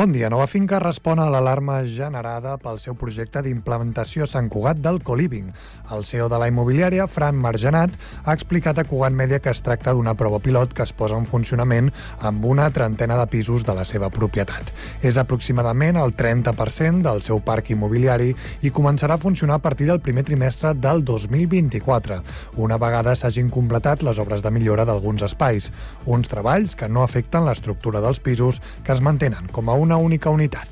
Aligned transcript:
Bon 0.00 0.12
dia. 0.12 0.30
Nova 0.32 0.46
Finca 0.48 0.78
respon 0.80 1.20
a 1.20 1.26
l'alarma 1.28 1.82
generada 1.84 2.54
pel 2.56 2.78
seu 2.80 2.94
projecte 2.96 3.42
d'implementació 3.44 4.24
a 4.24 4.28
Sant 4.30 4.46
Cugat 4.48 4.78
del 4.80 5.02
Coliving. 5.04 5.50
El 5.92 6.06
CEO 6.08 6.30
de 6.32 6.38
la 6.40 6.46
immobiliària, 6.48 7.04
Fran 7.04 7.36
Margenat, 7.36 7.92
ha 8.24 8.32
explicat 8.32 8.80
a 8.80 8.86
Cugat 8.88 9.12
Mèdia 9.12 9.42
que 9.44 9.52
es 9.52 9.60
tracta 9.60 9.92
d'una 9.92 10.14
prova 10.16 10.38
pilot 10.40 10.72
que 10.72 10.86
es 10.88 10.94
posa 10.96 11.18
en 11.20 11.26
funcionament 11.28 11.90
amb 12.24 12.46
una 12.48 12.70
trentena 12.72 13.18
de 13.18 13.26
pisos 13.28 13.66
de 13.68 13.74
la 13.76 13.84
seva 13.84 14.08
propietat. 14.08 14.70
És 15.04 15.18
aproximadament 15.20 16.00
el 16.00 16.16
30% 16.16 17.04
del 17.04 17.20
seu 17.20 17.44
parc 17.44 17.68
immobiliari 17.76 18.32
i 18.64 18.72
començarà 18.72 19.18
a 19.18 19.22
funcionar 19.26 19.60
a 19.60 19.64
partir 19.68 19.90
del 19.90 20.00
primer 20.00 20.24
trimestre 20.24 20.72
del 20.80 21.04
2024, 21.04 22.22
una 22.56 22.80
vegada 22.80 23.12
s'hagin 23.12 23.52
completat 23.52 24.00
les 24.00 24.16
obres 24.16 24.40
de 24.40 24.54
millora 24.56 24.88
d'alguns 24.88 25.28
espais, 25.28 25.68
uns 26.06 26.32
treballs 26.32 26.72
que 26.72 26.88
no 26.88 27.04
afecten 27.04 27.44
l'estructura 27.44 28.00
dels 28.00 28.24
pisos 28.24 28.64
que 28.80 28.96
es 28.96 29.04
mantenen 29.04 29.52
com 29.52 29.68
a 29.68 29.76
una 29.90 29.96
única 29.96 30.30
unitat. 30.30 30.68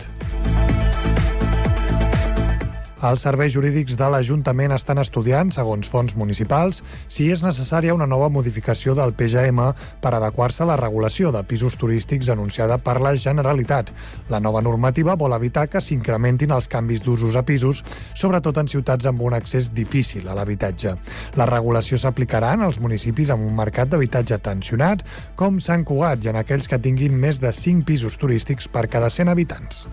Els 2.99 3.23
serveis 3.23 3.53
jurídics 3.55 3.95
de 3.95 4.07
l'Ajuntament 4.11 4.73
estan 4.75 4.99
estudiant, 4.99 5.53
segons 5.55 5.87
fons 5.87 6.17
municipals, 6.19 6.81
si 7.07 7.29
és 7.31 7.45
necessària 7.45 7.95
una 7.95 8.09
nova 8.11 8.27
modificació 8.33 8.97
del 8.99 9.15
PGM 9.15 9.69
per 10.03 10.13
adequar-se 10.17 10.65
a 10.65 10.69
la 10.73 10.79
regulació 10.81 11.31
de 11.31 11.45
pisos 11.47 11.77
turístics 11.79 12.31
anunciada 12.35 12.81
per 12.83 12.97
la 13.05 13.15
Generalitat. 13.15 13.93
La 14.35 14.43
nova 14.43 14.65
normativa 14.67 15.15
vol 15.15 15.37
evitar 15.39 15.69
que 15.71 15.83
s'incrementin 15.85 16.51
els 16.57 16.67
canvis 16.67 17.05
d'usos 17.07 17.39
a 17.39 17.45
pisos, 17.47 17.85
sobretot 18.19 18.59
en 18.59 18.73
ciutats 18.75 19.07
amb 19.07 19.23
un 19.23 19.39
accés 19.39 19.71
difícil 19.71 20.27
a 20.27 20.35
l'habitatge. 20.35 20.97
La 21.39 21.47
regulació 21.47 22.03
s'aplicarà 22.03 22.57
en 22.59 22.67
els 22.67 22.83
municipis 22.83 23.31
amb 23.31 23.47
un 23.47 23.55
mercat 23.55 23.95
d'habitatge 23.95 24.43
tensionat, 24.43 25.07
com 25.39 25.63
Sant 25.63 25.87
Cugat, 25.87 26.27
i 26.27 26.35
en 26.35 26.43
aquells 26.43 26.67
que 26.67 26.83
tinguin 26.83 27.15
més 27.15 27.39
de 27.39 27.55
5 27.55 27.87
pisos 27.87 28.19
turístics 28.19 28.67
per 28.67 28.89
cada 28.91 29.07
100 29.07 29.37
habitants. 29.37 29.87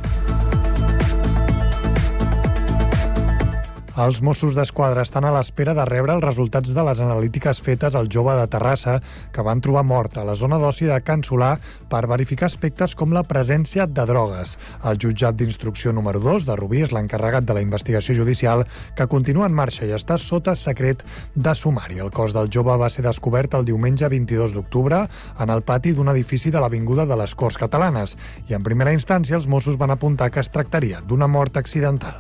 Els 3.96 4.18
Mossos 4.20 4.58
d'Esquadra 4.58 5.06
estan 5.06 5.24
a 5.24 5.30
l'espera 5.32 5.72
de 5.72 5.86
rebre 5.88 6.12
els 6.18 6.24
resultats 6.26 6.74
de 6.76 6.84
les 6.84 7.00
analítiques 7.00 7.62
fetes 7.64 7.96
al 7.96 8.10
jove 8.12 8.34
de 8.36 8.48
Terrassa 8.52 8.98
que 9.32 9.46
van 9.48 9.62
trobar 9.64 9.86
mort 9.88 10.18
a 10.20 10.26
la 10.28 10.36
zona 10.36 10.58
d'oci 10.60 10.90
de 10.90 10.98
Can 11.00 11.24
Solà 11.24 11.54
per 11.88 12.02
verificar 12.12 12.50
aspectes 12.50 12.92
com 13.00 13.16
la 13.16 13.24
presència 13.24 13.86
de 13.88 14.04
drogues. 14.10 14.58
El 14.84 15.00
jutjat 15.00 15.40
d'instrucció 15.40 15.96
número 15.96 16.20
2 16.20 16.44
de 16.44 16.60
Rubí 16.60 16.84
és 16.84 16.92
l'encarregat 16.92 17.48
de 17.48 17.56
la 17.56 17.64
investigació 17.64 18.18
judicial 18.20 18.66
que 19.00 19.08
continua 19.08 19.48
en 19.48 19.56
marxa 19.56 19.88
i 19.88 19.96
està 19.96 20.20
sota 20.20 20.58
secret 20.60 21.08
de 21.34 21.56
sumari. 21.56 22.04
El 22.04 22.12
cos 22.12 22.36
del 22.36 22.52
jove 22.52 22.76
va 22.76 22.92
ser 22.92 23.08
descobert 23.08 23.56
el 23.56 23.64
diumenge 23.64 24.12
22 24.12 24.60
d'octubre 24.60 25.06
en 25.40 25.56
el 25.56 25.64
pati 25.64 25.96
d'un 25.96 26.12
edifici 26.12 26.52
de 26.52 26.60
l'Avinguda 26.60 27.08
de 27.08 27.16
les 27.24 27.32
Corts 27.32 27.64
Catalanes 27.64 28.20
i 28.50 28.60
en 28.60 28.68
primera 28.68 28.92
instància 28.92 29.40
els 29.40 29.48
Mossos 29.48 29.80
van 29.80 29.96
apuntar 29.96 30.34
que 30.36 30.44
es 30.44 30.52
tractaria 30.52 31.00
d'una 31.00 31.32
mort 31.32 31.56
accidental. 31.56 32.20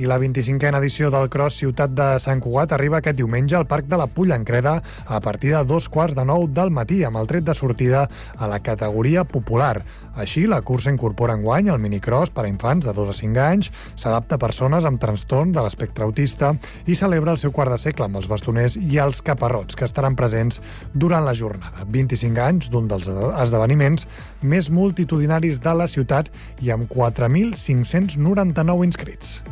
I 0.00 0.06
la 0.08 0.16
25a 0.16 0.78
edició 0.78 1.10
del 1.12 1.28
Cross 1.28 1.58
Ciutat 1.60 1.90
de 1.92 2.04
Sant 2.24 2.38
Cugat 2.40 2.70
arriba 2.72 3.00
aquest 3.00 3.18
diumenge 3.18 3.56
al 3.58 3.66
Parc 3.68 3.84
de 3.84 3.98
la 4.00 4.06
Pulla 4.08 4.38
en 4.38 4.46
Creda 4.48 4.78
a 5.04 5.18
partir 5.20 5.50
de 5.52 5.60
dos 5.68 5.90
quarts 5.92 6.16
de 6.16 6.24
nou 6.24 6.46
del 6.48 6.70
matí 6.72 7.02
amb 7.04 7.20
el 7.20 7.28
tret 7.28 7.44
de 7.44 7.54
sortida 7.54 8.06
a 8.38 8.48
la 8.48 8.62
categoria 8.64 9.26
popular. 9.28 9.82
Així, 10.16 10.46
la 10.48 10.62
cursa 10.64 10.88
incorpora 10.90 11.34
enguany 11.36 11.68
el 11.68 11.82
minicross 11.82 12.32
per 12.32 12.46
a 12.46 12.48
infants 12.48 12.88
de 12.88 12.94
2 12.96 13.12
a 13.12 13.16
5 13.18 13.42
anys, 13.44 13.68
s'adapta 14.00 14.38
a 14.38 14.40
persones 14.40 14.88
amb 14.88 15.02
trastorn 15.02 15.52
de 15.52 15.66
l'espectre 15.66 16.08
autista 16.08 16.54
i 16.86 16.96
celebra 16.96 17.36
el 17.36 17.42
seu 17.42 17.52
quart 17.52 17.76
de 17.76 17.80
segle 17.84 18.08
amb 18.08 18.22
els 18.22 18.30
bastoners 18.30 18.78
i 18.80 18.96
els 19.04 19.20
caparrots, 19.20 19.76
que 19.76 19.84
estaran 19.84 20.16
presents 20.16 20.62
durant 20.94 21.28
la 21.28 21.36
jornada. 21.36 21.84
25 21.84 22.46
anys 22.46 22.72
d'un 22.72 22.88
dels 22.88 23.12
esdeveniments 23.12 24.08
més 24.40 24.72
multitudinaris 24.72 25.60
de 25.60 25.76
la 25.76 25.90
ciutat 25.90 26.32
i 26.64 26.72
amb 26.72 26.88
4.599 26.88 28.88
inscrits. 28.88 29.42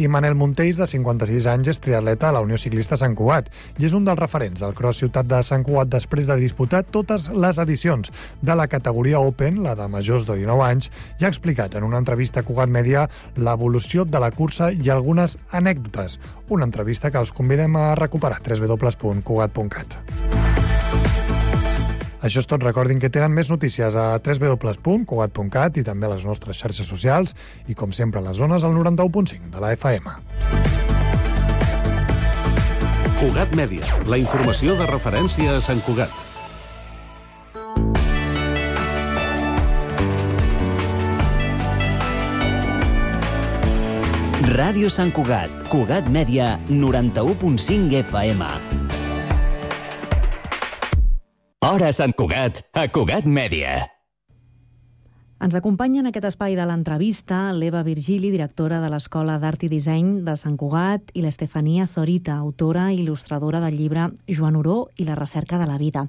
I 0.00 0.08
Manel 0.08 0.34
Montells, 0.34 0.78
de 0.80 0.86
56 0.88 1.46
anys, 1.52 1.68
és 1.74 1.80
triatleta 1.82 2.30
a 2.30 2.34
la 2.34 2.40
Unió 2.44 2.56
Ciclista 2.60 2.96
Sant 2.96 3.14
Cugat 3.18 3.50
i 3.78 3.86
és 3.88 3.94
un 3.96 4.06
dels 4.06 4.18
referents 4.18 4.60
del 4.62 4.74
Cross 4.76 5.02
Ciutat 5.04 5.28
de 5.28 5.40
Sant 5.46 5.64
Cugat 5.66 5.90
després 5.92 6.28
de 6.30 6.38
disputar 6.40 6.82
totes 6.88 7.28
les 7.34 7.60
edicions 7.62 8.12
de 8.40 8.56
la 8.56 8.66
categoria 8.72 9.20
Open, 9.20 9.62
la 9.64 9.76
de 9.78 9.88
majors 9.92 10.26
de 10.28 10.38
19 10.40 10.66
anys, 10.66 10.90
i 11.20 11.24
ha 11.26 11.32
explicat 11.32 11.76
en 11.76 11.84
una 11.86 12.00
entrevista 12.00 12.40
a 12.40 12.46
Cugat 12.46 12.72
Mèdia 12.72 13.06
l'evolució 13.36 14.04
de 14.08 14.20
la 14.22 14.32
cursa 14.32 14.72
i 14.72 14.90
algunes 14.90 15.38
anècdotes. 15.52 16.18
Una 16.48 16.64
entrevista 16.68 17.10
que 17.10 17.20
els 17.20 17.32
convidem 17.36 17.76
a 17.76 17.94
recuperar 18.00 18.40
www.cugat.cat. 18.40 20.00
Això 22.20 22.42
és 22.42 22.48
tot. 22.48 22.62
Recordin 22.62 23.00
que 23.00 23.10
tenen 23.12 23.32
més 23.32 23.48
notícies 23.52 23.96
a 23.96 24.12
www.cugat.cat 24.20 25.80
i 25.80 25.84
també 25.86 26.08
a 26.08 26.14
les 26.14 26.26
nostres 26.28 26.60
xarxes 26.60 26.88
socials 26.88 27.34
i, 27.66 27.74
com 27.74 27.94
sempre, 27.96 28.20
a 28.20 28.28
les 28.28 28.36
zones 28.36 28.64
al 28.64 28.76
91.5 28.76 29.52
de 29.54 29.62
la 29.62 29.72
FM. 29.76 30.16
Cugat 33.20 33.52
Mèdia, 33.56 33.84
la 34.08 34.16
informació 34.16 34.76
de 34.78 34.88
referència 34.88 35.56
a 35.58 35.62
Sant 35.64 35.80
Cugat. 35.84 36.12
Ràdio 44.50 44.88
Sant 44.92 45.12
Cugat, 45.14 45.52
Cugat 45.68 46.08
Mèdia, 46.12 46.54
91.5 46.72 48.00
FM. 48.02 48.79
Hora 51.60 51.90
Sant 51.92 52.14
Cugat, 52.16 52.62
a 52.72 52.86
Cugat 52.88 53.26
Mèdia. 53.28 53.82
Ens 55.44 55.54
acompanya 55.58 55.98
en 56.00 56.06
aquest 56.08 56.24
espai 56.30 56.54
de 56.56 56.64
l'entrevista 56.64 57.50
l'Eva 57.52 57.82
Virgili, 57.84 58.30
directora 58.32 58.78
de 58.80 58.88
l'Escola 58.88 59.34
d'Art 59.40 59.66
i 59.66 59.68
Disseny 59.68 60.22
de 60.24 60.38
Sant 60.40 60.54
Cugat, 60.56 61.12
i 61.12 61.20
l'Estefania 61.20 61.84
Zorita, 61.84 62.38
autora 62.40 62.86
i 62.92 63.02
il·lustradora 63.02 63.60
del 63.60 63.76
llibre 63.76 64.06
Joan 64.28 64.56
Oró 64.56 64.86
i 64.96 65.04
la 65.04 65.18
recerca 65.18 65.58
de 65.60 65.66
la 65.68 65.76
vida. 65.76 66.06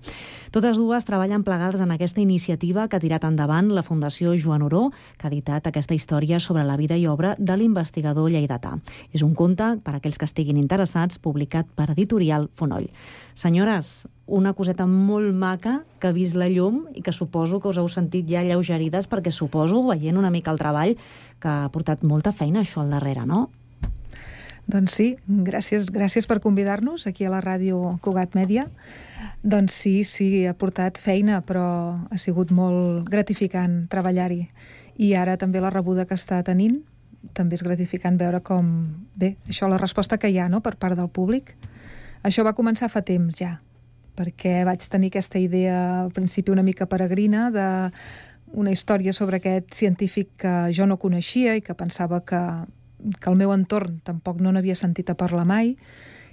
Totes 0.55 0.79
dues 0.79 1.07
treballen 1.07 1.43
plegades 1.43 1.83
en 1.83 1.91
aquesta 1.91 2.23
iniciativa 2.23 2.87
que 2.87 2.95
ha 2.95 3.03
tirat 3.03 3.27
endavant 3.27 3.73
la 3.75 3.83
Fundació 3.83 4.37
Joan 4.39 4.63
Oró, 4.69 4.85
que 5.17 5.27
ha 5.27 5.33
editat 5.33 5.67
aquesta 5.67 5.99
història 5.99 6.39
sobre 6.39 6.63
la 6.63 6.79
vida 6.79 6.95
i 6.95 7.09
obra 7.11 7.35
de 7.37 7.59
l'investigador 7.59 8.31
lleidatà. 8.31 8.77
És 9.11 9.19
un 9.19 9.35
conte, 9.35 9.73
per 9.83 9.97
a 9.97 9.99
aquells 9.99 10.15
que 10.15 10.31
estiguin 10.31 10.63
interessats, 10.63 11.19
publicat 11.19 11.67
per 11.75 11.91
editorial 11.91 12.47
Fonoll. 12.55 12.87
Senyores, 13.35 14.07
una 14.31 14.53
coseta 14.55 14.87
molt 14.87 15.35
maca 15.35 15.81
que 15.99 16.07
ha 16.07 16.15
vist 16.15 16.37
la 16.39 16.47
llum 16.49 16.85
i 16.95 17.03
que 17.03 17.11
suposo 17.11 17.59
que 17.59 17.67
us 17.67 17.77
heu 17.81 17.89
sentit 17.91 18.29
ja 18.31 18.43
lleugerides 18.47 19.09
perquè 19.11 19.31
suposo, 19.35 19.83
veient 19.89 20.17
una 20.17 20.31
mica 20.31 20.53
el 20.55 20.59
treball, 20.61 20.95
que 21.41 21.51
ha 21.51 21.71
portat 21.73 22.05
molta 22.07 22.31
feina 22.31 22.63
això 22.63 22.81
al 22.81 22.93
darrere, 22.95 23.25
no? 23.27 23.49
Doncs 24.71 24.93
sí, 24.95 25.07
gràcies, 25.27 25.89
gràcies 25.91 26.27
per 26.29 26.39
convidar-nos 26.39 27.07
aquí 27.09 27.25
a 27.25 27.31
la 27.33 27.41
ràdio 27.43 27.97
Cugat 28.01 28.37
Mèdia. 28.37 28.67
Doncs 29.43 29.75
sí, 29.75 29.95
sí, 30.07 30.45
ha 30.47 30.53
portat 30.55 31.01
feina, 31.01 31.41
però 31.43 31.65
ha 32.07 32.19
sigut 32.21 32.53
molt 32.55 33.09
gratificant 33.09 33.81
treballar-hi. 33.91 34.45
I 35.01 35.11
ara 35.17 35.35
també 35.41 35.59
la 35.59 35.73
rebuda 35.73 36.05
que 36.05 36.15
està 36.15 36.39
tenint, 36.47 36.79
també 37.35 37.57
és 37.57 37.65
gratificant 37.65 38.15
veure 38.21 38.39
com, 38.45 38.69
bé, 39.17 39.35
això 39.49 39.67
la 39.67 39.81
resposta 39.81 40.21
que 40.21 40.29
hi 40.31 40.39
ha 40.39 40.47
no?, 40.47 40.61
per 40.61 40.77
part 40.77 40.95
del 40.95 41.09
públic. 41.09 41.55
Això 42.23 42.45
va 42.45 42.55
començar 42.55 42.89
fa 42.93 43.01
temps 43.03 43.35
ja, 43.37 43.57
perquè 44.17 44.61
vaig 44.67 44.83
tenir 44.91 45.11
aquesta 45.11 45.39
idea 45.39 46.03
al 46.03 46.11
principi 46.11 46.51
una 46.51 46.65
mica 46.65 46.85
peregrina 46.85 47.49
de 47.51 47.67
una 48.51 48.71
història 48.71 49.13
sobre 49.13 49.39
aquest 49.39 49.73
científic 49.73 50.33
que 50.43 50.53
jo 50.75 50.85
no 50.85 50.99
coneixia 50.99 51.55
i 51.55 51.63
que 51.63 51.75
pensava 51.77 52.19
que, 52.25 52.41
que 53.19 53.29
el 53.31 53.37
meu 53.39 53.53
entorn 53.55 54.01
tampoc 54.03 54.41
no 54.43 54.51
n'havia 54.51 54.75
sentit 54.75 55.09
a 55.09 55.15
parlar 55.15 55.45
mai 55.47 55.75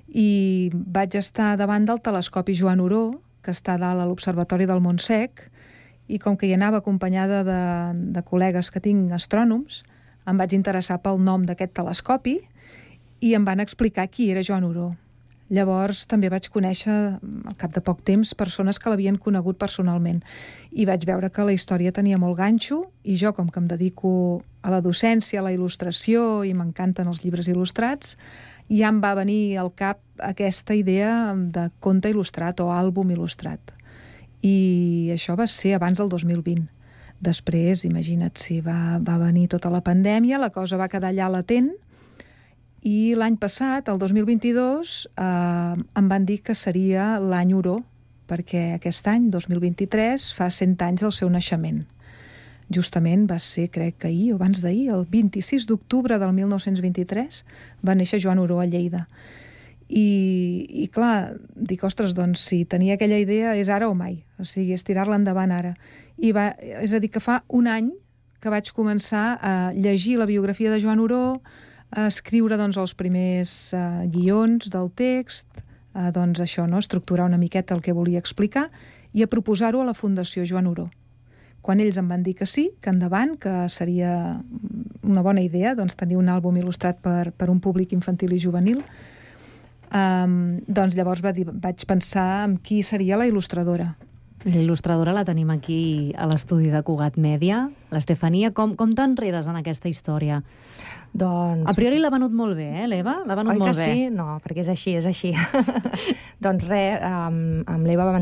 i 0.08 0.70
vaig 0.72 1.14
estar 1.20 1.56
davant 1.60 1.84
del 1.84 2.00
telescopi 2.00 2.56
Joan 2.56 2.80
Oró, 2.80 3.20
que 3.44 3.52
està 3.52 3.76
dalt 3.78 4.00
a 4.00 4.06
l'Observatori 4.08 4.66
del 4.66 4.81
Montsec, 4.81 5.44
i 6.08 6.19
com 6.19 6.36
que 6.40 6.48
hi 6.48 6.54
anava 6.56 6.81
acompanyada 6.81 7.42
de, 7.44 7.60
de 8.16 8.22
col·legues 8.24 8.72
que 8.72 8.81
tinc 8.81 9.12
astrònoms, 9.12 9.82
em 10.28 10.40
vaig 10.40 10.54
interessar 10.56 10.98
pel 11.04 11.20
nom 11.20 11.44
d'aquest 11.44 11.74
telescopi 11.76 12.38
i 13.20 13.34
em 13.36 13.44
van 13.44 13.60
explicar 13.60 14.08
qui 14.08 14.31
era 14.32 14.44
Joan 14.44 14.64
Oró. 14.64 14.94
Llavors 15.48 16.02
també 16.04 16.28
vaig 16.28 16.50
conèixer, 16.52 16.94
al 17.16 17.56
cap 17.56 17.72
de 17.72 17.80
poc 17.80 18.02
temps, 18.04 18.34
persones 18.36 18.76
que 18.76 18.90
l'havien 18.92 19.16
conegut 19.16 19.56
personalment 19.56 20.20
i 20.70 20.84
vaig 20.84 21.06
veure 21.08 21.30
que 21.32 21.46
la 21.46 21.54
història 21.56 21.92
tenia 21.96 22.18
molt 22.20 22.36
ganxo 22.36 22.82
i 23.04 23.16
jo, 23.16 23.32
com 23.32 23.48
que 23.48 23.62
em 23.62 23.68
dedico 23.70 24.10
a 24.60 24.74
la 24.74 24.82
docència, 24.84 25.40
a 25.40 25.46
la 25.46 25.54
il·lustració 25.56 26.44
i 26.44 26.52
m'encanten 26.52 27.08
els 27.08 27.24
llibres 27.24 27.48
il·lustrats, 27.48 28.18
ja 28.68 28.92
em 28.92 29.00
va 29.00 29.14
venir 29.16 29.56
al 29.56 29.72
cap 29.72 30.02
aquesta 30.20 30.76
idea 30.76 31.32
de 31.32 31.70
conte 31.80 32.12
il·lustrat 32.12 32.60
o 32.60 32.68
àlbum 32.74 33.16
il·lustrat. 33.16 33.72
I 34.44 35.08
això 35.16 35.32
va 35.38 35.48
ser 35.48 35.78
abans 35.78 35.98
del 35.98 36.12
2020. 36.12 36.68
Després, 37.24 37.88
imagina't 37.88 38.36
si 38.38 38.60
va, 38.60 39.00
va 39.00 39.16
venir 39.18 39.48
tota 39.48 39.72
la 39.72 39.80
pandèmia, 39.82 40.38
la 40.38 40.52
cosa 40.54 40.76
va 40.76 40.92
quedar 40.92 41.10
allà 41.10 41.32
latent 41.32 41.72
I 42.88 43.14
l'any 43.19 43.37
passat, 43.40 43.88
el 43.90 43.99
2022, 44.00 45.08
eh, 45.19 45.76
em 46.00 46.08
van 46.08 46.25
dir 46.25 46.38
que 46.46 46.55
seria 46.56 47.19
l'any 47.20 47.52
Oró, 47.58 47.79
perquè 48.31 48.75
aquest 48.76 49.08
any, 49.11 49.29
2023, 49.35 50.29
fa 50.37 50.49
100 50.52 50.85
anys 50.87 51.05
del 51.05 51.12
seu 51.17 51.29
naixement. 51.32 51.82
Justament 52.73 53.26
va 53.29 53.38
ser, 53.40 53.67
crec 53.75 53.99
que 54.02 54.08
ahir 54.08 54.32
o 54.32 54.38
abans 54.38 54.62
d'ahir, 54.64 54.88
el 54.94 55.05
26 55.11 55.67
d'octubre 55.69 56.19
del 56.20 56.32
1923, 56.37 57.43
va 57.85 57.96
néixer 57.99 58.23
Joan 58.25 58.40
Oró 58.44 58.61
a 58.61 58.67
Lleida. 58.69 59.06
I, 59.88 60.08
i 60.84 60.88
clar, 60.93 61.38
dic, 61.56 61.84
ostres, 61.84 62.12
doncs 62.17 62.44
si 62.44 62.62
tenia 62.69 62.99
aquella 62.99 63.20
idea 63.20 63.55
és 63.56 63.73
ara 63.73 63.88
o 63.88 63.94
mai, 63.96 64.20
o 64.38 64.44
sigui, 64.44 64.76
és 64.76 64.84
tirar-la 64.84 65.17
endavant 65.17 65.52
ara. 65.52 65.75
I 66.20 66.34
va, 66.37 66.50
és 66.61 66.93
a 66.93 67.00
dir, 67.00 67.12
que 67.12 67.25
fa 67.25 67.43
un 67.49 67.69
any 67.73 67.94
que 68.38 68.52
vaig 68.52 68.69
començar 68.76 69.31
a 69.41 69.55
llegir 69.75 70.19
la 70.20 70.29
biografia 70.29 70.70
de 70.70 70.81
Joan 70.81 71.00
Oró, 71.00 71.25
a 71.41 71.68
escriure 71.96 72.58
doncs, 72.61 72.76
els 72.76 72.94
primers 72.94 73.73
uh, 73.73 74.05
guions 74.12 74.69
del 74.73 74.90
text, 74.94 75.62
uh, 75.94 76.11
doncs 76.12 76.40
això, 76.44 76.67
no? 76.69 76.79
estructurar 76.82 77.26
una 77.26 77.40
miqueta 77.40 77.75
el 77.75 77.82
que 77.82 77.96
volia 77.96 78.20
explicar 78.20 78.69
i 79.12 79.25
a 79.25 79.29
proposar-ho 79.31 79.81
a 79.81 79.88
la 79.88 79.96
Fundació 79.96 80.44
Joan 80.44 80.69
Oró. 80.69 80.88
Quan 81.64 81.81
ells 81.81 81.99
em 82.00 82.08
van 82.08 82.23
dir 82.23 82.35
que 82.38 82.46
sí, 82.46 82.69
que 82.81 82.93
endavant, 82.93 83.35
que 83.40 83.67
seria 83.73 84.38
una 85.02 85.25
bona 85.25 85.43
idea 85.43 85.75
doncs, 85.76 85.96
tenir 85.99 86.17
un 86.17 86.29
àlbum 86.32 86.56
il·lustrat 86.61 87.00
per, 87.02 87.32
per 87.32 87.49
un 87.50 87.61
públic 87.61 87.93
infantil 87.96 88.32
i 88.37 88.41
juvenil, 88.41 88.84
um, 89.91 90.37
doncs 90.64 90.96
llavors 90.96 91.25
va 91.25 91.32
dir, 91.37 91.49
vaig 91.49 91.84
pensar 91.88 92.44
en 92.46 92.56
qui 92.62 92.82
seria 92.87 93.19
la 93.19 93.26
il·lustradora. 93.29 93.91
L'il·lustradora 94.46 95.14
la 95.17 95.25
tenim 95.26 95.49
aquí 95.50 96.14
a 96.14 96.29
l'estudi 96.31 96.69
de 96.70 96.82
Cugat 96.87 97.17
Mèdia. 97.19 97.64
L'Estefania, 97.90 98.52
com, 98.55 98.76
com 98.79 98.93
t'enredes 98.94 99.49
en 99.50 99.58
aquesta 99.58 99.90
història? 99.90 100.43
Doncs... 101.19 101.64
A 101.67 101.75
priori 101.75 101.99
l'ha 101.99 102.11
venut 102.12 102.35
molt 102.37 102.55
bé, 102.58 102.69
eh, 102.82 102.87
l'Eva? 102.87 103.17
L'ha 103.26 103.37
venut 103.38 103.56
Oi 103.56 103.62
molt 103.62 103.73
que 103.73 103.81
bé. 103.81 103.88
sí? 103.88 104.11
No, 104.14 104.37
perquè 104.44 104.62
és 104.62 104.70
així, 104.70 104.94
és 105.00 105.08
així. 105.08 105.32
doncs 106.44 106.69
res, 106.69 107.00
amb, 107.02 107.64
amb 107.67 107.88
l'Eva 107.88 108.20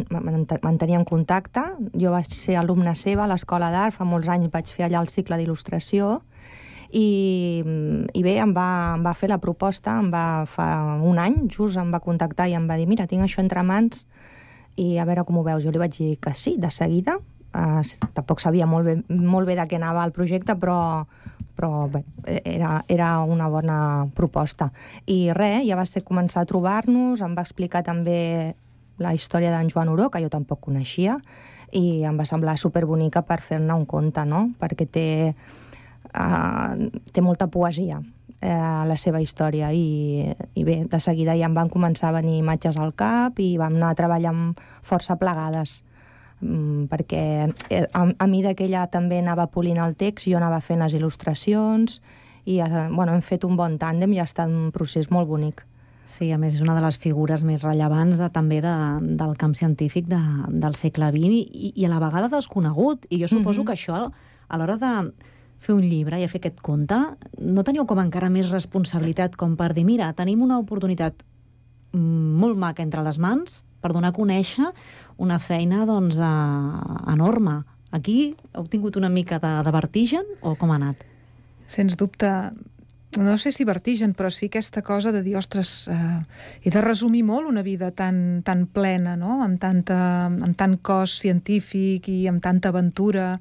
manteníem 0.65 1.05
contacte. 1.05 1.67
Jo 1.93 2.15
vaig 2.15 2.33
ser 2.33 2.57
alumna 2.62 2.95
seva 2.97 3.27
a 3.27 3.31
l'Escola 3.35 3.69
d'Art, 3.75 3.99
fa 3.99 4.09
molts 4.09 4.31
anys 4.33 4.49
vaig 4.55 4.73
fer 4.73 4.87
allà 4.89 5.03
el 5.05 5.12
cicle 5.12 5.37
d'il·lustració, 5.43 6.21
i, 6.97 7.62
i 8.15 8.23
bé, 8.23 8.37
em 8.41 8.53
va, 8.57 8.69
em 8.95 9.03
va 9.05 9.12
fer 9.19 9.29
la 9.33 9.41
proposta, 9.43 9.99
em 10.01 10.09
va, 10.12 10.47
fa 10.49 10.69
un 11.05 11.19
any, 11.21 11.43
just 11.53 11.77
em 11.81 11.91
va 11.93 12.01
contactar 12.01 12.49
i 12.49 12.55
em 12.57 12.69
va 12.71 12.79
dir, 12.79 12.87
mira, 12.89 13.09
tinc 13.11 13.27
això 13.27 13.43
entre 13.43 13.65
mans, 13.67 14.07
i 14.76 14.96
a 14.99 15.06
veure 15.08 15.25
com 15.25 15.40
ho 15.40 15.44
veus. 15.46 15.64
Jo 15.64 15.73
li 15.73 15.81
vaig 15.81 15.96
dir 15.96 16.17
que 16.23 16.34
sí, 16.34 16.56
de 16.61 16.70
seguida. 16.70 17.17
Uh, 17.56 17.81
tampoc 18.12 18.43
sabia 18.43 18.67
molt 18.69 18.84
bé, 18.84 18.96
molt 19.08 19.49
bé 19.49 19.56
de 19.56 19.64
què 19.69 19.78
anava 19.78 20.05
el 20.05 20.12
projecte, 20.12 20.56
però, 20.61 21.06
però 21.56 21.87
bé, 21.88 22.02
era, 22.44 22.82
era 22.93 23.11
una 23.25 23.49
bona 23.49 23.78
proposta. 24.14 24.69
I 25.08 25.32
res, 25.37 25.62
ja 25.64 25.78
va 25.78 25.87
ser 25.88 26.05
començar 26.05 26.44
a 26.44 26.49
trobar-nos, 26.50 27.23
em 27.25 27.37
va 27.37 27.46
explicar 27.46 27.82
també 27.87 28.55
la 29.00 29.14
història 29.17 29.52
d'en 29.55 29.70
Joan 29.73 29.93
Oró, 29.93 30.11
que 30.12 30.20
jo 30.25 30.28
tampoc 30.32 30.61
coneixia, 30.69 31.17
i 31.73 32.05
em 32.08 32.20
va 32.20 32.28
semblar 32.28 32.58
superbonica 32.61 33.25
per 33.25 33.40
fer-ne 33.44 33.73
un 33.73 33.87
conte, 33.88 34.25
no? 34.28 34.50
Perquè 34.61 34.88
té, 34.93 35.08
uh, 36.12 36.76
té 37.12 37.25
molta 37.25 37.49
poesia 37.49 38.02
eh, 38.41 38.85
la 38.88 38.97
seva 39.00 39.21
història 39.21 39.73
i, 39.73 40.27
i 40.55 40.65
bé, 40.65 40.83
de 40.91 41.00
seguida 41.00 41.37
ja 41.38 41.49
em 41.49 41.56
van 41.56 41.71
començar 41.73 42.11
a 42.11 42.17
venir 42.19 42.38
imatges 42.41 42.77
al 42.77 42.94
cap 42.94 43.41
i 43.41 43.56
vam 43.61 43.79
anar 43.79 43.94
treballant 43.99 44.55
força 44.87 45.17
plegades 45.21 45.83
mm, 46.41 46.87
perquè 46.93 47.25
eh, 47.71 47.87
a, 47.87 48.05
a 48.06 48.27
mida 48.31 48.55
que 48.55 48.67
ella 48.69 48.87
també 48.93 49.21
anava 49.23 49.49
polint 49.53 49.81
el 49.83 49.97
text, 49.97 50.29
jo 50.29 50.41
anava 50.41 50.61
fent 50.61 50.85
les 50.85 50.97
il·lustracions 50.99 52.00
i 52.47 52.61
eh, 52.61 52.88
bueno, 52.91 53.12
hem 53.12 53.25
fet 53.25 53.44
un 53.44 53.56
bon 53.56 53.79
tàndem 53.79 54.12
i 54.15 54.21
ha 54.21 54.29
estat 54.29 54.53
un 54.53 54.71
procés 54.75 55.11
molt 55.11 55.29
bonic. 55.29 55.65
Sí, 56.06 56.29
a 56.31 56.38
més 56.38 56.55
és 56.55 56.62
una 56.62 56.77
de 56.77 56.83
les 56.85 56.97
figures 57.03 57.43
més 57.43 57.65
rellevants 57.67 58.15
de, 58.21 58.29
també 58.31 58.61
de, 58.62 58.75
del 59.19 59.33
camp 59.41 59.56
científic 59.59 60.06
de, 60.06 60.21
del 60.62 60.77
segle 60.79 61.09
XX 61.11 61.33
i, 61.35 61.73
i 61.75 61.87
a 61.87 61.91
la 61.91 61.99
vegada 61.99 62.31
desconegut. 62.31 63.09
I 63.11 63.19
jo 63.25 63.29
suposo 63.29 63.62
mm 63.62 63.65
-hmm. 63.65 63.67
que 63.67 63.73
això, 63.75 64.12
a 64.49 64.59
l'hora 64.59 64.77
de 64.79 64.93
fer 65.58 65.75
un 65.75 65.85
llibre 65.85 66.20
i 66.20 66.26
a 66.26 66.29
fer 66.29 66.41
aquest 66.43 66.61
conte, 66.64 66.99
no 67.41 67.64
teniu 67.64 67.87
com 67.88 68.00
encara 68.03 68.29
més 68.32 68.50
responsabilitat 68.53 69.37
com 69.41 69.56
per 69.56 69.73
dir, 69.75 69.87
mira, 69.88 70.12
tenim 70.17 70.43
una 70.44 70.61
oportunitat 70.62 71.25
molt 71.97 72.58
maca 72.61 72.85
entre 72.85 73.03
les 73.06 73.19
mans 73.19 73.62
per 73.81 73.93
donar 73.94 74.12
a 74.12 74.17
conèixer 74.17 74.69
una 75.23 75.38
feina 75.38 75.85
doncs, 75.88 76.19
eh, 76.19 77.12
enorme. 77.12 77.62
Aquí 77.94 78.35
heu 78.53 78.67
tingut 78.69 78.97
una 78.97 79.08
mica 79.08 79.38
de, 79.41 79.53
de 79.64 79.73
vertigen 79.73 80.26
o 80.43 80.56
com 80.58 80.73
ha 80.73 80.81
anat? 80.81 81.05
Sens 81.70 81.97
dubte, 81.97 82.29
no 83.17 83.37
sé 83.38 83.52
si 83.55 83.64
vertigen, 83.64 84.12
però 84.14 84.31
sí 84.31 84.50
aquesta 84.50 84.82
cosa 84.82 85.12
de 85.12 85.23
dir, 85.25 85.37
ostres, 85.38 85.88
eh, 85.88 86.20
he 86.62 86.70
de 86.70 86.82
resumir 86.85 87.23
molt 87.25 87.49
una 87.49 87.62
vida 87.62 87.91
tan, 87.91 88.43
tan 88.44 88.67
plena, 88.67 89.17
no? 89.17 89.41
amb, 89.44 89.61
tanta, 89.62 90.26
amb 90.26 90.56
tant 90.59 90.76
cos 90.82 91.17
científic 91.23 92.11
i 92.12 92.26
amb 92.29 92.43
tanta 92.44 92.75
aventura, 92.75 93.38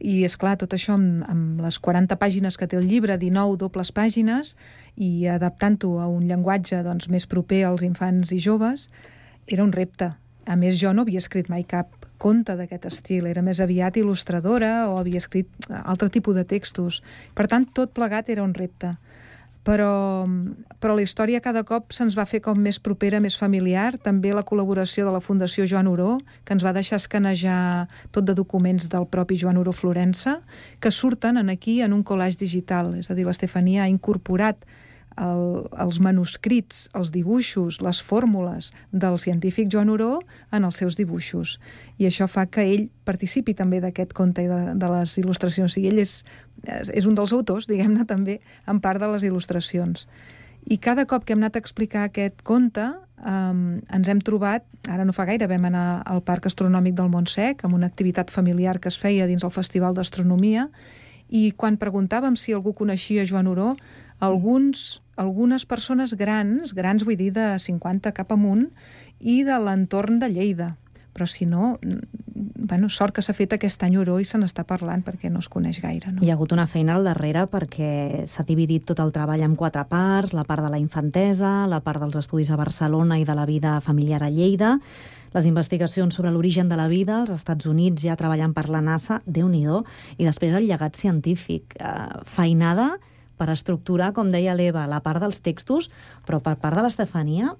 i, 0.00 0.22
és 0.26 0.36
clar 0.40 0.56
tot 0.60 0.74
això 0.74 0.96
amb, 0.98 1.24
amb 1.30 1.62
les 1.64 1.78
40 1.78 2.18
pàgines 2.20 2.58
que 2.58 2.68
té 2.70 2.78
el 2.78 2.88
llibre, 2.90 3.18
19 3.20 3.58
dobles 3.60 3.92
pàgines, 3.94 4.54
i 4.96 5.26
adaptant-ho 5.30 5.98
a 6.02 6.08
un 6.10 6.26
llenguatge 6.28 6.82
doncs, 6.86 7.08
més 7.10 7.26
proper 7.30 7.64
als 7.68 7.84
infants 7.86 8.32
i 8.34 8.40
joves, 8.42 8.88
era 9.46 9.64
un 9.64 9.72
repte. 9.72 10.12
A 10.46 10.56
més, 10.60 10.76
jo 10.80 10.92
no 10.92 11.04
havia 11.04 11.22
escrit 11.22 11.48
mai 11.48 11.64
cap 11.64 11.90
conte 12.20 12.54
d'aquest 12.56 12.86
estil, 12.88 13.26
era 13.26 13.42
més 13.42 13.60
aviat 13.60 13.96
il·lustradora 14.00 14.88
o 14.90 14.98
havia 14.98 15.20
escrit 15.20 15.48
altre 15.82 16.10
tipus 16.12 16.36
de 16.36 16.44
textos. 16.48 17.00
Per 17.34 17.48
tant, 17.50 17.66
tot 17.76 17.92
plegat 17.96 18.30
era 18.32 18.44
un 18.44 18.54
repte 18.56 18.94
però, 19.64 20.26
però 20.78 20.94
la 20.94 21.02
història 21.02 21.40
cada 21.40 21.64
cop 21.64 21.94
se'ns 21.96 22.14
va 22.18 22.26
fer 22.28 22.42
com 22.44 22.60
més 22.60 22.78
propera, 22.78 23.20
més 23.24 23.38
familiar. 23.40 23.96
També 24.04 24.34
la 24.36 24.44
col·laboració 24.44 25.06
de 25.08 25.14
la 25.14 25.22
Fundació 25.24 25.66
Joan 25.66 25.88
Oró, 25.88 26.18
que 26.44 26.52
ens 26.54 26.64
va 26.64 26.74
deixar 26.76 27.00
escanejar 27.00 27.88
tot 28.12 28.28
de 28.28 28.36
documents 28.36 28.90
del 28.92 29.08
propi 29.08 29.40
Joan 29.40 29.58
Oró 29.60 29.72
Florença, 29.72 30.38
que 30.80 30.92
surten 30.92 31.40
en 31.40 31.50
aquí 31.50 31.80
en 31.80 31.96
un 31.96 32.04
collage 32.04 32.38
digital. 32.38 32.92
És 33.00 33.10
a 33.10 33.16
dir, 33.16 33.24
l'Estefania 33.24 33.84
ha 33.84 33.92
incorporat 33.92 34.60
el, 35.20 35.66
els 35.80 36.00
manuscrits, 36.02 36.88
els 36.94 37.12
dibuixos, 37.14 37.80
les 37.84 38.00
fórmules 38.02 38.72
del 38.92 39.18
científic 39.18 39.70
Joan 39.72 39.92
Oró 39.94 40.18
en 40.52 40.64
els 40.64 40.80
seus 40.80 40.96
dibuixos. 40.98 41.58
I 41.98 42.08
això 42.08 42.28
fa 42.30 42.46
que 42.46 42.64
ell 42.66 42.88
participi 43.06 43.54
també 43.54 43.80
d'aquest 43.84 44.14
conte 44.16 44.44
i 44.44 44.50
de, 44.50 44.74
de 44.74 44.92
les 44.96 45.16
il·lustracions. 45.22 45.70
O 45.70 45.74
sigui, 45.74 45.92
ell 45.92 46.02
és, 46.02 46.22
és 46.66 47.06
un 47.06 47.14
dels 47.18 47.34
autors, 47.36 47.68
diguem-ne, 47.70 48.06
també, 48.08 48.40
en 48.66 48.80
part 48.84 49.02
de 49.02 49.10
les 49.12 49.26
il·lustracions. 49.26 50.08
I 50.64 50.78
cada 50.80 51.04
cop 51.04 51.26
que 51.26 51.34
hem 51.34 51.42
anat 51.42 51.58
a 51.58 51.62
explicar 51.62 52.06
aquest 52.06 52.40
conte, 52.42 52.86
um, 53.20 53.80
ens 53.92 54.08
hem 54.08 54.20
trobat, 54.24 54.64
ara 54.88 55.04
no 55.04 55.12
fa 55.12 55.26
gaire, 55.28 55.48
vam 55.50 55.68
anar 55.68 56.02
al 56.08 56.22
Parc 56.24 56.48
Astronòmic 56.48 56.96
del 56.96 57.10
Montsec, 57.12 57.64
amb 57.64 57.76
una 57.76 57.90
activitat 57.90 58.32
familiar 58.32 58.78
que 58.80 58.88
es 58.88 58.96
feia 59.00 59.28
dins 59.28 59.44
el 59.44 59.52
Festival 59.52 59.94
d'Astronomia, 59.94 60.70
i 61.28 61.50
quan 61.56 61.76
preguntàvem 61.80 62.36
si 62.36 62.54
algú 62.56 62.72
coneixia 62.76 63.26
Joan 63.28 63.48
Oró, 63.50 63.74
alguns, 64.24 65.02
algunes 65.16 65.66
persones 65.66 66.14
grans, 66.18 66.74
grans 66.74 67.04
vull 67.04 67.18
dir 67.18 67.32
de 67.34 67.54
50 67.58 68.12
cap 68.16 68.32
amunt, 68.32 68.68
i 69.20 69.42
de 69.46 69.58
l'entorn 69.60 70.18
de 70.20 70.30
Lleida. 70.32 70.74
Però 71.14 71.28
si 71.30 71.46
no, 71.46 71.76
bueno, 72.34 72.88
sort 72.90 73.14
que 73.14 73.22
s'ha 73.22 73.34
fet 73.36 73.52
aquest 73.54 73.82
any 73.86 73.94
Oró 74.00 74.16
i 74.18 74.26
se 74.26 74.38
n'està 74.40 74.64
parlant 74.66 75.04
perquè 75.06 75.30
no 75.30 75.38
es 75.44 75.48
coneix 75.48 75.78
gaire. 75.82 76.10
No? 76.10 76.24
Hi 76.24 76.32
ha 76.32 76.34
hagut 76.34 76.54
una 76.56 76.66
feina 76.66 76.96
al 76.96 77.06
darrere 77.06 77.44
perquè 77.50 78.24
s'ha 78.26 78.42
dividit 78.48 78.86
tot 78.88 79.02
el 79.04 79.12
treball 79.14 79.44
en 79.46 79.54
quatre 79.54 79.84
parts, 79.90 80.34
la 80.34 80.42
part 80.48 80.66
de 80.66 80.72
la 80.72 80.80
infantesa, 80.82 81.68
la 81.70 81.78
part 81.84 82.02
dels 82.02 82.18
estudis 82.18 82.50
a 82.50 82.58
Barcelona 82.58 83.20
i 83.20 83.28
de 83.28 83.38
la 83.38 83.46
vida 83.46 83.78
familiar 83.84 84.24
a 84.24 84.32
Lleida, 84.34 84.78
les 85.34 85.46
investigacions 85.46 86.14
sobre 86.14 86.30
l'origen 86.30 86.68
de 86.68 86.76
la 86.78 86.88
vida 86.88 87.20
als 87.20 87.30
Estats 87.34 87.66
Units 87.66 88.02
ja 88.02 88.18
treballant 88.18 88.54
per 88.54 88.68
la 88.70 88.82
NASA, 88.82 89.20
déu 89.26 89.48
nhi 89.50 89.64
i 90.18 90.24
després 90.24 90.54
el 90.54 90.66
llegat 90.66 90.96
científic. 90.96 91.74
Eh, 91.78 92.22
feinada 92.24 92.96
per 93.38 93.50
estructurar, 93.52 94.12
com 94.16 94.30
deia 94.32 94.54
l'Eva, 94.56 94.86
la 94.90 95.00
part 95.04 95.22
dels 95.22 95.40
textos, 95.44 95.90
però 96.26 96.40
per 96.44 96.56
part 96.62 96.78
de 96.78 96.86
l'Estefania, 96.86 97.54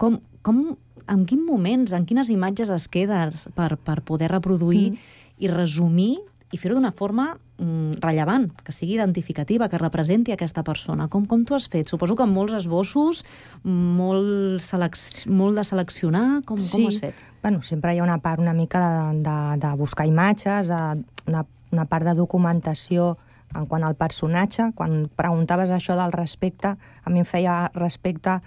com, 0.00 0.18
com, 0.46 0.64
en 1.10 1.26
quins 1.28 1.46
moments, 1.46 1.94
en 1.96 2.06
quines 2.08 2.30
imatges 2.32 2.72
es 2.72 2.88
queda 2.88 3.28
per, 3.56 3.74
per 3.76 4.00
poder 4.06 4.30
reproduir 4.32 4.90
mm. 4.92 5.16
i 5.40 5.52
resumir 5.52 6.12
i 6.50 6.58
fer-ho 6.58 6.74
d'una 6.74 6.90
forma 6.96 7.28
mm, 7.36 8.00
rellevant, 8.02 8.48
que 8.66 8.74
sigui 8.74 8.96
identificativa, 8.96 9.68
que 9.70 9.78
representi 9.78 10.34
aquesta 10.34 10.64
persona. 10.66 11.06
Com, 11.12 11.26
com 11.30 11.44
t'ho 11.46 11.54
has 11.54 11.68
fet? 11.70 11.90
Suposo 11.90 12.16
que 12.18 12.26
amb 12.26 12.34
molts 12.34 12.56
esbossos, 12.58 13.22
molt, 13.62 14.58
selec 14.66 14.98
molt 15.30 15.60
de 15.60 15.66
seleccionar, 15.68 16.26
com, 16.48 16.58
sí. 16.58 16.72
com 16.72 16.88
ho 16.88 16.90
has 16.90 17.00
fet? 17.04 17.24
Bueno, 17.44 17.62
sempre 17.62 17.94
hi 17.94 18.02
ha 18.02 18.06
una 18.06 18.18
part 18.22 18.42
una 18.42 18.54
mica 18.56 18.82
de, 18.82 19.22
de, 19.28 19.38
de 19.62 19.72
buscar 19.78 20.08
imatges, 20.10 20.72
de, 20.72 21.04
una, 21.30 21.46
una 21.70 21.86
part 21.86 22.10
de 22.10 22.16
documentació 22.18 23.14
en 23.54 23.66
quant 23.66 23.84
al 23.84 23.96
personatge, 23.98 24.70
quan 24.78 25.08
preguntaves 25.16 25.72
això 25.74 25.96
del 25.98 26.12
respecte, 26.14 26.74
a 26.76 27.10
mi 27.10 27.22
em 27.22 27.28
feia 27.28 27.70
respecte 27.74 28.38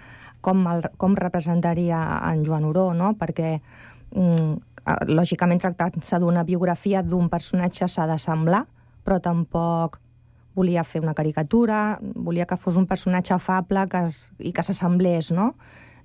com, 0.44 0.64
el, 0.68 0.88
com 1.00 1.16
representaria 1.16 2.00
en 2.30 2.44
Joan 2.46 2.64
Oró, 2.68 2.92
no? 2.96 3.14
perquè 3.20 3.58
mm, 4.12 4.54
lògicament 5.08 5.62
tractant-se 5.62 6.20
d'una 6.20 6.44
biografia 6.44 7.02
d'un 7.02 7.30
personatge 7.32 7.88
s'ha 7.88 8.08
de 8.10 8.18
semblar, 8.20 8.64
però 9.04 9.20
tampoc 9.20 10.00
volia 10.54 10.84
fer 10.86 11.02
una 11.02 11.14
caricatura, 11.14 11.98
volia 12.00 12.46
que 12.46 12.56
fos 12.60 12.76
un 12.76 12.86
personatge 12.86 13.34
afable 13.34 13.88
que 13.90 14.04
es, 14.06 14.20
i 14.38 14.52
que 14.54 14.62
s'assemblés, 14.62 15.32
no? 15.34 15.54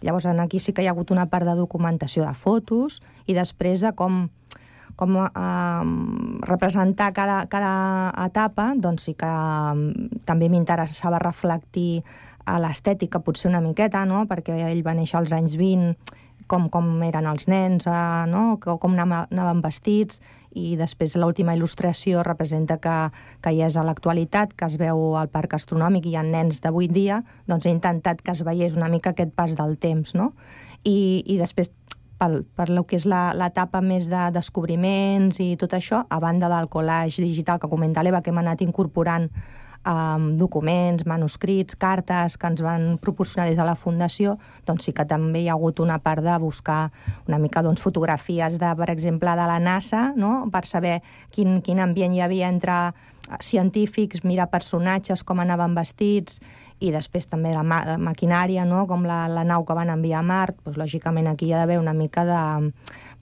Llavors, 0.01 0.25
aquí 0.25 0.59
sí 0.63 0.71
que 0.73 0.81
hi 0.81 0.87
ha 0.87 0.93
hagut 0.95 1.11
una 1.11 1.27
part 1.29 1.45
de 1.45 1.57
documentació 1.59 2.23
de 2.23 2.33
fotos 2.33 3.01
i 3.27 3.35
després 3.35 3.83
de 3.83 3.91
com, 3.99 4.29
com 4.99 5.15
eh, 5.23 5.29
representar 6.43 7.13
cada, 7.15 7.45
cada 7.47 8.11
etapa, 8.25 8.73
doncs 8.75 9.07
sí 9.07 9.15
que 9.19 9.29
eh, 9.29 10.09
també 10.27 10.49
m'interessava 10.51 11.21
reflectir 11.23 12.03
a 12.49 12.57
l'estètica 12.59 13.21
potser 13.23 13.47
una 13.51 13.63
miqueta, 13.63 14.03
no? 14.09 14.25
perquè 14.27 14.57
ell 14.67 14.83
va 14.83 14.97
néixer 14.97 15.21
als 15.21 15.31
anys 15.35 15.55
20, 15.59 15.95
com, 16.49 16.67
com 16.73 16.91
eren 17.05 17.29
els 17.29 17.47
nens, 17.47 17.87
eh, 17.87 18.25
no? 18.27 18.57
com 18.59 18.99
anaven 18.99 19.63
vestits, 19.63 20.19
i 20.57 20.73
després 20.75 21.13
l'última 21.15 21.53
il·lustració 21.55 22.23
representa 22.25 22.79
que, 22.81 22.95
que 23.39 23.53
hi 23.53 23.61
és 23.63 23.77
a 23.77 23.85
l'actualitat, 23.85 24.55
que 24.57 24.67
es 24.67 24.79
veu 24.81 25.13
al 25.15 25.29
parc 25.31 25.55
astronòmic 25.59 26.09
i 26.09 26.15
hi 26.15 26.19
ha 26.19 26.25
nens 26.25 26.59
8 26.65 26.91
dia, 26.91 27.21
doncs 27.47 27.69
he 27.69 27.75
intentat 27.75 28.25
que 28.25 28.33
es 28.33 28.43
veiés 28.43 28.75
una 28.75 28.89
mica 28.89 29.13
aquest 29.13 29.31
pas 29.37 29.55
del 29.55 29.77
temps, 29.77 30.15
no? 30.17 30.33
I, 30.83 31.23
i 31.27 31.37
després 31.37 31.69
pel, 32.19 32.43
per 32.55 32.67
lo 32.69 32.83
que 32.87 32.99
és 32.99 33.07
l'etapa 33.09 33.81
més 33.81 34.09
de 34.11 34.27
descobriments 34.35 35.39
i 35.43 35.53
tot 35.59 35.73
això, 35.77 36.03
a 36.09 36.19
banda 36.19 36.51
del 36.51 36.69
collage 36.69 37.23
digital 37.23 37.61
que 37.61 37.71
comenta 37.71 38.03
l'Eva, 38.03 38.21
que 38.21 38.33
hem 38.33 38.43
anat 38.43 38.61
incorporant 38.65 39.29
um, 39.85 40.37
documents, 40.37 41.05
manuscrits, 41.05 41.75
cartes 41.79 42.37
que 42.37 42.47
ens 42.47 42.61
van 42.63 42.97
proporcionar 43.01 43.47
des 43.49 43.57
de 43.57 43.65
la 43.65 43.77
Fundació, 43.79 44.37
doncs 44.67 44.89
sí 44.89 44.93
que 44.95 45.05
també 45.07 45.43
hi 45.43 45.49
ha 45.49 45.55
hagut 45.57 45.79
una 45.79 45.99
part 46.03 46.23
de 46.25 46.35
buscar 46.41 46.89
una 47.27 47.39
mica 47.39 47.63
doncs, 47.63 47.81
fotografies, 47.81 48.59
de, 48.59 48.73
per 48.75 48.89
exemple, 48.91 49.35
de 49.35 49.47
la 49.49 49.59
NASA, 49.59 50.09
no? 50.15 50.49
per 50.51 50.65
saber 50.65 50.99
quin, 51.31 51.61
quin 51.65 51.79
ambient 51.79 52.13
hi 52.13 52.23
havia 52.25 52.49
entre 52.49 52.79
científics, 53.45 54.23
mirar 54.25 54.49
personatges, 54.49 55.23
com 55.23 55.39
anaven 55.39 55.75
vestits, 55.77 56.39
i 56.79 56.91
després 56.95 57.27
també 57.27 57.51
la, 57.53 57.63
ma 57.63 57.81
maquinària, 57.99 58.65
no? 58.65 58.85
com 58.87 59.03
la, 59.07 59.25
la 59.31 59.43
nau 59.47 59.65
que 59.67 59.75
van 59.75 59.91
enviar 59.91 60.21
a 60.21 60.25
Mart, 60.25 60.57
doncs, 60.63 60.79
lògicament 60.79 61.27
aquí 61.27 61.49
hi 61.49 61.53
ha 61.53 61.61
d'haver 61.61 61.79
una 61.81 61.93
mica 61.93 62.25
de 62.27 62.39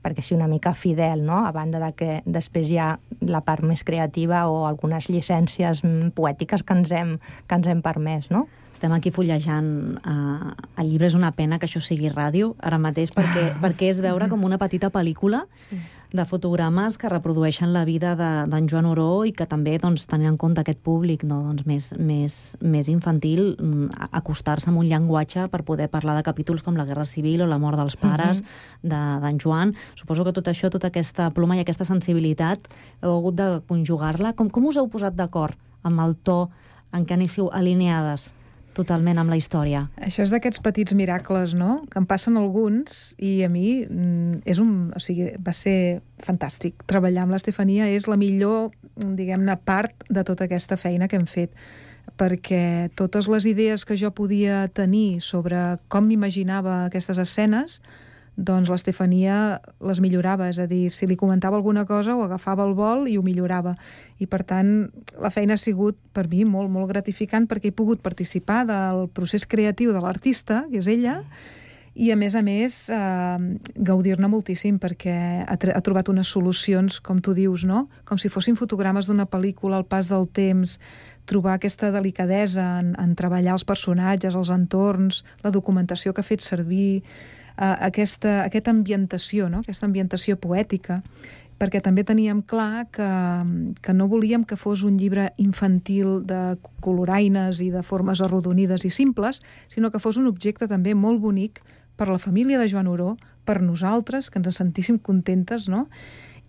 perquè 0.04 0.24
sigui 0.24 0.38
una 0.38 0.48
mica 0.48 0.74
fidel, 0.78 1.24
no? 1.26 1.42
a 1.46 1.52
banda 1.52 1.82
de 1.82 1.92
que 1.98 2.22
després 2.26 2.70
hi 2.72 2.78
ha 2.80 2.92
la 3.26 3.42
part 3.44 3.66
més 3.66 3.84
creativa 3.84 4.46
o 4.48 4.64
algunes 4.68 5.10
llicències 5.12 5.82
poètiques 6.16 6.64
que 6.64 6.78
ens 6.78 6.94
hem, 6.94 7.18
que 7.48 7.60
ens 7.60 7.68
hem 7.68 7.82
permès. 7.84 8.30
No? 8.32 8.46
Estem 8.78 8.94
aquí 8.94 9.10
fullejant 9.10 9.70
uh, 10.06 10.52
el 10.78 10.92
llibre. 10.92 11.10
És 11.10 11.18
una 11.18 11.32
pena 11.34 11.58
que 11.58 11.66
això 11.66 11.82
sigui 11.82 12.12
ràdio 12.14 12.54
ara 12.62 12.78
mateix, 12.78 13.10
perquè, 13.16 13.50
perquè 13.64 13.90
és 13.90 14.02
veure 14.06 14.30
com 14.30 14.44
una 14.46 14.62
petita 14.62 14.94
pel·lícula 14.94 15.48
sí 15.58 15.82
de 16.14 16.24
fotogrames 16.26 16.98
que 16.98 17.10
reprodueixen 17.10 17.74
la 17.74 17.84
vida 17.84 18.14
d'en 18.16 18.48
de, 18.50 18.62
Joan 18.72 18.86
Oró 18.88 19.26
i 19.28 19.34
que 19.36 19.46
també, 19.50 19.76
doncs, 19.82 20.06
tenint 20.08 20.32
en 20.32 20.38
compte 20.40 20.64
aquest 20.64 20.80
públic 20.80 21.26
no, 21.28 21.42
doncs, 21.50 21.66
més, 21.68 21.90
més, 22.00 22.38
més 22.62 22.88
infantil, 22.88 23.58
mm, 23.60 24.08
acostar-se 24.16 24.72
amb 24.72 24.80
un 24.80 24.88
llenguatge 24.88 25.50
per 25.52 25.66
poder 25.68 25.90
parlar 25.92 26.16
de 26.16 26.24
capítols 26.24 26.64
com 26.64 26.80
la 26.80 26.86
Guerra 26.88 27.06
Civil 27.06 27.44
o 27.44 27.50
la 27.50 27.60
mort 27.60 27.78
dels 27.78 27.98
pares 28.00 28.42
mm 28.42 28.46
-hmm. 28.46 29.20
d'en 29.22 29.38
de, 29.38 29.44
Joan. 29.44 29.76
Suposo 29.96 30.24
que 30.24 30.34
tot 30.34 30.48
això, 30.48 30.70
tota 30.70 30.88
aquesta 30.88 31.30
ploma 31.32 31.58
i 31.58 31.60
aquesta 31.60 31.86
sensibilitat, 31.86 32.60
heu 33.02 33.18
hagut 33.18 33.36
de 33.36 33.62
conjugar-la. 33.68 34.34
Com, 34.34 34.50
com 34.50 34.66
us 34.66 34.78
heu 34.78 34.88
posat 34.88 35.14
d'acord 35.14 35.58
amb 35.84 36.00
el 36.00 36.16
to 36.16 36.50
en 36.94 37.06
què 37.06 37.14
anéssiu 37.14 37.50
alineades? 37.52 38.34
Totalment 38.78 39.20
amb 39.22 39.34
la 39.34 39.40
història. 39.40 39.88
Això 40.04 40.24
és 40.26 40.34
d'aquests 40.34 40.62
petits 40.64 40.96
miracles, 40.98 41.56
no?, 41.58 41.82
que 41.92 42.00
em 42.02 42.08
passen 42.10 42.38
alguns 42.40 43.12
i 43.18 43.42
a 43.46 43.50
mi 43.52 43.82
mm, 43.84 44.44
és 44.46 44.62
un, 44.64 44.92
o 44.96 45.02
sigui, 45.04 45.32
va 45.44 45.54
ser 45.58 46.04
fantàstic. 46.24 46.86
Treballar 46.90 47.26
amb 47.26 47.36
l'Estefania 47.36 47.90
és 47.94 48.08
la 48.10 48.18
millor, 48.20 48.72
diguem-ne, 48.96 49.58
part 49.68 50.08
de 50.10 50.24
tota 50.28 50.48
aquesta 50.48 50.80
feina 50.80 51.10
que 51.10 51.20
hem 51.20 51.28
fet 51.30 51.54
perquè 52.18 52.90
totes 52.98 53.28
les 53.30 53.46
idees 53.46 53.84
que 53.86 53.98
jo 54.00 54.10
podia 54.16 54.66
tenir 54.74 55.20
sobre 55.22 55.60
com 55.92 56.08
m'imaginava 56.08 56.86
aquestes 56.88 57.20
escenes 57.22 57.82
doncs 58.38 58.70
l'Estefania 58.70 59.58
les 59.82 60.00
millorava, 60.00 60.48
és 60.52 60.60
a 60.62 60.68
dir, 60.70 60.92
si 60.94 61.10
li 61.10 61.18
comentava 61.18 61.58
alguna 61.58 61.88
cosa 61.90 62.16
ho 62.16 62.22
agafava 62.24 62.64
al 62.64 62.76
vol 62.78 63.08
i 63.10 63.18
ho 63.18 63.24
millorava. 63.26 63.74
I 64.22 64.30
per 64.30 64.44
tant, 64.46 64.92
la 65.18 65.34
feina 65.34 65.58
ha 65.58 65.62
sigut 65.62 65.98
per 66.14 66.28
mi 66.30 66.46
molt, 66.46 66.70
molt 66.70 66.92
gratificant 66.94 67.50
perquè 67.50 67.72
he 67.72 67.76
pogut 67.76 68.04
participar 68.06 68.64
del 68.70 69.08
procés 69.10 69.50
creatiu 69.50 69.94
de 69.94 70.04
l'artista, 70.06 70.66
que 70.70 70.78
és 70.84 70.90
ella, 70.94 71.24
i 71.98 72.12
a 72.14 72.16
més 72.16 72.36
a 72.38 72.44
més 72.46 72.76
eh, 72.94 73.38
gaudir-ne 73.90 74.30
moltíssim 74.30 74.78
perquè 74.78 75.18
ha, 75.42 75.58
ha 75.58 75.82
trobat 75.82 76.12
unes 76.14 76.30
solucions, 76.30 77.00
com 77.02 77.24
tu 77.26 77.34
dius, 77.34 77.66
no? 77.66 77.88
com 78.06 78.22
si 78.22 78.30
fossin 78.30 78.60
fotogrames 78.60 79.10
d'una 79.10 79.26
pel·lícula 79.26 79.80
al 79.80 79.88
pas 79.90 80.06
del 80.12 80.28
temps, 80.30 80.78
trobar 81.26 81.56
aquesta 81.58 81.90
delicadesa 81.92 82.68
en, 82.84 82.94
en 83.02 83.18
treballar 83.18 83.58
els 83.58 83.66
personatges, 83.66 84.38
els 84.38 84.54
entorns, 84.54 85.24
la 85.42 85.52
documentació 85.52 86.14
que 86.14 86.22
ha 86.22 86.30
fet 86.30 86.46
servir, 86.46 87.02
aquesta, 87.58 88.44
aquesta 88.46 88.72
ambientació, 88.72 89.50
no? 89.50 89.64
aquesta 89.66 89.88
ambientació 89.90 90.38
poètica, 90.38 91.02
perquè 91.58 91.82
també 91.82 92.04
teníem 92.06 92.44
clar 92.46 92.86
que, 92.94 93.08
que 93.82 93.94
no 93.98 94.08
volíem 94.08 94.44
que 94.46 94.58
fos 94.62 94.84
un 94.86 95.00
llibre 95.02 95.32
infantil 95.42 96.22
de 96.30 96.58
coloraines 96.86 97.62
i 97.66 97.72
de 97.74 97.82
formes 97.82 98.22
arrodonides 98.22 98.86
i 98.86 98.94
simples, 98.94 99.42
sinó 99.74 99.90
que 99.90 100.00
fos 100.00 100.22
un 100.22 100.30
objecte 100.30 100.70
també 100.70 100.94
molt 100.94 101.22
bonic 101.22 101.64
per 101.98 102.12
la 102.12 102.22
família 102.22 102.62
de 102.62 102.70
Joan 102.70 102.88
Oró, 102.88 103.16
per 103.44 103.62
nosaltres, 103.64 104.30
que 104.30 104.38
ens 104.38 104.60
sentíssim 104.60 105.00
contentes, 105.02 105.66
no? 105.68 105.88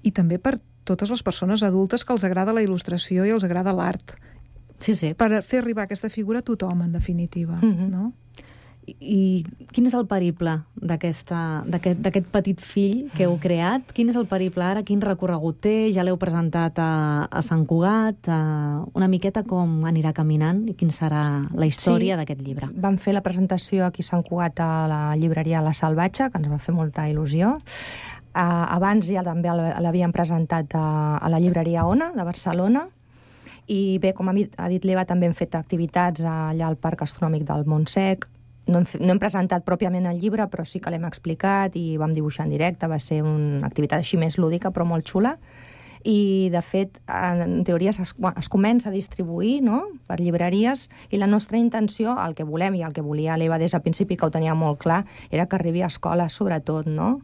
i 0.04 0.12
també 0.12 0.36
per 0.38 0.58
totes 0.84 1.10
les 1.10 1.24
persones 1.24 1.64
adultes 1.64 2.04
que 2.04 2.12
els 2.12 2.24
agrada 2.24 2.54
la 2.56 2.64
il·lustració 2.64 3.24
i 3.24 3.32
els 3.32 3.44
agrada 3.44 3.72
l'art. 3.72 4.14
Sí, 4.78 4.94
sí. 4.94 5.12
Per 5.18 5.42
fer 5.42 5.62
arribar 5.62 5.86
aquesta 5.86 6.10
figura 6.12 6.40
a 6.40 6.46
tothom, 6.46 6.84
en 6.84 6.92
definitiva. 6.92 7.58
Mm 7.60 7.72
-hmm. 7.72 7.88
no? 7.90 8.12
I 8.88 9.44
quin 9.74 9.88
és 9.88 9.94
el 9.96 10.06
periple 10.08 10.54
d'aquest 10.80 11.32
petit 12.32 12.60
fill 12.64 13.08
que 13.14 13.26
heu 13.26 13.36
creat? 13.42 13.92
Quin 13.96 14.08
és 14.12 14.18
el 14.18 14.28
periple 14.30 14.64
ara? 14.64 14.84
Quin 14.86 15.02
recorregut 15.04 15.60
té? 15.66 15.74
Ja 15.94 16.04
l'heu 16.06 16.18
presentat 16.20 16.80
a, 16.82 16.90
a 17.28 17.42
Sant 17.44 17.66
Cugat? 17.68 18.30
A, 18.32 18.40
una 18.96 19.08
miqueta 19.10 19.44
com 19.48 19.84
anirà 19.88 20.14
caminant 20.16 20.64
i 20.70 20.76
quin 20.78 20.92
serà 20.94 21.24
la 21.52 21.68
història 21.68 22.16
sí, 22.16 22.20
d'aquest 22.22 22.44
llibre? 22.44 22.70
Vam 22.74 22.98
fer 23.02 23.16
la 23.16 23.24
presentació 23.24 23.86
aquí 23.86 24.04
a 24.06 24.10
Sant 24.10 24.24
Cugat 24.26 24.62
a 24.64 24.70
la 24.90 25.02
llibreria 25.20 25.64
La 25.64 25.74
Salvatge, 25.76 26.30
que 26.32 26.40
ens 26.40 26.48
va 26.50 26.60
fer 26.62 26.76
molta 26.76 27.08
il·lusió. 27.10 27.58
Uh, 28.38 28.64
abans 28.70 29.08
ja 29.08 29.24
també 29.26 29.50
l'havíem 29.50 30.12
presentat 30.14 30.74
a, 30.78 31.18
a 31.18 31.30
la 31.32 31.40
llibreria 31.42 31.88
Ona, 31.88 32.12
de 32.14 32.24
Barcelona, 32.24 32.86
i 33.68 33.98
bé, 34.00 34.14
com 34.16 34.30
ha 34.30 34.34
dit 34.72 34.84
l'Eva, 34.88 35.04
també 35.04 35.28
hem 35.28 35.36
fet 35.36 35.56
activitats 35.58 36.24
allà 36.24 36.68
al 36.70 36.78
Parc 36.80 37.04
Astronòmic 37.04 37.44
del 37.48 37.66
Montsec, 37.68 38.24
no 38.68 38.82
hem, 38.82 38.86
no 39.00 39.14
hem 39.14 39.20
presentat 39.20 39.64
pròpiament 39.66 40.06
el 40.10 40.20
llibre, 40.20 40.46
però 40.52 40.64
sí 40.68 40.80
que 40.80 40.92
l'hem 40.92 41.06
explicat 41.08 41.76
i 41.76 41.96
vam 42.00 42.12
dibuixar 42.14 42.46
en 42.46 42.54
directe. 42.54 42.88
Va 42.90 43.00
ser 43.02 43.22
una 43.24 43.66
activitat 43.66 44.04
així 44.04 44.20
més 44.20 44.38
lúdica, 44.38 44.70
però 44.74 44.86
molt 44.88 45.08
xula. 45.08 45.36
I, 46.06 46.48
de 46.54 46.60
fet, 46.62 47.00
en 47.10 47.64
teoria 47.66 47.90
es, 47.90 48.14
es 48.14 48.48
comença 48.48 48.88
a 48.88 48.94
distribuir 48.94 49.58
no? 49.66 49.80
per 50.06 50.20
llibreries 50.20 50.86
i 51.10 51.18
la 51.18 51.26
nostra 51.26 51.58
intenció, 51.58 52.14
el 52.22 52.36
que 52.38 52.46
volem 52.46 52.78
i 52.78 52.84
el 52.86 52.94
que 52.94 53.02
volia 53.02 53.36
l'Eva 53.36 53.58
des 53.58 53.74
del 53.74 53.82
principi, 53.82 54.16
que 54.16 54.28
ho 54.28 54.32
tenia 54.32 54.54
molt 54.54 54.78
clar, 54.84 55.02
era 55.30 55.48
que 55.48 55.58
arribi 55.58 55.82
a 55.82 55.90
escoles, 55.90 56.38
sobretot, 56.38 56.86
no? 56.86 57.16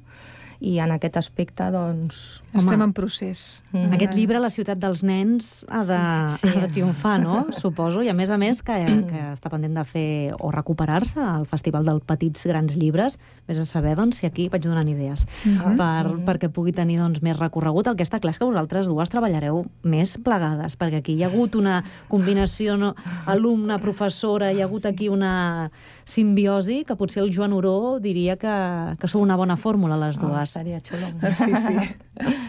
I 0.60 0.78
en 0.78 0.94
aquest 0.94 1.16
aspecte, 1.16 1.66
doncs... 1.74 2.40
Home, 2.54 2.62
Estem 2.62 2.82
en 2.84 2.92
procés. 2.94 3.40
Mm. 3.72 3.94
Aquest 3.96 4.12
llibre, 4.14 4.38
La 4.38 4.50
ciutat 4.52 4.78
dels 4.78 5.02
nens, 5.02 5.64
ha 5.66 5.82
de, 5.88 6.00
sí, 6.36 6.46
sí. 6.46 6.52
ha 6.52 6.66
de 6.66 6.72
triomfar, 6.74 7.16
no? 7.22 7.46
Suposo. 7.62 8.02
I 8.04 8.10
a 8.12 8.14
més 8.14 8.30
a 8.30 8.38
més 8.38 8.60
que, 8.62 8.76
que 9.08 9.22
està 9.32 9.50
pendent 9.50 9.74
de 9.74 9.84
fer 9.88 10.08
o 10.38 10.52
recuperar-se 10.54 11.18
al 11.18 11.48
Festival 11.50 11.86
dels 11.88 12.04
Petits 12.06 12.46
Grans 12.46 12.76
Llibres. 12.78 13.18
Vés 13.48 13.58
a 13.58 13.66
saber, 13.68 13.96
doncs, 13.98 14.20
si 14.20 14.28
aquí 14.28 14.46
vaig 14.52 14.62
donant 14.62 14.88
idees 14.88 15.26
mm 15.26 15.56
-hmm. 15.56 15.76
per, 15.76 16.04
mm 16.06 16.12
-hmm. 16.12 16.24
perquè 16.28 16.48
pugui 16.48 16.72
tenir 16.72 16.98
doncs, 16.98 17.22
més 17.22 17.36
recorregut. 17.38 17.86
El 17.86 17.96
que 17.96 18.04
està 18.04 18.20
clar 18.20 18.30
és 18.30 18.38
que 18.38 18.44
vosaltres 18.44 18.86
dues 18.86 19.10
treballareu 19.10 19.66
més 19.82 20.18
plegades, 20.18 20.78
perquè 20.78 20.98
aquí 20.98 21.14
hi 21.14 21.24
ha 21.24 21.26
hagut 21.26 21.54
una 21.54 21.84
combinació 22.08 22.76
no? 22.76 22.94
alumne-professora, 23.26 24.52
hi 24.52 24.60
ha 24.60 24.64
hagut 24.64 24.86
aquí 24.86 25.08
una 25.08 25.70
simbiosi 26.04 26.82
que 26.84 26.96
potser 26.96 27.22
el 27.22 27.32
Joan 27.34 27.54
Oró 27.56 27.98
diria 28.00 28.36
que, 28.36 28.54
que 29.00 29.08
sou 29.08 29.22
una 29.24 29.36
bona 29.40 29.56
fórmula 29.56 29.96
les 30.00 30.18
dues. 30.20 30.34
Oh, 30.34 30.44
seria 30.60 30.80
xulo. 30.84 31.10
Sí, 31.32 31.52
sí. 31.54 31.76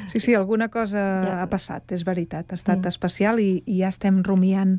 Sí, 0.05 0.19
sí, 0.19 0.35
alguna 0.37 0.67
cosa 0.69 1.01
ja. 1.25 1.37
ha 1.41 1.45
passat, 1.49 1.89
és 1.95 2.03
veritat. 2.05 2.51
Ha 2.53 2.57
estat 2.59 2.77
mm. 2.77 2.91
especial 2.93 3.39
i, 3.41 3.63
i 3.65 3.79
ja 3.79 3.89
estem 3.89 4.19
rumiant 4.23 4.75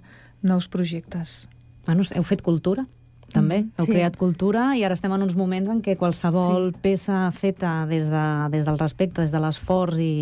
nous 0.46 0.68
projectes. 0.70 1.48
Bueno, 1.88 2.06
heu 2.14 2.22
fet 2.22 2.44
cultura, 2.46 2.84
també. 3.32 3.62
Mm, 3.64 3.72
Heu 3.78 3.88
sí. 3.88 3.94
creat 3.96 4.16
cultura 4.20 4.68
i 4.78 4.84
ara 4.86 4.94
estem 4.94 5.12
en 5.12 5.24
uns 5.26 5.34
moments 5.38 5.70
en 5.72 5.82
què 5.82 5.96
qualsevol 5.98 6.70
sí. 6.70 6.80
peça 6.84 7.24
feta 7.34 7.80
des, 7.90 8.06
de, 8.12 8.26
des 8.54 8.66
del 8.68 8.78
respecte, 8.78 9.24
des 9.24 9.34
de 9.34 9.42
l'esforç 9.42 9.98
i, 10.02 10.12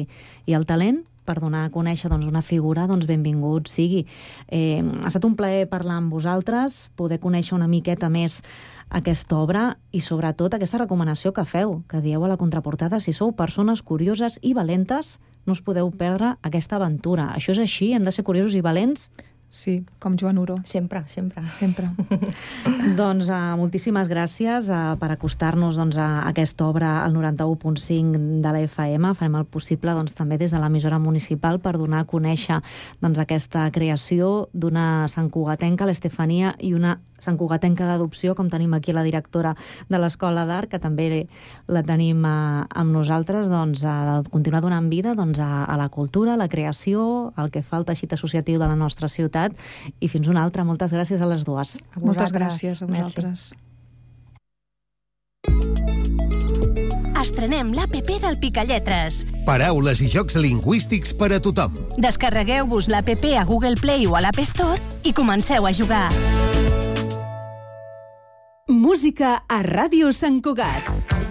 i 0.48 0.56
el 0.56 0.64
talent 0.68 1.02
per 1.24 1.40
donar 1.40 1.64
a 1.66 1.72
conèixer 1.74 2.10
doncs, 2.12 2.28
una 2.28 2.42
figura, 2.42 2.86
doncs 2.90 3.08
benvingut 3.08 3.68
sigui. 3.72 4.04
Eh, 4.48 4.80
ha 4.80 5.10
estat 5.10 5.24
un 5.24 5.36
plaer 5.36 5.66
parlar 5.70 5.98
amb 6.00 6.12
vosaltres, 6.12 6.90
poder 6.96 7.20
conèixer 7.20 7.56
una 7.56 7.68
miqueta 7.68 8.08
més 8.12 8.42
aquesta 8.94 9.38
obra 9.40 9.64
i 9.92 10.00
sobretot 10.04 10.54
aquesta 10.54 10.78
recomanació 10.78 11.32
que 11.34 11.44
feu, 11.48 11.80
que 11.88 12.02
dieu 12.04 12.24
a 12.24 12.30
la 12.30 12.38
contraportada, 12.38 13.00
si 13.00 13.12
sou 13.12 13.32
persones 13.34 13.82
curioses 13.82 14.38
i 14.42 14.54
valentes, 14.54 15.18
no 15.46 15.52
us 15.52 15.62
podeu 15.64 15.90
perdre 15.90 16.36
aquesta 16.42 16.76
aventura. 16.76 17.30
Això 17.34 17.52
és 17.52 17.62
així? 17.64 17.92
Hem 17.92 18.04
de 18.04 18.12
ser 18.12 18.24
curiosos 18.24 18.54
i 18.54 18.62
valents? 18.64 19.10
Sí, 19.54 19.84
com 20.02 20.16
Joan 20.18 20.38
Uro. 20.42 20.56
Sempre, 20.66 21.04
sempre. 21.06 21.44
Sempre. 21.54 21.86
doncs 22.98 23.28
uh, 23.30 23.54
moltíssimes 23.54 24.10
gràcies 24.10 24.66
uh, 24.66 24.96
per 24.98 25.12
acostar-nos 25.14 25.78
doncs, 25.78 25.94
a 25.94 26.24
aquesta 26.26 26.66
obra 26.66 26.96
al 27.04 27.14
91.5 27.14 28.42
de 28.42 28.50
la 28.56 28.64
FM. 28.66 29.14
Farem 29.14 29.38
el 29.38 29.46
possible 29.46 29.94
doncs, 29.94 30.16
també 30.18 30.40
des 30.42 30.50
de 30.50 30.58
l'emissora 30.58 30.98
municipal 30.98 31.60
per 31.62 31.76
donar 31.78 32.02
a 32.02 32.08
conèixer 32.10 32.58
doncs, 32.98 33.22
aquesta 33.22 33.68
creació 33.70 34.48
d'una 34.50 35.06
Sant 35.14 35.30
Cugatenca, 35.30 35.86
l'Estefania, 35.86 36.56
i 36.58 36.74
una 36.74 36.98
Sant 37.24 37.38
Cugatenca 37.40 37.88
d'adopció, 37.88 38.34
com 38.38 38.50
tenim 38.52 38.76
aquí 38.76 38.94
la 38.94 39.04
directora 39.06 39.54
de 39.88 40.00
l'Escola 40.00 40.44
d'Art, 40.48 40.70
que 40.74 40.80
també 40.82 41.26
la 41.66 41.84
tenim 41.86 42.24
uh, 42.24 42.64
amb 42.68 42.94
nosaltres, 42.94 43.50
doncs, 43.52 43.84
a 43.88 44.22
continuar 44.30 44.62
donant 44.64 44.90
vida 44.92 45.16
doncs, 45.18 45.40
a, 45.40 45.64
a 45.64 45.78
la 45.80 45.88
cultura, 45.88 46.34
a 46.34 46.40
la 46.40 46.48
creació, 46.52 47.32
al 47.36 47.50
que 47.54 47.64
fa 47.64 47.80
el 47.80 47.88
teixit 47.88 48.14
associatiu 48.16 48.60
de 48.60 48.68
la 48.70 48.78
nostra 48.78 49.08
ciutat, 49.08 49.56
i 50.00 50.08
fins 50.12 50.28
una 50.28 50.44
altra. 50.44 50.64
Moltes 50.64 50.94
gràcies 50.94 51.20
a 51.20 51.30
les 51.30 51.44
dues. 51.44 51.78
A 51.96 52.02
Moltes 52.04 52.34
gràcies 52.34 52.82
a 52.82 52.90
vosaltres. 52.90 53.52
Estrenem 57.24 57.70
l'APP 57.72 58.18
del 58.20 58.36
Picalletres. 58.36 59.22
Paraules 59.46 60.02
i 60.04 60.10
jocs 60.12 60.36
lingüístics 60.36 61.14
per 61.16 61.30
a 61.32 61.40
tothom. 61.40 61.72
Descarregueu-vos 61.96 62.90
l'APP 62.92 63.30
a 63.40 63.46
Google 63.48 63.80
Play 63.80 64.04
o 64.04 64.18
a 64.18 64.20
l'App 64.26 64.44
Store 64.44 64.76
i 65.08 65.16
comenceu 65.16 65.64
a 65.64 65.72
jugar. 65.72 66.10
Música 68.68 69.42
a 69.44 69.58
Ràdio 69.60 70.08
Sant 70.16 70.40
Cugat. 70.40 71.23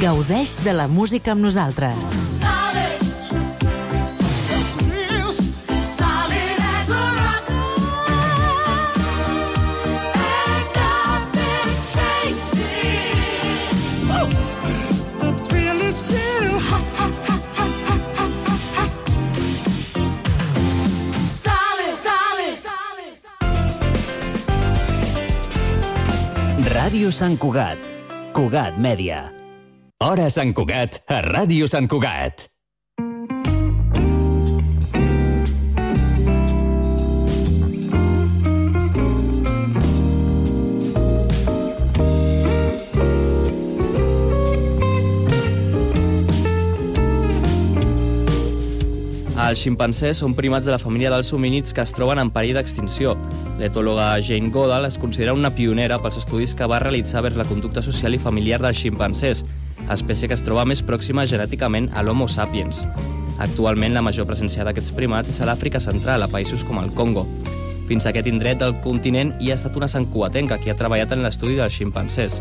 Gaudeix 0.00 0.54
de 0.64 0.72
la 0.72 0.86
música 0.88 1.34
amb 1.34 1.42
nosaltres. 1.44 2.06
Ràdio 26.70 27.12
Sant 27.12 27.36
Cugat. 27.36 27.84
Cugat 28.32 28.80
Mèdia. 28.80 29.39
Hora 30.00 30.30
Sant 30.32 30.54
Cugat, 30.56 30.94
a 31.12 31.18
Ràdio 31.20 31.66
Sant 31.68 31.84
Cugat. 31.84 32.46
Els 49.36 49.60
ximpancers 49.60 50.24
són 50.24 50.32
primats 50.32 50.64
de 50.64 50.72
la 50.72 50.80
família 50.80 51.12
dels 51.12 51.28
homínids 51.36 51.76
que 51.76 51.84
es 51.84 51.92
troben 51.92 52.24
en 52.24 52.32
perill 52.32 52.56
d'extinció. 52.56 53.18
L'etòloga 53.60 54.14
Jane 54.24 54.48
Goodall 54.48 54.88
es 54.88 54.96
considera 54.96 55.36
una 55.36 55.52
pionera 55.52 56.00
pels 56.00 56.22
estudis 56.24 56.56
que 56.56 56.72
va 56.72 56.80
realitzar 56.80 57.20
vers 57.28 57.36
la 57.36 57.44
conducta 57.44 57.84
social 57.84 58.16
i 58.16 58.28
familiar 58.30 58.64
dels 58.64 58.80
ximpancers, 58.80 59.44
espècie 59.94 60.28
que 60.28 60.36
es 60.38 60.44
troba 60.46 60.66
més 60.68 60.82
pròxima 60.86 61.26
genèticament 61.26 61.88
a 61.94 62.02
l'Homo 62.02 62.28
sapiens. 62.28 62.84
Actualment, 63.40 63.94
la 63.96 64.02
major 64.04 64.26
presència 64.28 64.64
d'aquests 64.66 64.92
primats 64.96 65.32
és 65.32 65.40
a 65.40 65.48
l'Àfrica 65.48 65.80
central, 65.80 66.22
a 66.22 66.28
països 66.28 66.62
com 66.68 66.78
el 66.82 66.92
Congo. 66.94 67.24
Fins 67.88 68.04
a 68.04 68.12
aquest 68.12 68.28
indret 68.30 68.60
del 68.60 68.76
continent 68.84 69.32
hi 69.40 69.50
ha 69.50 69.56
estat 69.58 69.78
una 69.80 69.88
santcuatenca 69.88 70.60
que 70.60 70.70
ha 70.70 70.76
treballat 70.78 71.14
en 71.16 71.24
l'estudi 71.24 71.56
dels 71.58 71.74
ximpancers. 71.74 72.36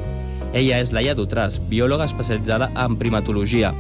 Ella 0.54 0.82
és 0.84 0.92
Laia 0.94 1.16
Dutràs, 1.18 1.58
biòloga 1.72 2.06
especialitzada 2.10 2.68
en 2.84 2.98
primatologia. 3.00 3.72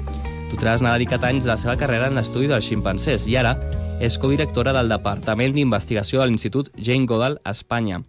Dutràs 0.50 0.82
n'ha 0.82 0.96
dedicat 0.96 1.28
anys 1.28 1.46
de 1.46 1.52
la 1.52 1.58
seva 1.62 1.76
carrera 1.78 2.08
en 2.10 2.18
l'estudi 2.18 2.50
dels 2.50 2.66
ximpancers 2.66 3.28
i 3.30 3.38
ara 3.42 3.54
és 4.00 4.18
codirectora 4.18 4.74
del 4.74 4.90
Departament 4.90 5.54
d'Investigació 5.54 6.24
a 6.24 6.30
l'Institut 6.30 6.72
Jane 6.78 7.06
Goodall 7.06 7.38
a 7.44 7.54
Espanya. 7.58 8.02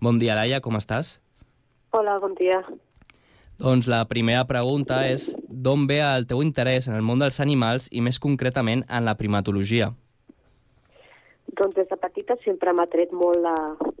Bon 0.00 0.20
dia, 0.20 0.36
Laia, 0.38 0.60
com 0.60 0.78
estàs? 0.78 1.16
Hola, 1.96 2.20
bon 2.22 2.36
dia. 2.38 2.60
Doncs 3.60 3.84
la 3.92 4.06
primera 4.08 4.46
pregunta 4.48 5.02
és 5.04 5.26
d'on 5.64 5.82
ve 5.88 5.98
el 6.00 6.24
teu 6.28 6.40
interès 6.40 6.86
en 6.88 6.94
el 6.96 7.04
món 7.04 7.20
dels 7.20 7.42
animals 7.44 7.90
i 7.92 8.00
més 8.00 8.16
concretament 8.22 8.86
en 8.88 9.04
la 9.04 9.12
primatologia? 9.20 9.90
Doncs 11.60 11.76
des 11.76 11.90
de 11.90 11.98
petita 12.00 12.38
sempre 12.44 12.72
m'ha 12.72 12.86
tret 12.88 13.12
molt 13.12 13.42
la, 13.44 13.54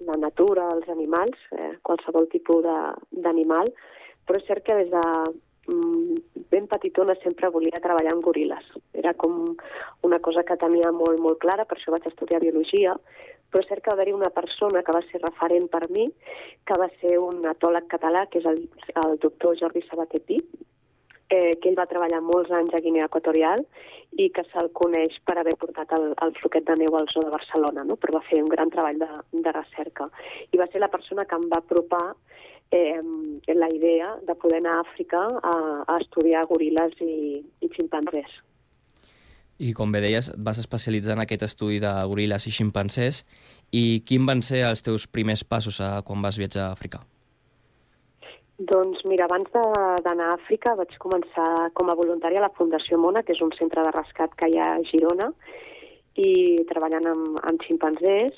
la 0.08 0.16
natura, 0.22 0.70
els 0.72 0.88
animals, 0.88 1.36
eh, 1.52 1.74
qualsevol 1.84 2.30
tipus 2.32 2.64
d'animal, 2.64 3.68
però 4.24 4.40
és 4.40 4.48
cert 4.48 4.64
que 4.64 4.78
des 4.78 4.88
de 4.94 5.04
mm, 5.68 6.46
ben 6.54 6.70
petitona 6.70 7.18
sempre 7.20 7.52
volia 7.52 7.82
treballar 7.84 8.14
amb 8.14 8.24
goril·les. 8.24 8.72
Era 8.96 9.12
com 9.12 9.58
una 10.08 10.22
cosa 10.24 10.46
que 10.46 10.56
tenia 10.56 10.88
molt, 10.88 11.20
molt 11.20 11.42
clara, 11.44 11.68
per 11.68 11.76
això 11.76 11.92
vaig 11.92 12.08
estudiar 12.08 12.40
biologia, 12.40 12.96
però 13.50 13.62
és 13.62 13.68
cert 13.70 13.84
que 13.84 13.90
va 13.92 13.98
haver-hi 13.98 14.16
una 14.16 14.32
persona 14.34 14.82
que 14.86 14.96
va 14.96 15.04
ser 15.10 15.22
referent 15.22 15.68
per 15.70 15.84
mi, 15.90 16.08
que 16.66 16.78
va 16.78 16.88
ser 17.00 17.16
un 17.18 17.44
atòleg 17.50 17.88
català, 17.90 18.26
que 18.30 18.42
és 18.42 18.50
el, 18.50 18.62
el 19.04 19.18
doctor 19.22 19.58
Jordi 19.58 19.82
Sabater 19.86 20.22
eh, 21.30 21.56
que 21.62 21.70
ell 21.70 21.78
va 21.78 21.88
treballar 21.90 22.20
molts 22.26 22.50
anys 22.58 22.74
a 22.74 22.82
Guinea 22.82 23.06
Equatorial 23.08 23.62
i 24.18 24.28
que 24.34 24.42
se'l 24.50 24.72
coneix 24.74 25.16
per 25.24 25.38
haver 25.38 25.54
portat 25.62 25.94
el, 25.96 26.10
el 26.26 26.34
floquet 26.40 26.66
de 26.66 26.76
neu 26.82 26.96
al 26.98 27.08
zoo 27.12 27.24
de 27.24 27.32
Barcelona, 27.32 27.86
no? 27.86 27.96
però 27.96 28.18
va 28.18 28.26
fer 28.26 28.42
un 28.42 28.50
gran 28.50 28.72
treball 28.74 28.98
de, 28.98 29.08
de 29.46 29.54
recerca. 29.56 30.10
I 30.50 30.60
va 30.60 30.66
ser 30.72 30.82
la 30.82 30.90
persona 30.92 31.24
que 31.30 31.38
em 31.38 31.46
va 31.52 31.62
apropar 31.62 32.04
eh, 32.74 33.00
la 33.54 33.70
idea 33.70 34.16
de 34.26 34.34
poder 34.34 34.58
anar 34.58 34.76
a 34.78 34.84
Àfrica 34.84 35.22
a, 35.42 35.56
a 35.86 35.98
estudiar 36.02 36.46
goril·les 36.50 36.98
i, 37.06 37.14
i 37.62 37.74
ximpanzés. 37.78 38.40
I 39.60 39.74
com 39.76 39.92
bé 39.92 40.00
deies, 40.00 40.30
vas 40.40 40.58
especialitzar 40.62 41.18
en 41.18 41.22
aquest 41.24 41.44
estudi 41.44 41.80
de 41.82 41.92
goril·les 42.08 42.46
i 42.48 42.52
ximpancers. 42.56 43.22
I 43.76 44.00
quin 44.08 44.24
van 44.26 44.40
ser 44.42 44.64
els 44.66 44.80
teus 44.82 45.04
primers 45.06 45.44
passos 45.44 45.80
a, 45.84 45.98
quan 46.06 46.24
vas 46.24 46.38
viatjar 46.40 46.66
a 46.66 46.76
Àfrica? 46.76 47.02
Doncs 48.70 49.04
mira, 49.08 49.24
abans 49.28 49.52
d'anar 49.52 50.30
a 50.30 50.36
Àfrica 50.38 50.74
vaig 50.76 50.96
començar 51.00 51.70
com 51.76 51.88
a 51.88 51.96
voluntària 51.96 52.40
a 52.40 52.46
la 52.48 52.54
Fundació 52.56 52.98
Mona, 53.00 53.22
que 53.24 53.36
és 53.36 53.44
un 53.44 53.52
centre 53.56 53.84
de 53.84 53.92
rescat 53.94 54.34
que 54.36 54.48
hi 54.48 54.58
ha 54.60 54.74
a 54.74 54.82
Girona, 54.88 55.30
i 56.20 56.60
treballant 56.68 57.06
amb, 57.12 57.38
amb 57.48 57.64
ximpanzés 57.64 58.36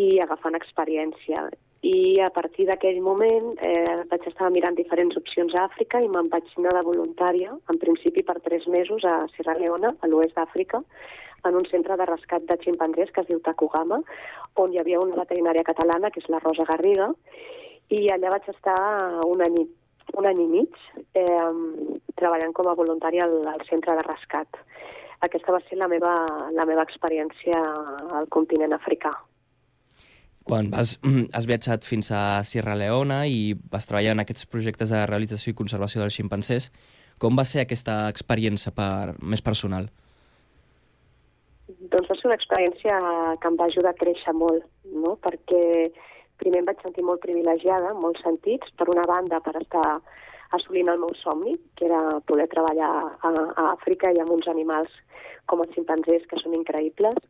i 0.00 0.18
agafant 0.24 0.56
experiència 0.58 1.46
i 1.82 2.20
a 2.20 2.28
partir 2.28 2.66
d'aquell 2.68 3.00
moment 3.00 3.54
eh, 3.64 4.02
vaig 4.10 4.26
estar 4.28 4.50
mirant 4.52 4.76
diferents 4.76 5.16
opcions 5.16 5.54
a 5.56 5.64
Àfrica 5.64 6.00
i 6.04 6.10
me'n 6.12 6.28
vaig 6.32 6.50
anar 6.60 6.74
de 6.76 6.84
voluntària, 6.84 7.54
en 7.72 7.80
principi 7.80 8.22
per 8.22 8.36
tres 8.44 8.66
mesos, 8.68 9.04
a 9.04 9.24
Sierra 9.32 9.56
Leona, 9.56 9.94
a 10.00 10.10
l'oest 10.10 10.36
d'Àfrica, 10.36 10.82
en 11.48 11.56
un 11.56 11.64
centre 11.70 11.96
de 11.96 12.06
rescat 12.10 12.44
de 12.44 12.58
ximpanzés 12.60 13.12
que 13.14 13.24
es 13.24 13.30
diu 13.30 13.40
Takugama, 13.40 14.02
on 14.60 14.74
hi 14.74 14.80
havia 14.82 15.00
una 15.00 15.16
veterinària 15.22 15.64
catalana, 15.64 16.10
que 16.12 16.20
és 16.20 16.28
la 16.28 16.42
Rosa 16.44 16.68
Garriga, 16.68 17.08
i 17.88 18.06
allà 18.12 18.34
vaig 18.36 18.52
estar 18.52 18.76
un 19.24 19.40
any, 19.46 19.58
un 20.20 20.28
any 20.28 20.44
i 20.44 20.48
mig 20.52 20.76
eh, 21.16 21.50
treballant 22.20 22.52
com 22.52 22.68
a 22.68 22.76
voluntària 22.76 23.24
al, 23.24 23.40
al 23.54 23.64
centre 23.72 23.96
de 23.96 24.04
rescat. 24.04 24.60
Aquesta 25.24 25.52
va 25.52 25.64
ser 25.64 25.80
la 25.80 25.88
meva, 25.88 26.12
la 26.52 26.68
meva 26.68 26.84
experiència 26.84 27.56
al 28.20 28.28
continent 28.28 28.76
africà. 28.76 29.16
Quan 30.50 30.70
vas, 30.72 30.96
has 31.36 31.46
viatjat 31.46 31.86
fins 31.86 32.10
a 32.10 32.42
Sierra 32.46 32.74
Leona 32.74 33.22
i 33.30 33.54
vas 33.72 33.86
treballar 33.86 34.16
en 34.16 34.24
aquests 34.24 34.48
projectes 34.50 34.90
de 34.90 35.04
realització 35.06 35.54
i 35.54 35.58
conservació 35.60 36.02
dels 36.02 36.16
ximpancers, 36.18 36.70
com 37.22 37.36
va 37.38 37.46
ser 37.46 37.62
aquesta 37.62 38.02
experiència 38.10 38.72
per, 38.74 39.14
més 39.22 39.44
personal? 39.44 39.90
Doncs 41.92 42.08
va 42.10 42.16
ser 42.18 42.30
una 42.30 42.38
experiència 42.38 42.96
que 43.40 43.50
em 43.50 43.58
va 43.60 43.68
ajudar 43.70 43.92
a 43.94 44.00
créixer 44.00 44.34
molt, 44.34 44.64
no? 44.90 45.14
perquè 45.22 45.62
primer 46.40 46.62
em 46.62 46.70
vaig 46.70 46.82
sentir 46.82 47.04
molt 47.06 47.22
privilegiada, 47.22 47.92
en 47.92 48.00
molts 48.02 48.24
sentits, 48.24 48.72
per 48.80 48.88
una 48.90 49.06
banda 49.06 49.38
per 49.44 49.54
estar 49.60 49.86
assolint 50.56 50.90
el 50.90 50.98
meu 50.98 51.12
somni, 51.20 51.54
que 51.78 51.86
era 51.86 52.00
poder 52.26 52.48
treballar 52.50 52.90
a, 53.22 53.30
a 53.30 53.66
Àfrica 53.76 54.10
i 54.10 54.18
amb 54.18 54.34
uns 54.34 54.48
animals 54.50 54.96
com 55.46 55.62
els 55.62 55.76
ximpanzés, 55.76 56.26
que 56.30 56.40
són 56.42 56.56
increïbles, 56.58 57.20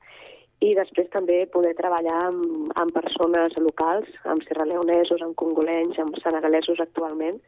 i 0.60 0.70
després 0.76 1.08
també 1.12 1.38
poder 1.52 1.72
treballar 1.78 2.18
amb, 2.26 2.72
amb 2.82 2.92
persones 2.92 3.54
locals, 3.64 4.08
amb 4.28 4.44
serraleonesos, 4.44 5.22
amb 5.24 5.36
congolenys, 5.40 5.98
amb 6.02 6.18
senegalesos 6.20 6.82
actualment, 6.84 7.40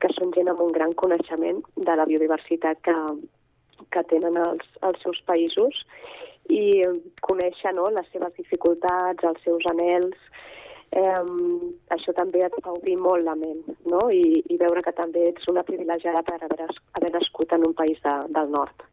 que 0.00 0.10
són 0.16 0.34
gent 0.36 0.50
amb 0.52 0.60
un 0.66 0.72
gran 0.76 0.92
coneixement 1.02 1.62
de 1.76 1.96
la 1.96 2.06
biodiversitat 2.10 2.82
que, 2.84 2.96
que 3.92 4.04
tenen 4.12 4.36
els, 4.44 4.68
els 4.88 5.00
seus 5.04 5.22
països 5.30 5.80
i 6.52 6.82
conèixer 7.24 7.72
no, 7.76 7.88
les 7.94 8.08
seves 8.12 8.36
dificultats, 8.36 9.24
els 9.24 9.42
seus 9.46 9.64
anels, 9.72 10.16
eh, 10.92 11.24
això 11.96 12.14
també 12.16 12.44
et 12.44 12.60
fa 12.60 12.76
obrir 12.76 12.96
molt 13.00 13.24
la 13.24 13.36
ment 13.38 13.62
no? 13.88 14.04
I, 14.10 14.42
i 14.50 14.60
veure 14.60 14.82
que 14.84 14.96
també 15.00 15.28
ets 15.30 15.48
una 15.52 15.64
privilegiada 15.64 16.24
per 16.26 16.40
haver, 16.44 16.68
haver 16.98 17.12
nascut 17.16 17.56
en 17.56 17.68
un 17.68 17.76
país 17.78 18.00
de, 18.04 18.16
del 18.36 18.50
nord. 18.56 18.89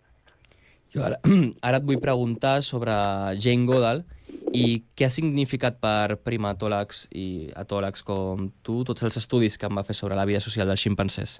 Jo 0.95 1.03
ara, 1.07 1.19
ara 1.67 1.81
et 1.81 1.87
vull 1.87 1.99
preguntar 2.03 2.61
sobre 2.65 2.93
Jane 3.43 3.67
Goodall 3.69 4.03
i 4.55 4.79
què 4.95 5.07
ha 5.07 5.13
significat 5.13 5.77
per 5.83 6.17
primatòlegs 6.23 7.05
i 7.11 7.27
atòlegs 7.59 8.03
com 8.07 8.49
tu 8.63 8.81
tots 8.87 9.03
els 9.07 9.19
estudis 9.19 9.57
que 9.59 9.67
em 9.67 9.79
va 9.79 9.85
fer 9.87 9.97
sobre 9.97 10.17
la 10.19 10.25
vida 10.29 10.41
social 10.43 10.69
dels 10.71 10.83
ximpancers? 10.83 11.37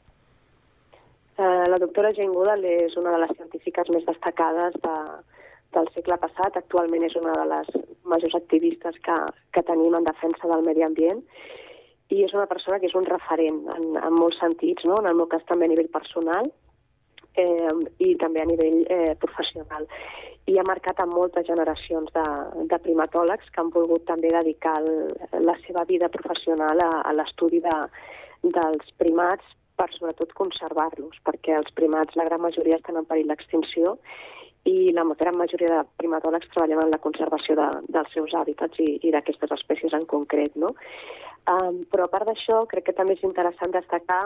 Uh, 1.37 1.63
la 1.69 1.79
doctora 1.79 2.11
Jane 2.17 2.33
Goodall 2.33 2.65
és 2.65 2.97
una 2.97 3.13
de 3.13 3.21
les 3.23 3.33
científiques 3.37 3.91
més 3.93 4.05
destacades 4.07 4.75
de, 4.83 4.95
del 5.77 5.89
segle 5.93 6.17
passat. 6.21 6.57
Actualment 6.57 7.05
és 7.07 7.15
una 7.19 7.35
de 7.37 7.45
les 7.51 7.71
majors 8.09 8.37
activistes 8.39 8.97
que, 9.05 9.17
que 9.53 9.65
tenim 9.67 9.95
en 9.95 10.07
defensa 10.07 10.49
del 10.49 10.65
medi 10.65 10.85
ambient 10.85 11.23
i 12.09 12.23
és 12.23 12.33
una 12.33 12.47
persona 12.47 12.79
que 12.79 12.87
és 12.87 12.95
un 12.95 13.05
referent 13.07 13.65
en, 13.75 13.89
en 13.99 14.13
molts 14.15 14.39
sentits, 14.39 14.85
no? 14.87 14.95
en 15.01 15.09
el 15.09 15.17
meu 15.19 15.27
cas 15.31 15.43
també 15.49 15.67
a 15.67 15.71
nivell 15.73 15.91
personal 15.91 16.47
eh, 17.41 17.73
i 18.03 18.15
també 18.21 18.41
a 18.41 18.49
nivell 18.49 18.83
eh, 18.93 19.15
professional. 19.21 19.87
I 20.47 20.55
ha 20.59 20.65
marcat 20.67 21.01
a 21.03 21.07
moltes 21.09 21.47
generacions 21.47 22.11
de, 22.15 22.25
de 22.71 22.79
primatòlegs 22.83 23.49
que 23.51 23.61
han 23.61 23.73
volgut 23.73 24.05
també 24.07 24.31
dedicar 24.31 24.77
el, 24.81 25.11
la 25.43 25.57
seva 25.65 25.83
vida 25.89 26.07
professional 26.13 26.79
a, 26.85 26.91
a 27.03 27.11
l'estudi 27.17 27.59
de, 27.65 27.77
dels 28.43 28.93
primats 29.01 29.55
per 29.77 29.89
sobretot 29.93 30.33
conservar-los, 30.37 31.19
perquè 31.27 31.53
els 31.59 31.69
primats, 31.77 32.15
la 32.17 32.25
gran 32.25 32.41
majoria, 32.41 32.79
estan 32.79 32.97
en 32.97 33.05
perill 33.05 33.29
d'extinció 33.29 33.97
i 34.67 34.91
la 34.95 35.05
gran 35.19 35.37
majoria 35.39 35.69
de 35.75 35.83
primatòlegs 36.01 36.49
treballen 36.51 36.81
en 36.83 36.91
la 36.91 37.03
conservació 37.03 37.55
de, 37.59 37.67
dels 37.93 38.09
seus 38.15 38.33
hàbitats 38.35 38.81
i, 38.83 38.97
i 39.05 39.13
d'aquestes 39.13 39.53
espècies 39.55 39.93
en 39.95 40.07
concret. 40.09 40.57
No? 40.59 40.73
Um, 41.47 41.85
però 41.91 42.07
a 42.07 42.11
part 42.11 42.27
d'això, 42.27 42.65
crec 42.71 42.89
que 42.89 42.97
també 42.97 43.15
és 43.15 43.23
interessant 43.23 43.71
destacar 43.71 44.25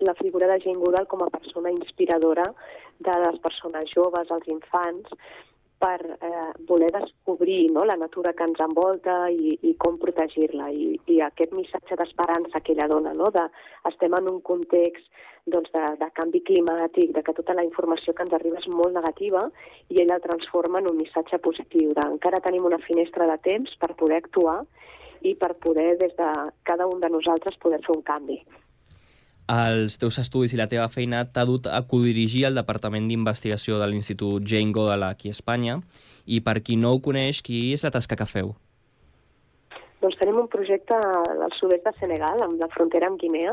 la 0.00 0.14
figura 0.14 0.48
de 0.48 0.58
Jane 0.60 0.78
Goodall 0.78 1.06
com 1.06 1.22
a 1.22 1.30
persona 1.30 1.70
inspiradora 1.70 2.44
de 2.98 3.16
les 3.24 3.38
persones 3.40 3.90
joves, 3.94 4.30
els 4.30 4.48
infants, 4.48 5.10
per 5.82 5.98
eh, 5.98 6.52
voler 6.68 6.92
descobrir 6.94 7.70
no, 7.74 7.82
la 7.84 7.96
natura 7.98 8.32
que 8.38 8.46
ens 8.46 8.60
envolta 8.62 9.16
i, 9.34 9.56
i 9.66 9.74
com 9.82 9.98
protegir-la. 9.98 10.70
I, 10.70 10.94
I 11.10 11.18
aquest 11.26 11.54
missatge 11.58 11.98
d'esperança 11.98 12.62
que 12.62 12.76
ella 12.76 12.86
dona, 12.92 13.14
no, 13.18 13.32
de 13.34 13.48
estem 13.90 14.14
en 14.18 14.30
un 14.30 14.38
context 14.46 15.08
doncs, 15.50 15.72
de, 15.74 15.82
de 15.98 16.08
canvi 16.14 16.44
climàtic, 16.46 17.10
de 17.16 17.24
que 17.26 17.34
tota 17.34 17.58
la 17.58 17.66
informació 17.66 18.14
que 18.14 18.22
ens 18.22 18.38
arriba 18.38 18.62
és 18.62 18.70
molt 18.70 18.94
negativa 18.94 19.42
i 19.90 19.98
ella 20.04 20.20
el 20.20 20.26
transforma 20.28 20.78
en 20.78 20.92
un 20.92 21.00
missatge 21.02 21.42
positiu, 21.42 21.90
de 21.98 22.08
encara 22.14 22.44
tenim 22.46 22.70
una 22.70 22.78
finestra 22.86 23.26
de 23.26 23.40
temps 23.50 23.74
per 23.82 23.96
poder 23.98 24.22
actuar 24.22 24.60
i 25.26 25.34
per 25.38 25.56
poder, 25.66 25.96
des 25.98 26.14
de 26.18 26.30
cada 26.62 26.86
un 26.86 27.02
de 27.02 27.10
nosaltres, 27.10 27.58
poder 27.58 27.82
fer 27.82 27.96
un 27.98 28.06
canvi 28.06 28.38
els 29.50 29.98
teus 29.98 30.18
estudis 30.22 30.52
i 30.54 30.60
la 30.60 30.68
teva 30.70 30.88
feina 30.88 31.24
t'ha 31.24 31.44
dut 31.48 31.66
a 31.66 31.82
codirigir 31.88 32.44
el 32.48 32.54
Departament 32.54 33.08
d'Investigació 33.08 33.78
de 33.80 33.88
l'Institut 33.90 34.46
Jane 34.46 34.72
Goodall 34.72 35.02
aquí 35.08 35.28
a 35.32 35.36
Espanya 35.36 35.80
i 36.26 36.40
per 36.40 36.60
qui 36.62 36.76
no 36.76 36.92
ho 36.92 37.00
coneix, 37.02 37.42
qui 37.42 37.72
és 37.74 37.82
la 37.82 37.90
tasca 37.90 38.16
que 38.16 38.26
feu? 38.26 38.54
Doncs 40.02 40.18
tenim 40.18 40.38
un 40.38 40.48
projecte 40.50 40.94
al 40.94 41.50
sud-est 41.58 41.84
de 41.86 41.92
Senegal, 41.98 42.42
amb 42.42 42.58
la 42.62 42.70
frontera 42.70 43.06
amb 43.10 43.18
Guinea, 43.18 43.52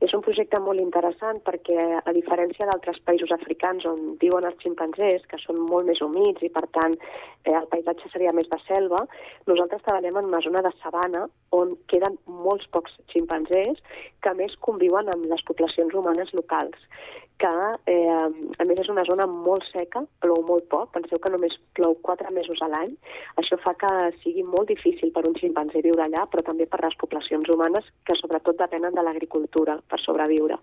és 0.00 0.14
un 0.16 0.22
projecte 0.24 0.58
molt 0.64 0.80
interessant 0.80 1.40
perquè, 1.44 1.78
a 2.00 2.12
diferència 2.16 2.68
d'altres 2.68 3.00
països 3.04 3.32
africans 3.36 3.84
on 3.88 4.14
viuen 4.22 4.46
els 4.48 4.60
ximpanzés, 4.64 5.26
que 5.28 5.40
són 5.42 5.60
molt 5.68 5.88
més 5.90 6.00
humits 6.04 6.42
i, 6.46 6.50
per 6.54 6.64
tant, 6.76 6.96
eh, 7.44 7.52
el 7.52 7.68
paisatge 7.72 8.08
seria 8.12 8.32
més 8.36 8.48
de 8.48 8.60
selva, 8.66 9.04
nosaltres 9.50 9.84
treballem 9.84 10.22
en 10.22 10.30
una 10.32 10.42
zona 10.46 10.64
de 10.64 10.72
sabana 10.80 11.26
on 11.56 11.76
queden 11.92 12.16
molts 12.46 12.68
pocs 12.72 12.96
ximpanzés 13.12 13.82
que, 14.24 14.34
més, 14.40 14.56
conviuen 14.64 15.12
amb 15.12 15.28
les 15.32 15.44
poblacions 15.48 15.94
humanes 15.94 16.32
locals 16.36 16.88
que, 17.40 17.52
eh, 17.86 18.28
a 18.58 18.64
més, 18.68 18.80
és 18.82 18.90
una 18.92 19.04
zona 19.08 19.26
molt 19.30 19.64
seca, 19.72 20.02
plou 20.20 20.42
molt 20.44 20.66
poc, 20.72 20.90
penseu 20.92 21.18
que 21.18 21.32
només 21.32 21.56
plou 21.78 21.96
quatre 22.04 22.30
mesos 22.36 22.60
a 22.60 22.68
l'any. 22.68 22.92
Això 23.40 23.56
fa 23.64 23.72
que 23.80 23.92
sigui 24.20 24.44
molt 24.44 24.68
difícil 24.68 25.12
per 25.14 25.24
un 25.26 25.36
ximpanzé 25.40 25.80
viure 25.86 26.04
allà, 26.04 26.26
però 26.28 26.44
també 26.44 26.66
per 26.66 26.82
les 26.84 26.96
poblacions 27.00 27.48
humanes 27.48 27.88
que 28.04 28.18
sobretot 28.20 28.60
depenen 28.60 28.94
de 28.94 29.04
l'agricultura 29.06 29.78
per 29.88 30.00
sobreviure. 30.04 30.60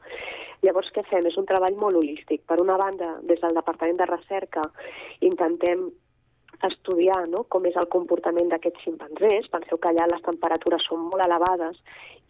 Llavors, 0.61 0.91
què 0.93 1.03
fem? 1.09 1.25
És 1.25 1.37
un 1.41 1.49
treball 1.49 1.77
molt 1.81 1.97
holístic. 1.97 2.45
Per 2.45 2.61
una 2.61 2.77
banda, 2.77 3.15
des 3.23 3.41
del 3.41 3.57
Departament 3.57 3.97
de 3.97 4.11
Recerca 4.13 4.65
intentem 5.21 5.89
estudiar 6.63 7.27
no? 7.29 7.43
com 7.51 7.65
és 7.69 7.75
el 7.77 7.87
comportament 7.93 8.49
d'aquests 8.49 8.85
ximpanzés. 8.85 9.49
Penseu 9.53 9.77
que 9.77 9.91
allà 9.91 10.07
les 10.09 10.23
temperatures 10.25 10.85
són 10.89 11.05
molt 11.11 11.25
elevades 11.25 11.77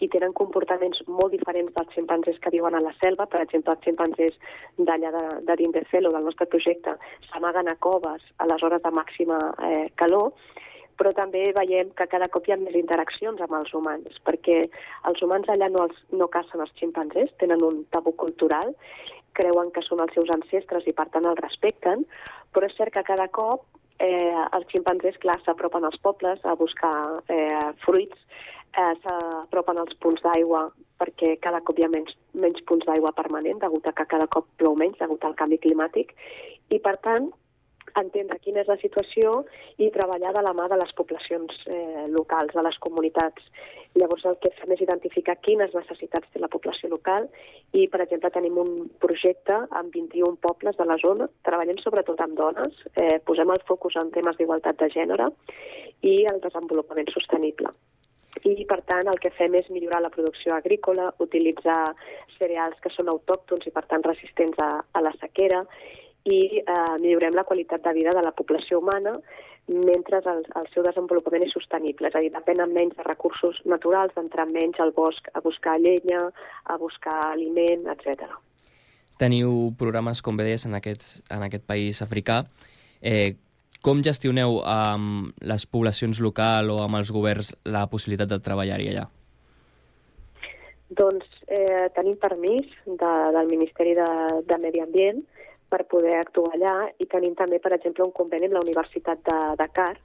i 0.04 0.10
tenen 0.14 0.36
comportaments 0.38 1.02
molt 1.08 1.34
diferents 1.34 1.74
dels 1.74 1.96
ximpanzés 1.96 2.38
que 2.44 2.54
viuen 2.54 2.76
a 2.76 2.84
la 2.84 2.94
selva. 3.02 3.26
Per 3.26 3.42
exemple, 3.42 3.74
els 3.74 3.86
ximpanzés 3.88 4.38
d'allà 4.78 5.14
de, 5.16 5.26
de 5.48 5.58
Dindefel 5.62 6.10
o 6.10 6.14
del 6.14 6.28
nostre 6.28 6.50
projecte 6.52 6.98
s'amaguen 7.32 7.72
a 7.72 7.78
coves 7.80 8.24
a 8.38 8.50
les 8.52 8.64
hores 8.64 8.84
de 8.84 8.94
màxima 8.94 9.40
eh, 9.64 9.88
calor, 9.96 10.34
però 10.98 11.14
també 11.14 11.44
veiem 11.54 11.92
que 11.98 12.10
cada 12.10 12.28
cop 12.34 12.48
hi 12.48 12.56
ha 12.56 12.60
més 12.62 12.76
interaccions 12.78 13.42
amb 13.42 13.54
els 13.60 13.74
humans, 13.78 14.18
perquè 14.26 14.64
els 15.10 15.22
humans 15.22 15.50
allà 15.54 15.70
no, 15.70 15.86
els, 15.86 16.00
no 16.10 16.30
cacen 16.34 16.64
els 16.64 16.74
ximpanzés, 16.80 17.34
tenen 17.42 17.62
un 17.64 17.84
tabú 17.94 18.16
cultural, 18.18 18.74
creuen 19.38 19.70
que 19.74 19.84
són 19.86 20.02
els 20.02 20.14
seus 20.18 20.32
ancestres 20.34 20.88
i 20.90 20.96
per 20.98 21.08
tant 21.14 21.28
els 21.30 21.42
respecten, 21.44 22.06
però 22.54 22.66
és 22.66 22.78
cert 22.78 22.96
que 22.96 23.06
cada 23.06 23.28
cop 23.30 23.66
eh, 24.00 24.44
els 24.54 24.68
ximpanzés, 24.72 25.18
clar, 25.24 25.38
s'apropen 25.44 25.86
als 25.88 26.00
pobles 26.04 26.44
a 26.46 26.56
buscar 26.60 26.94
eh, 27.34 27.72
fruits, 27.86 28.20
eh, 28.78 28.94
s'apropen 29.04 29.82
als 29.82 29.98
punts 30.04 30.22
d'aigua 30.26 30.68
perquè 30.98 31.36
cada 31.42 31.62
cop 31.62 31.78
hi 31.78 31.86
ha 31.86 31.92
menys, 31.94 32.16
menys 32.34 32.64
punts 32.70 32.86
d'aigua 32.88 33.14
permanent, 33.18 33.60
degut 33.62 33.86
a 33.88 33.94
que 33.94 34.08
cada 34.10 34.28
cop 34.34 34.48
plou 34.58 34.76
menys, 34.76 34.98
degut 35.02 35.24
al 35.26 35.36
canvi 35.38 35.60
climàtic, 35.62 36.16
i 36.74 36.80
per 36.82 36.98
tant 37.06 37.30
entendre 38.02 38.40
quina 38.44 38.62
és 38.64 38.70
la 38.70 38.78
situació 38.82 39.44
i 39.82 39.90
treballar 39.96 40.34
de 40.36 40.44
la 40.46 40.54
mà 40.58 40.68
de 40.72 40.78
les 40.80 40.94
poblacions 40.98 41.64
eh, 41.66 42.06
locals, 42.14 42.54
de 42.54 42.64
les 42.66 42.78
comunitats. 42.84 43.50
Llavors 43.98 44.26
el 44.30 44.38
que 44.44 44.54
fem 44.60 44.74
és 44.76 44.84
identificar 44.86 45.38
quines 45.42 45.74
necessitats 45.74 46.30
té 46.34 46.42
la 46.42 46.52
població 46.54 46.90
local 46.94 47.28
i, 47.74 47.88
per 47.88 48.04
exemple, 48.06 48.32
tenim 48.34 48.60
un 48.62 48.74
projecte 49.04 49.60
amb 49.82 49.94
21 49.96 50.38
pobles 50.44 50.78
de 50.78 50.88
la 50.88 51.00
zona, 51.04 51.30
treballem 51.48 51.82
sobretot 51.84 52.22
amb 52.24 52.38
dones, 52.38 52.82
eh, 52.96 53.18
posem 53.26 53.54
el 53.54 53.64
focus 53.68 54.00
en 54.02 54.14
temes 54.16 54.38
d'igualtat 54.38 54.80
de 54.82 54.92
gènere 54.94 55.32
i 56.06 56.18
el 56.32 56.42
desenvolupament 56.44 57.10
sostenible 57.14 57.74
i 58.46 58.66
per 58.70 58.82
tant 58.86 59.08
el 59.10 59.20
que 59.22 59.32
fem 59.34 59.56
és 59.58 59.70
millorar 59.74 60.02
la 60.04 60.12
producció 60.14 60.54
agrícola, 60.56 61.10
utilitzar 61.24 61.80
cereals 62.38 62.78
que 62.84 62.92
són 62.94 63.10
autòctons 63.10 63.66
i 63.68 63.74
per 63.74 63.86
tant 63.90 64.04
resistents 64.06 64.60
a, 64.62 64.70
a 64.94 65.02
la 65.02 65.14
sequera 65.22 65.64
i 66.28 66.62
eh, 66.62 66.96
millorem 67.02 67.36
la 67.36 67.46
qualitat 67.48 67.84
de 67.84 67.94
vida 67.96 68.14
de 68.16 68.24
la 68.26 68.34
població 68.36 68.82
humana 68.82 69.18
mentre 69.68 70.22
el, 70.24 70.46
el 70.56 70.68
seu 70.72 70.84
desenvolupament 70.86 71.44
és 71.44 71.52
sostenible, 71.52 72.08
és 72.08 72.16
a 72.16 72.22
dir, 72.24 72.32
depenen 72.32 72.72
menys 72.72 72.96
de 72.96 73.04
recursos 73.04 73.60
naturals, 73.68 74.14
d'entrar 74.16 74.48
menys 74.48 74.80
al 74.80 74.94
bosc 74.96 75.28
a 75.34 75.44
buscar 75.44 75.76
llenya, 75.84 76.30
a 76.72 76.78
buscar 76.80 77.18
aliment, 77.34 77.84
etc. 77.92 78.32
Teniu 79.20 79.74
programes, 79.80 80.24
com 80.24 80.40
bé 80.40 80.48
deies, 80.48 80.64
en, 80.70 80.78
aquest, 80.78 81.20
en 81.34 81.44
aquest 81.44 81.68
país 81.68 82.00
africà. 82.06 82.46
Eh, 83.02 83.36
com 83.84 84.02
gestioneu 84.04 84.62
amb 84.64 85.36
les 85.46 85.68
poblacions 85.68 86.22
locals 86.24 86.72
o 86.72 86.80
amb 86.86 87.02
els 87.02 87.12
governs 87.14 87.52
la 87.68 87.86
possibilitat 87.92 88.32
de 88.32 88.40
treballar-hi 88.44 88.92
allà? 88.94 89.08
Doncs 90.98 91.42
eh, 91.52 91.90
tenim 91.96 92.16
permís 92.22 92.72
de, 92.88 93.12
del 93.36 93.50
Ministeri 93.52 93.98
de, 94.00 94.08
de 94.48 94.58
Medi 94.64 94.80
Ambient 94.80 95.26
per 95.70 95.84
poder 95.92 96.16
actuar 96.20 96.54
allà 96.56 96.76
i 97.00 97.08
tenim 97.12 97.36
també, 97.36 97.60
per 97.60 97.74
exemple, 97.76 98.06
un 98.06 98.16
conveni 98.16 98.48
amb 98.48 98.58
la 98.58 98.66
Universitat 98.66 99.24
de 99.28 99.40
Dakar 99.60 99.96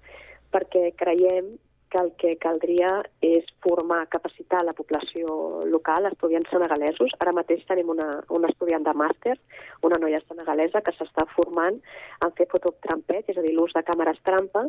perquè 0.53 0.90
creiem 0.98 1.55
que 1.92 2.01
el 2.01 2.12
que 2.16 2.31
caldria 2.40 2.88
és 3.20 3.48
formar, 3.64 4.07
capacitar 4.09 4.62
la 4.64 4.72
població 4.72 5.62
local, 5.68 6.07
estudiants 6.09 6.48
senegalesos. 6.48 7.12
Ara 7.20 7.35
mateix 7.37 7.66
tenim 7.68 7.90
una, 7.92 8.07
una 8.33 8.48
estudiant 8.48 8.87
de 8.87 8.94
màster, 8.96 9.35
una 9.85 9.98
noia 10.01 10.22
senegalesa, 10.25 10.81
que 10.81 10.94
s'està 10.96 11.27
formant 11.35 11.77
en 12.25 12.33
fer 12.38 12.48
fototrampet, 12.48 13.29
és 13.29 13.37
a 13.37 13.44
dir, 13.44 13.53
l'ús 13.53 13.77
de 13.77 13.85
càmeres 13.85 14.22
trampa, 14.25 14.64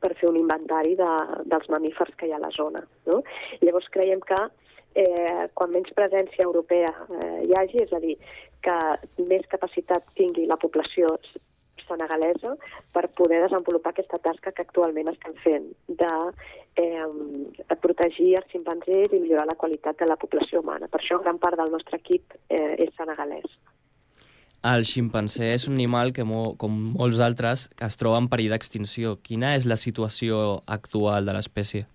per 0.00 0.14
fer 0.16 0.30
un 0.30 0.40
inventari 0.40 0.96
de, 0.96 1.10
dels 1.52 1.68
mamífers 1.72 2.16
que 2.16 2.28
hi 2.28 2.32
ha 2.32 2.40
a 2.40 2.46
la 2.46 2.52
zona. 2.56 2.82
No? 3.08 3.20
Llavors 3.60 3.92
creiem 3.92 4.24
que 4.24 4.40
eh, 4.96 5.48
quan 5.54 5.72
menys 5.74 5.92
presència 5.96 6.46
europea 6.46 6.90
eh, 6.90 7.42
hi 7.46 7.52
hagi, 7.58 7.82
és 7.84 7.92
a 7.92 8.00
dir, 8.02 8.16
que 8.64 8.76
més 9.28 9.44
capacitat 9.52 10.06
tingui 10.18 10.46
la 10.48 10.58
població 10.60 11.12
senegalesa 11.86 12.56
per 12.94 13.06
poder 13.14 13.42
desenvolupar 13.44 13.92
aquesta 13.92 14.18
tasca 14.18 14.52
que 14.52 14.64
actualment 14.64 15.12
estem 15.12 15.36
fent 15.44 15.68
de, 16.00 16.12
eh, 16.82 17.76
protegir 17.84 18.34
els 18.40 18.50
ximpanzés 18.52 19.12
i 19.12 19.20
millorar 19.22 19.46
la 19.46 19.58
qualitat 19.60 19.98
de 20.00 20.08
la 20.10 20.18
població 20.18 20.64
humana. 20.64 20.88
Per 20.88 21.00
això 21.00 21.20
gran 21.22 21.38
part 21.38 21.60
del 21.60 21.70
nostre 21.70 22.00
equip 22.02 22.34
eh, 22.48 22.74
és 22.82 22.94
senegalès. 22.98 23.46
El 24.66 24.82
ximpanzé 24.88 25.52
és 25.54 25.68
un 25.68 25.76
animal 25.76 26.10
que, 26.12 26.24
com 26.58 26.78
molts 26.96 27.20
altres, 27.22 27.68
que 27.78 27.86
es 27.86 27.98
troba 28.00 28.18
en 28.18 28.26
perill 28.32 28.50
d'extinció. 28.50 29.14
Quina 29.22 29.54
és 29.54 29.68
la 29.68 29.76
situació 29.78 30.62
actual 30.66 31.28
de 31.28 31.36
l'espècie? 31.36 31.86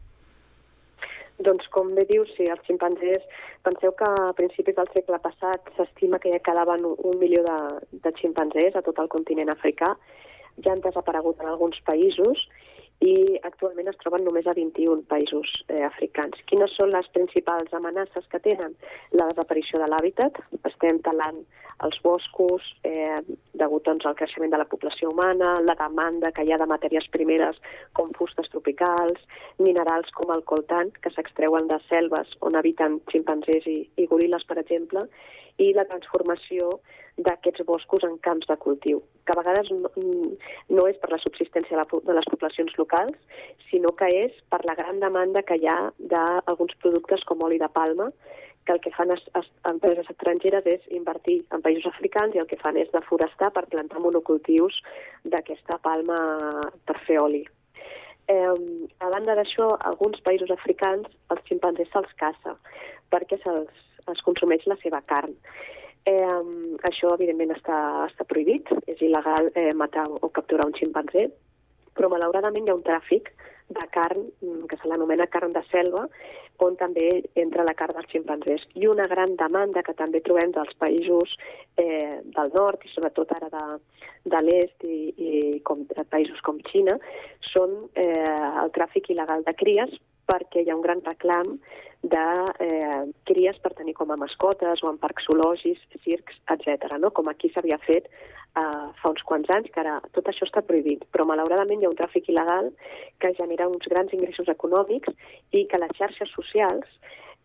Doncs 1.45 1.67
com 1.73 1.93
bé 1.97 2.06
dius, 2.10 2.30
sí, 2.38 2.45
els 2.54 2.65
ximpanzés, 2.67 3.23
penseu 3.65 3.93
que 3.97 4.08
a 4.08 4.34
principis 4.38 4.75
del 4.77 4.89
segle 4.93 5.17
passat 5.23 5.71
s'estima 5.77 6.19
que 6.21 6.34
ja 6.34 6.41
quedaven 6.45 6.86
un 6.91 7.17
milió 7.21 7.41
de, 7.47 7.58
de 8.04 8.12
ximpanzés 8.19 8.75
a 8.75 8.84
tot 8.86 8.99
el 9.01 9.10
continent 9.10 9.49
africà, 9.54 9.95
ja 10.62 10.75
han 10.75 10.84
desaparegut 10.84 11.41
en 11.41 11.49
alguns 11.49 11.80
països 11.88 12.45
i 13.02 13.40
actualment 13.48 13.90
es 13.90 13.98
troben 14.04 14.24
només 14.26 14.46
a 14.46 14.54
21 14.58 15.08
països 15.10 15.50
eh, 15.68 15.82
africans. 15.88 16.38
Quines 16.50 16.74
són 16.78 16.94
les 16.94 17.08
principals 17.16 17.74
amenaces 17.74 18.28
que 18.30 18.42
tenen? 18.46 18.76
La 19.18 19.26
desaparició 19.32 19.82
de 19.82 19.90
l'hàbitat, 19.90 20.38
estem 20.70 21.02
talant 21.08 21.42
els 21.82 21.98
boscos 22.06 22.68
eh, 22.86 23.18
degut 23.58 23.88
doncs, 23.88 24.06
al 24.06 24.18
creixement 24.20 24.54
de 24.54 24.60
la 24.62 24.70
població 24.70 25.10
humana, 25.10 25.56
la 25.66 25.76
demanda 25.80 26.30
que 26.36 26.46
hi 26.46 26.54
ha 26.54 26.60
de 26.62 26.70
matèries 26.70 27.10
primeres 27.16 27.58
com 27.98 28.14
fustes 28.18 28.50
tropicals, 28.54 29.18
minerals 29.58 30.14
com 30.18 30.34
el 30.36 30.46
coltan, 30.46 30.94
que 31.02 31.14
s'extreuen 31.16 31.72
de 31.72 31.82
selves 31.90 32.38
on 32.46 32.60
habiten 32.60 33.00
ximpanzés 33.10 33.66
i, 33.66 33.80
i 33.98 34.10
goril·les, 34.14 34.46
per 34.46 34.62
exemple, 34.62 35.08
i 35.58 35.72
la 35.76 35.86
transformació 35.90 36.70
d'aquests 37.18 37.66
boscos 37.68 38.04
en 38.08 38.18
camps 38.26 38.48
de 38.50 38.58
cultiu, 38.58 39.02
que 39.26 39.34
a 39.34 39.40
vegades 39.40 39.72
no, 39.72 39.92
no 40.70 40.86
és 40.90 41.00
per 41.02 41.12
la 41.12 41.20
subsistència 41.22 41.84
de 41.92 42.16
les 42.18 42.30
poblacions 42.32 42.78
locals, 42.80 43.18
sinó 43.70 43.92
que 44.00 44.08
és 44.24 44.38
per 44.50 44.62
la 44.66 44.78
gran 44.80 45.02
demanda 45.04 45.44
que 45.44 45.60
hi 45.60 45.68
ha 45.68 45.80
d'alguns 46.00 46.78
productes 46.84 47.26
com 47.28 47.44
oli 47.46 47.60
de 47.62 47.70
palma, 47.70 48.10
que 48.66 48.74
el 48.74 48.80
que 48.80 48.92
fan 48.92 49.12
es, 49.12 49.24
es, 49.36 49.48
empreses 49.70 50.10
estrangeres 50.10 50.68
és 50.70 50.84
invertir 50.94 51.40
en 51.52 51.64
països 51.66 51.88
africans 51.90 52.36
i 52.36 52.42
el 52.42 52.48
que 52.50 52.60
fan 52.62 52.78
és 52.78 52.92
deforestar 52.94 53.50
per 53.56 53.66
plantar 53.72 54.02
monocultius 54.04 54.78
d'aquesta 55.26 55.80
palma 55.82 56.18
per 56.86 56.98
fer 57.08 57.18
oli. 57.22 57.42
Eh, 58.30 58.54
a 59.02 59.10
banda 59.10 59.36
d'això, 59.36 59.68
alguns 59.90 60.22
països 60.22 60.54
africans 60.54 61.10
els 61.34 61.42
ximpanzés 61.50 61.90
se'ls 61.92 62.14
caça 62.22 62.54
perquè 63.12 63.42
se'ls 63.42 63.88
es 64.10 64.26
consumeix 64.26 64.66
la 64.70 64.78
seva 64.82 65.02
carn. 65.06 65.36
Eh, 66.06 66.42
això, 66.90 67.14
evidentment, 67.14 67.54
està, 67.56 67.78
està 68.10 68.26
prohibit. 68.26 68.72
És 68.90 69.02
il·legal 69.06 69.52
eh, 69.54 69.72
matar 69.78 70.08
o 70.10 70.32
capturar 70.34 70.68
un 70.70 70.78
ximpanzé, 70.78 71.30
però 71.98 72.10
malauradament 72.10 72.68
hi 72.68 72.74
ha 72.74 72.78
un 72.80 72.86
tràfic 72.88 73.34
de 73.72 73.88
carn, 73.94 74.26
mm, 74.42 74.66
que 74.68 74.78
se 74.78 74.88
l'anomena 74.90 75.28
carn 75.28 75.54
de 75.54 75.64
selva, 75.72 76.08
on 76.60 76.76
també 76.78 77.08
entra 77.36 77.64
la 77.64 77.74
carn 77.74 77.96
dels 77.96 78.10
ximpanzés. 78.12 78.66
I 78.76 78.88
una 78.88 79.08
gran 79.10 79.36
demanda 79.40 79.84
que 79.84 79.96
també 79.98 80.22
trobem 80.22 80.52
dels 80.52 80.76
països 80.78 81.38
eh, 81.78 82.20
del 82.36 82.52
nord, 82.54 82.84
i 82.86 82.92
sobretot 82.92 83.32
ara 83.38 83.50
de, 83.56 83.66
de 84.34 84.42
l'est 84.46 84.86
i, 84.86 85.00
i 85.16 85.60
com, 85.64 85.86
països 86.10 86.42
com 86.46 86.60
Xina, 86.70 86.98
són 87.54 87.78
eh, 87.96 88.38
el 88.64 88.74
tràfic 88.76 89.10
il·legal 89.14 89.46
de 89.48 89.56
cries 89.58 89.98
perquè 90.32 90.63
hi 90.63 90.72
ha 90.72 90.78
un 90.80 90.86
gran 90.86 91.04
reclam 91.06 91.58
de 92.02 92.28
eh, 92.65 93.02
cries 93.30 93.58
per 93.62 93.76
tenir 93.78 93.94
com 93.94 94.10
a 94.12 94.17
mascotes 94.17 94.82
o 94.82 94.89
en 94.89 94.98
parcs 95.02 95.28
zoològics, 95.30 95.84
circs, 96.06 96.39
etc. 96.56 96.96
No? 97.04 97.12
Com 97.13 97.30
aquí 97.30 97.52
s'havia 97.54 97.78
fet 97.84 98.08
eh, 98.10 98.88
fa 99.02 99.12
uns 99.12 99.22
quants 99.28 99.52
anys, 99.54 99.70
que 99.74 99.84
ara 99.84 100.00
tot 100.15 100.32
això 100.32 100.48
està 100.48 100.63
prohibit, 100.65 101.06
però 101.13 101.28
malauradament 101.30 101.82
hi 101.82 101.89
ha 101.89 101.94
un 101.94 102.00
tràfic 102.00 102.32
il·legal 102.34 102.72
que 103.22 103.36
genera 103.38 103.70
uns 103.70 103.86
grans 103.91 104.13
ingressos 104.17 104.50
econòmics 104.50 105.13
i 105.52 105.67
que 105.70 105.82
les 105.84 105.94
xarxes 106.00 106.34
socials 106.34 106.89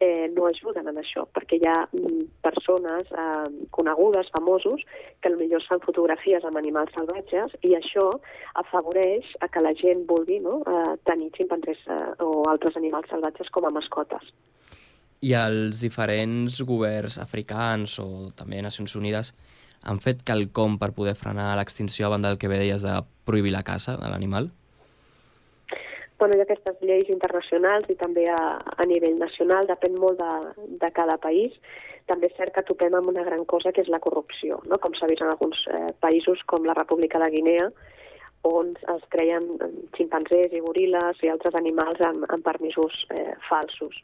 eh, 0.01 0.29
no 0.35 0.47
ajuden 0.47 0.89
en 0.91 0.99
això, 1.01 1.25
perquè 1.33 1.59
hi 1.61 1.67
ha 1.69 1.77
mm, 1.87 2.25
persones 2.45 3.11
eh, 3.13 3.67
conegudes, 3.71 4.31
famosos, 4.35 4.85
que 5.23 5.33
potser 5.33 5.63
fan 5.69 5.83
fotografies 5.85 6.45
amb 6.45 6.61
animals 6.61 6.93
salvatges 6.97 7.57
i 7.67 7.75
això 7.79 8.09
afavoreix 8.63 9.33
a 9.41 9.49
que 9.49 9.63
la 9.65 9.75
gent 9.79 10.05
vulgui 10.09 10.39
no, 10.45 10.61
eh, 10.67 10.97
tenir 11.09 11.33
ximpanzés 11.37 11.81
eh, 11.89 12.13
o 12.25 12.45
altres 12.51 12.77
animals 12.77 13.09
salvatges 13.13 13.51
com 13.51 13.67
a 13.67 13.73
mascotes. 13.73 14.33
I 15.25 15.33
els 15.33 15.81
diferents 15.81 16.61
governs 16.69 17.17
africans 17.19 17.97
o 18.03 18.31
també 18.37 18.61
Nacions 18.63 18.95
Unides 18.99 19.33
han 19.87 20.01
fet 20.03 20.23
quelcom 20.27 20.77
per 20.79 20.93
poder 20.93 21.15
frenar 21.17 21.55
l'extinció 21.57 22.07
a 22.07 22.13
banda 22.13 22.29
del 22.29 22.39
que 22.43 22.51
bé 22.53 22.59
deies 22.61 22.83
de 22.85 23.01
prohibir 23.25 23.55
la 23.55 23.65
caça 23.65 23.97
de 23.97 24.11
l'animal? 24.11 24.51
Bueno, 26.19 26.37
hi 26.37 26.41
ha 26.41 26.47
aquestes 26.47 26.79
lleis 26.81 27.11
internacionals 27.13 27.91
i 27.93 27.97
també 28.01 28.25
a, 28.33 28.57
a 28.57 28.87
nivell 28.89 29.19
nacional, 29.21 29.69
depèn 29.69 29.99
molt 30.01 30.21
de, 30.21 30.67
de 30.81 30.91
cada 30.97 31.19
país. 31.23 31.53
També 32.11 32.31
és 32.31 32.37
cert 32.39 32.55
que 32.55 32.65
topem 32.69 32.95
amb 32.95 33.11
una 33.13 33.25
gran 33.27 33.45
cosa 33.45 33.73
que 33.75 33.83
és 33.85 33.91
la 33.93 34.01
corrupció, 34.01 34.61
no? 34.71 34.81
com 34.83 34.95
s'ha 34.95 35.11
vist 35.11 35.25
en 35.25 35.33
alguns 35.33 35.61
eh, 35.73 35.91
països 36.01 36.43
com 36.47 36.65
la 36.65 36.77
República 36.79 37.21
de 37.23 37.31
Guinea, 37.35 37.69
on 38.47 38.75
es 38.95 39.07
creien 39.11 39.47
ximpanzés 39.97 40.53
i 40.55 40.63
goril·les 40.63 41.23
i 41.27 41.31
altres 41.33 41.57
animals 41.59 42.03
amb, 42.07 42.27
amb 42.31 42.45
permisos 42.47 43.05
eh, 43.11 43.33
falsos. 43.49 43.99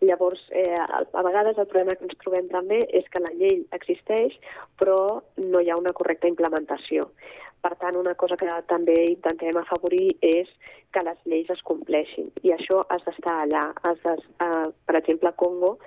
Llavors, 0.00 0.40
eh, 0.54 0.74
a 0.78 1.22
vegades 1.26 1.58
el 1.58 1.66
problema 1.66 1.96
que 1.98 2.06
ens 2.06 2.18
trobem 2.22 2.46
també 2.52 2.84
és 2.94 3.06
que 3.10 3.22
la 3.22 3.32
llei 3.34 3.64
existeix, 3.74 4.36
però 4.78 4.98
no 5.42 5.62
hi 5.62 5.70
ha 5.70 5.78
una 5.78 5.94
correcta 5.94 6.30
implementació. 6.30 7.08
Per 7.62 7.72
tant, 7.80 7.96
una 7.98 8.14
cosa 8.14 8.36
que 8.38 8.48
també 8.70 8.94
intentem 9.10 9.56
afavorir 9.58 10.12
és 10.22 10.50
que 10.94 11.02
les 11.02 11.18
lleis 11.26 11.48
es 11.50 11.62
compleixin. 11.66 12.28
I 12.46 12.54
això 12.54 12.84
has 12.88 13.02
d'estar 13.06 13.34
allà. 13.42 13.64
Has 13.88 13.98
de, 14.04 14.14
uh, 14.44 14.68
per 14.86 14.96
exemple, 15.00 15.32
a 15.32 15.38
Congo, 15.42 15.78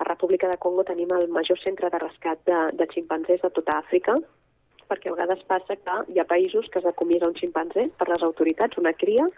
a 0.00 0.08
República 0.08 0.48
de 0.50 0.58
Congo 0.58 0.82
tenim 0.88 1.12
el 1.14 1.28
major 1.28 1.60
centre 1.62 1.90
de 1.92 2.02
rescat 2.02 2.42
de, 2.48 2.58
de 2.80 2.88
ximpanzés 2.90 3.42
de 3.44 3.50
tota 3.54 3.78
Àfrica, 3.78 4.16
perquè 4.90 5.10
a 5.10 5.14
vegades 5.14 5.46
passa 5.46 5.76
que 5.78 5.96
hi 6.10 6.18
ha 6.18 6.26
països 6.26 6.66
que 6.72 6.80
es 6.80 6.88
decomisa 6.88 7.28
un 7.28 7.38
ximpanzé 7.38 7.86
per 8.00 8.08
les 8.10 8.26
autoritats, 8.26 8.80
una 8.82 8.94
cria, 8.96 9.28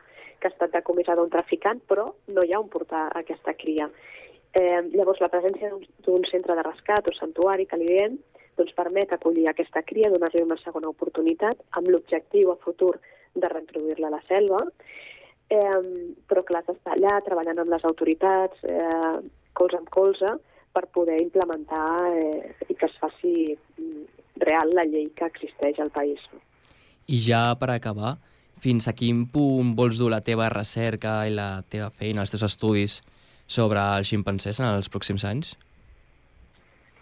que 0.40 0.48
ha 0.48 0.54
estat 0.54 0.72
decomissada 0.74 1.22
un 1.22 1.30
traficant, 1.30 1.82
però 1.90 2.08
no 2.34 2.44
hi 2.46 2.54
ha 2.54 2.60
on 2.62 2.70
portar 2.72 3.08
aquesta 3.20 3.54
cria. 3.58 3.90
Eh, 4.52 4.80
llavors, 4.92 5.20
la 5.20 5.30
presència 5.32 5.70
d'un 6.06 6.24
centre 6.30 6.56
de 6.56 6.64
rescat 6.66 7.06
o 7.08 7.14
santuari 7.16 7.66
que 7.68 7.78
li 7.80 7.88
diem 7.88 8.16
doncs 8.58 8.74
permet 8.76 9.12
acollir 9.12 9.48
aquesta 9.48 9.82
cria, 9.86 10.10
donar-li 10.12 10.44
una 10.44 10.58
segona 10.60 10.90
oportunitat, 10.92 11.60
amb 11.78 11.88
l'objectiu 11.92 12.52
a 12.52 12.58
futur 12.64 12.94
de 13.34 13.48
reintroduir-la 13.48 14.10
a 14.10 14.16
la 14.16 14.22
selva, 14.28 14.60
eh, 15.48 15.82
però 16.28 16.44
clar, 16.44 16.64
d'estar 16.66 16.96
allà 16.96 17.18
treballant 17.24 17.62
amb 17.62 17.72
les 17.72 17.84
autoritats, 17.88 18.64
eh, 18.64 19.20
colze 19.52 19.78
amb 19.80 19.88
colze, 19.92 20.34
per 20.72 20.86
poder 20.88 21.18
implementar 21.20 21.86
eh, 22.16 22.54
i 22.68 22.74
que 22.74 22.88
es 22.88 22.98
faci 23.00 23.52
mm, 23.52 24.04
real 24.40 24.72
la 24.72 24.86
llei 24.88 25.10
que 25.16 25.28
existeix 25.28 25.80
al 25.80 25.92
país. 25.92 26.20
I 27.12 27.18
ja 27.20 27.44
per 27.60 27.72
acabar, 27.74 28.16
fins 28.62 28.88
a 28.88 28.94
quin 28.96 29.26
punt 29.32 29.74
vols 29.76 29.98
dur 30.00 30.10
la 30.12 30.22
teva 30.24 30.48
recerca 30.52 31.22
i 31.28 31.34
la 31.34 31.64
teva 31.68 31.90
feina, 31.90 32.22
els 32.22 32.32
teus 32.32 32.46
estudis 32.46 33.00
sobre 33.50 33.82
els 33.98 34.08
ximpancers 34.08 34.62
en 34.62 34.70
els 34.70 34.88
pròxims 34.92 35.26
anys? 35.28 35.56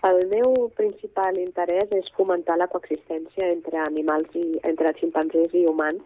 El 0.09 0.23
meu 0.31 0.55
principal 0.79 1.37
interès 1.37 1.91
és 1.93 2.07
fomentar 2.17 2.55
la 2.57 2.71
coexistència 2.73 3.51
entre 3.53 3.83
animals 3.83 4.37
i 4.41 4.45
entre 4.65 4.95
ximpanzés 4.97 5.53
i 5.53 5.67
humans 5.69 6.01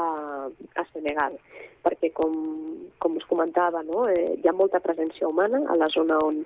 a, 0.00 0.04
a 0.80 0.84
Senegal, 0.94 1.36
perquè 1.84 2.14
com, 2.16 2.32
com 3.02 3.18
us 3.20 3.26
comentava, 3.28 3.82
no, 3.84 4.06
eh, 4.08 4.38
hi 4.40 4.48
ha 4.48 4.54
molta 4.56 4.80
presència 4.80 5.28
humana 5.28 5.60
a 5.68 5.76
la 5.76 5.88
zona 5.92 6.16
on, 6.24 6.38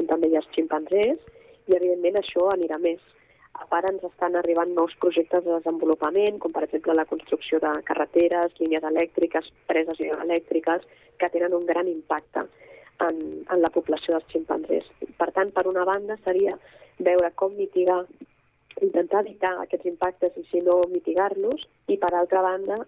on 0.00 0.08
també 0.08 0.30
hi 0.30 0.38
ha 0.40 0.44
ximpanzés 0.56 1.20
i 1.68 1.76
evidentment 1.76 2.16
això 2.22 2.46
anirà 2.54 2.80
més. 2.80 3.02
A 3.60 3.66
part 3.68 3.90
ens 3.90 4.06
estan 4.08 4.38
arribant 4.40 4.72
nous 4.72 4.94
projectes 5.04 5.44
de 5.44 5.52
desenvolupament, 5.52 6.38
com 6.40 6.54
per 6.54 6.64
exemple 6.64 6.96
la 6.96 7.08
construcció 7.12 7.60
de 7.60 7.74
carreteres, 7.90 8.56
línies 8.62 8.88
elèctriques, 8.88 9.52
preses 9.68 10.00
elèctriques, 10.00 10.88
que 11.20 11.30
tenen 11.34 11.60
un 11.60 11.68
gran 11.68 11.92
impacte 11.92 12.46
en, 13.06 13.18
en 13.50 13.62
la 13.62 13.70
població 13.74 14.16
dels 14.16 14.28
ximpanzés. 14.32 14.86
Per 15.18 15.30
tant, 15.36 15.52
per 15.54 15.66
una 15.70 15.84
banda 15.88 16.18
seria 16.24 16.56
veure 16.98 17.30
com 17.38 17.54
mitigar, 17.56 18.02
intentar 18.82 19.22
evitar 19.24 19.54
aquests 19.62 19.90
impactes 19.90 20.36
i 20.38 20.44
si 20.50 20.62
no 20.66 20.80
mitigar-los, 20.92 21.66
i 21.88 21.98
per 21.98 22.12
altra 22.14 22.42
banda 22.42 22.78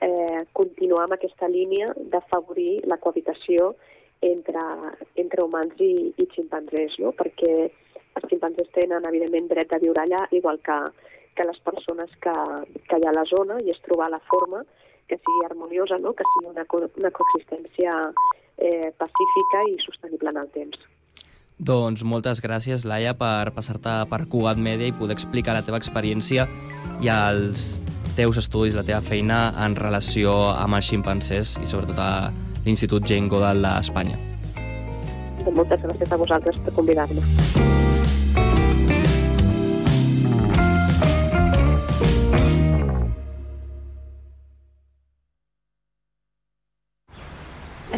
eh, 0.00 0.40
continuar 0.52 1.06
amb 1.06 1.16
aquesta 1.18 1.48
línia 1.48 1.92
d'afavorir 2.12 2.82
la 2.90 2.98
cohabitació 2.98 3.74
entre, 4.20 4.64
entre 5.16 5.44
humans 5.44 5.78
i, 5.80 6.10
i 6.16 6.26
ximpanzés, 6.34 6.98
no? 7.00 7.14
perquè 7.16 7.54
els 7.70 8.28
ximpanzés 8.28 8.68
tenen 8.74 9.06
evidentment 9.08 9.48
dret 9.52 9.72
a 9.72 9.80
viure 9.82 10.02
allà, 10.02 10.26
igual 10.36 10.60
que, 10.66 10.78
que 11.36 11.46
les 11.46 11.60
persones 11.64 12.12
que, 12.20 12.36
que 12.88 12.98
hi 12.98 13.06
ha 13.06 13.14
a 13.14 13.18
la 13.20 13.26
zona, 13.30 13.60
i 13.64 13.72
és 13.72 13.82
trobar 13.86 14.10
la 14.12 14.22
forma 14.30 14.64
que 15.10 15.18
sigui 15.18 15.44
harmoniosa, 15.48 15.98
no? 15.98 16.14
que 16.14 16.24
sigui 16.30 16.52
una, 16.52 16.64
co 16.70 16.84
una 16.86 17.10
coexistència 17.10 17.92
eh, 18.56 18.90
pacífica 19.02 19.66
i 19.66 19.76
sostenible 19.82 20.30
en 20.30 20.40
el 20.44 20.50
temps. 20.54 20.78
Doncs 21.60 22.04
moltes 22.08 22.40
gràcies, 22.40 22.86
Laia, 22.88 23.12
per 23.18 23.50
passar-te 23.52 23.98
per 24.08 24.22
Cugat 24.32 24.56
Media 24.56 24.88
i 24.88 24.96
poder 24.96 25.18
explicar 25.18 25.58
la 25.58 25.64
teva 25.66 25.80
experiència 25.82 26.46
i 27.04 27.10
els 27.12 27.74
teus 28.16 28.38
estudis, 28.40 28.76
la 28.76 28.86
teva 28.86 29.02
feina 29.04 29.50
en 29.66 29.76
relació 29.76 30.32
amb 30.54 30.78
els 30.78 30.88
ximpancers 30.88 31.58
i 31.60 31.68
sobretot 31.68 32.00
a 32.00 32.30
l'Institut 32.64 33.04
Jane 33.08 33.28
Goodall 33.32 33.60
d'Espanya. 33.66 34.16
Moltes 35.50 35.84
gràcies 35.84 36.12
a 36.12 36.20
vosaltres 36.20 36.62
per 36.64 36.76
convidar-me. 36.76 37.69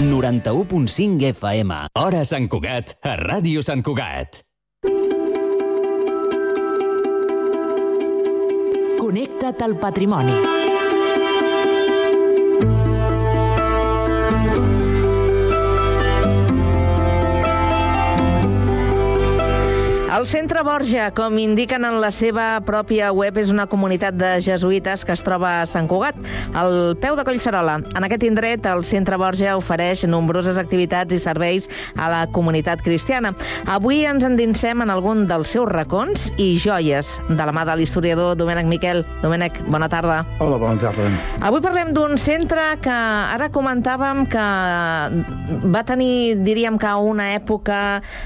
91.5 0.00 1.26
FM. 1.34 1.74
Hora 1.98 2.24
Sant 2.24 2.48
Cugat, 2.48 2.94
a 3.04 3.16
Ràdio 3.20 3.60
Sant 3.66 3.84
Cugat. 3.84 4.40
Connecta't 9.00 9.66
al 9.66 9.76
patrimoni. 9.82 10.59
El 20.10 20.26
Centre 20.26 20.64
Borja, 20.66 21.12
com 21.14 21.36
indiquen 21.38 21.84
en 21.86 22.00
la 22.02 22.08
seva 22.10 22.56
pròpia 22.66 23.12
web, 23.14 23.36
és 23.38 23.52
una 23.54 23.68
comunitat 23.70 24.16
de 24.18 24.30
jesuïtes 24.42 25.04
que 25.06 25.14
es 25.14 25.20
troba 25.22 25.60
a 25.60 25.66
Sant 25.70 25.86
Cugat, 25.86 26.16
al 26.58 26.96
peu 26.98 27.14
de 27.14 27.22
Collserola. 27.28 27.76
En 27.94 28.06
aquest 28.06 28.24
indret, 28.26 28.66
el 28.66 28.82
Centre 28.82 29.14
Borja 29.22 29.54
ofereix 29.60 30.02
nombroses 30.10 30.58
activitats 30.58 31.14
i 31.14 31.20
serveis 31.22 31.68
a 31.94 32.08
la 32.10 32.24
comunitat 32.34 32.82
cristiana. 32.82 33.30
Avui 33.70 34.02
ens 34.10 34.26
endinsem 34.26 34.82
en 34.82 34.90
algun 34.90 35.28
dels 35.30 35.54
seus 35.54 35.70
racons 35.70 36.26
i 36.42 36.56
joies, 36.58 37.14
de 37.30 37.38
la 37.38 37.54
mà 37.54 37.62
de 37.70 37.78
l'historiador 37.78 38.34
Domènec 38.40 38.66
Miquel. 38.66 39.04
Domènec, 39.22 39.62
bona 39.70 39.86
tarda. 39.94 40.24
Hola, 40.40 40.58
bona 40.58 40.74
tarda. 40.82 41.06
Avui 41.38 41.62
parlem 41.62 41.94
d'un 41.94 42.18
centre 42.18 42.66
que 42.82 42.98
ara 43.36 43.46
comentàvem 43.54 44.26
que 44.34 44.48
va 45.70 45.86
tenir, 45.86 46.34
diríem 46.42 46.82
que 46.82 46.98
una 46.98 47.30
època 47.38 47.80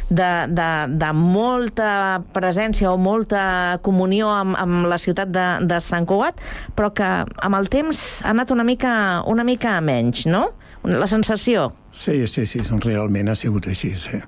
de, 0.09 0.33
de, 0.49 0.73
de 0.97 1.14
molt 1.20 1.73
molta 1.74 2.22
presència 2.32 2.92
o 2.92 2.96
molta 2.96 3.80
comunió 3.82 4.28
amb, 4.30 4.54
amb 4.54 4.87
la 4.87 4.98
ciutat 4.98 5.32
de, 5.34 5.46
de 5.66 5.80
Sant 5.82 6.06
Cugat, 6.06 6.38
però 6.76 6.92
que 6.94 7.04
amb 7.26 7.56
el 7.58 7.68
temps 7.68 8.22
ha 8.22 8.30
anat 8.30 8.50
una 8.54 8.64
mica, 8.64 9.22
una 9.26 9.42
mica 9.42 9.80
menys, 9.80 10.26
no? 10.26 10.52
La 10.84 11.06
sensació. 11.08 11.72
Sí, 11.96 12.26
sí, 12.26 12.44
sí, 12.44 12.60
realment 12.84 13.30
ha 13.30 13.34
sigut 13.34 13.66
així. 13.70 13.94
Sí. 13.96 14.18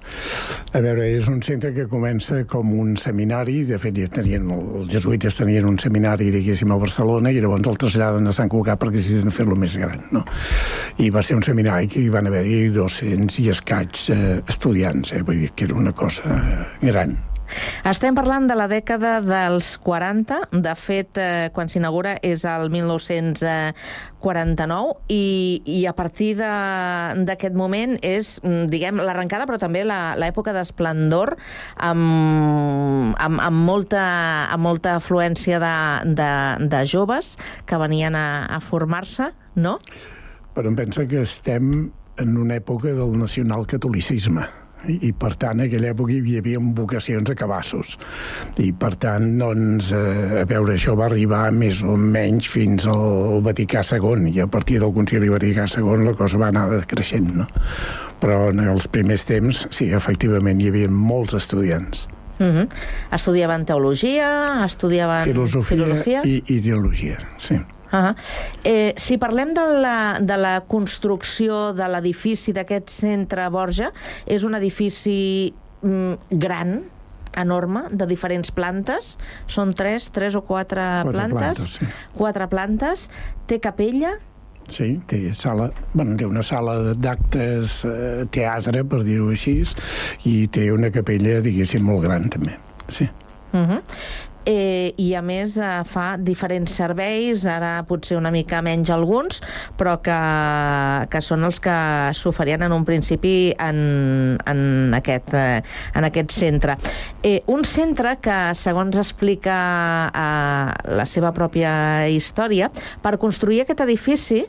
A 0.72 0.80
veure, 0.80 1.04
és 1.04 1.28
un 1.28 1.42
centre 1.44 1.74
que 1.74 1.84
comença 1.90 2.40
com 2.48 2.72
un 2.72 2.96
seminari, 2.96 3.58
de 3.68 3.76
fet, 3.78 3.98
tenien, 4.14 4.48
els 4.54 4.88
jesuïtes 4.88 5.36
tenien 5.36 5.68
un 5.68 5.76
seminari, 5.78 6.30
diguéssim, 6.32 6.72
a 6.72 6.80
Barcelona, 6.80 7.30
i 7.30 7.42
llavors 7.44 7.68
el 7.68 7.76
traslladen 7.84 8.26
a 8.26 8.32
Sant 8.32 8.48
Cugat 8.48 8.80
perquè 8.80 9.02
necessiten 9.02 9.36
fer-lo 9.36 9.58
més 9.60 9.76
gran, 9.76 10.00
no? 10.16 10.24
I 10.96 11.12
va 11.12 11.22
ser 11.22 11.36
un 11.36 11.44
seminari 11.44 11.92
que 11.92 12.00
hi 12.00 12.08
van 12.08 12.32
haver-hi 12.32 12.70
200 12.72 13.40
i 13.44 13.48
escaig 13.52 14.04
eh, 14.16 14.26
estudiants, 14.48 15.12
eh? 15.12 15.22
vull 15.26 15.44
dir 15.44 15.52
que 15.52 15.68
era 15.68 15.76
una 15.76 15.92
cosa 15.92 16.40
gran. 16.80 17.18
Estem 17.86 18.16
parlant 18.16 18.48
de 18.48 18.54
la 18.58 18.66
dècada 18.70 19.20
dels 19.24 19.78
40, 19.82 20.38
de 20.64 20.74
fet, 20.78 21.18
eh, 21.20 21.50
quan 21.54 21.68
s'inaugura 21.70 22.16
és 22.26 22.44
el 22.48 22.70
1949, 22.72 24.94
i, 25.12 25.62
i 25.64 25.86
a 25.86 25.92
partir 25.96 26.36
d'aquest 26.38 27.54
moment 27.54 27.98
és, 28.02 28.40
mm, 28.42 28.66
diguem, 28.72 28.96
l'arrencada, 28.98 29.46
però 29.46 29.58
també 29.62 29.84
l'època 29.86 30.52
d'esplendor, 30.56 31.36
amb, 31.76 33.14
amb, 33.14 33.40
amb, 33.40 33.56
molta, 33.70 34.04
amb 34.50 34.62
molta 34.66 34.94
afluència 34.98 35.58
de, 35.62 35.76
de, 36.18 36.32
de 36.66 36.84
joves 36.86 37.38
que 37.66 37.76
venien 37.78 38.14
a, 38.18 38.46
a 38.50 38.60
formar-se, 38.60 39.30
no? 39.54 39.78
Però 40.56 40.68
em 40.72 40.76
pensa 40.76 41.06
que 41.06 41.20
estem 41.22 41.92
en 42.16 42.36
una 42.40 42.56
època 42.56 42.88
del 42.96 43.18
nacionalcatolicisme 43.20 44.65
i 44.88 45.12
per 45.16 45.34
tant 45.40 45.60
en 45.60 45.66
aquella 45.66 45.92
època 45.94 46.14
hi 46.14 46.38
havia 46.40 46.60
vocacions 46.76 47.30
a 47.30 47.36
cabassos 47.38 47.96
i 48.62 48.72
per 48.72 48.94
tant 49.02 49.36
doncs 49.40 49.92
eh, 49.96 50.42
a 50.42 50.46
veure 50.48 50.76
això 50.76 50.96
va 50.98 51.06
arribar 51.10 51.44
més 51.54 51.82
o 51.82 51.96
menys 52.00 52.48
fins 52.50 52.88
al 52.90 53.40
Vaticà 53.46 53.84
II 53.86 54.30
i 54.32 54.42
a 54.44 54.48
partir 54.50 54.80
del 54.82 54.94
Concili 54.96 55.30
Vaticà 55.32 55.68
II 55.70 56.04
la 56.06 56.16
cosa 56.18 56.40
va 56.42 56.50
anar 56.52 56.82
creixent 56.88 57.32
no? 57.42 57.48
però 58.20 58.50
en 58.50 58.62
els 58.64 58.88
primers 58.88 59.26
temps 59.28 59.66
sí, 59.70 59.90
efectivament 59.94 60.60
hi 60.60 60.70
havia 60.72 60.90
molts 60.90 61.36
estudiants 61.38 62.06
Uh 62.36 62.46
-huh. 62.46 62.68
Estudiaven 63.12 63.64
teologia, 63.64 64.62
estudiaven 64.66 65.24
filosofia, 65.24 65.76
filosofia? 65.76 66.20
i 66.24 66.42
ideologia, 66.46 67.16
sí. 67.38 67.56
Uh 67.92 67.98
-huh. 67.98 68.14
eh, 68.64 68.94
si 68.96 69.18
parlem 69.18 69.54
de 69.54 69.66
la, 69.80 70.18
de 70.20 70.36
la 70.36 70.60
construcció 70.66 71.72
de 71.72 71.88
l'edifici 71.88 72.52
d'aquest 72.52 72.90
centre 72.90 73.48
Borja, 73.50 73.92
és 74.26 74.42
un 74.42 74.54
edifici 74.54 75.54
mm, 75.82 76.12
gran, 76.30 76.82
enorme, 77.36 77.82
de 77.90 78.06
diferents 78.06 78.50
plantes. 78.50 79.16
Són 79.46 79.72
tres, 79.72 80.10
tres 80.10 80.34
o 80.34 80.42
quatre, 80.42 81.02
quatre 81.02 81.12
plantes. 81.12 81.58
plantes 81.58 81.74
sí. 81.78 81.86
Quatre 82.16 82.48
plantes. 82.48 83.10
Té 83.46 83.60
capella, 83.60 84.18
Sí, 84.68 85.00
té 85.06 85.32
sala, 85.32 85.70
bueno, 85.92 86.16
té 86.16 86.26
una 86.26 86.42
sala 86.42 86.92
d'actes, 86.98 87.84
eh, 87.84 88.24
teatre, 88.34 88.82
per 88.84 89.04
dir-ho 89.04 89.28
així, 89.30 89.62
i 90.24 90.48
té 90.48 90.72
una 90.72 90.90
capella, 90.90 91.40
diguéssim, 91.40 91.84
molt 91.86 92.02
gran, 92.02 92.28
també. 92.28 92.58
Sí. 92.88 93.08
Uh 93.52 93.60
-huh 93.60 93.82
eh, 94.46 94.94
i 94.96 95.10
a 95.18 95.22
més 95.26 95.56
eh, 95.58 95.70
fa 95.90 96.06
diferents 96.22 96.72
serveis, 96.78 97.44
ara 97.50 97.80
potser 97.88 98.16
una 98.16 98.32
mica 98.32 98.62
menys 98.64 98.92
alguns, 98.94 99.42
però 99.76 99.98
que, 100.04 100.18
que 101.12 101.22
són 101.24 101.44
els 101.48 101.60
que 101.62 101.76
s'oferien 102.16 102.64
en 102.66 102.74
un 102.76 102.86
principi 102.88 103.52
en, 103.60 104.38
en, 104.46 104.62
aquest, 104.96 105.34
eh, 105.34 105.60
en 105.98 106.08
aquest 106.08 106.32
centre. 106.36 106.78
Eh, 107.22 107.42
un 107.52 107.66
centre 107.66 108.16
que, 108.22 108.38
segons 108.56 108.96
explica 109.02 109.58
eh, 110.08 110.94
la 110.96 111.08
seva 111.10 111.34
pròpia 111.36 112.06
història, 112.08 112.70
per 113.02 113.16
construir 113.20 113.64
aquest 113.64 113.82
edifici 113.84 114.44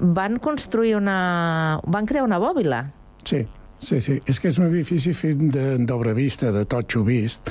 van 0.00 0.40
construir 0.42 0.96
una... 0.96 1.80
van 1.86 2.08
crear 2.08 2.24
una 2.26 2.40
bòbila. 2.40 2.82
Sí, 3.26 3.44
Sí, 3.86 4.00
sí, 4.02 4.16
és 4.26 4.40
que 4.42 4.50
és 4.50 4.56
un 4.58 4.64
edifici 4.66 5.12
fet 5.14 5.38
d'obra 5.86 6.10
vista, 6.10 6.48
de 6.50 6.64
totxo 6.66 7.04
vist, 7.06 7.46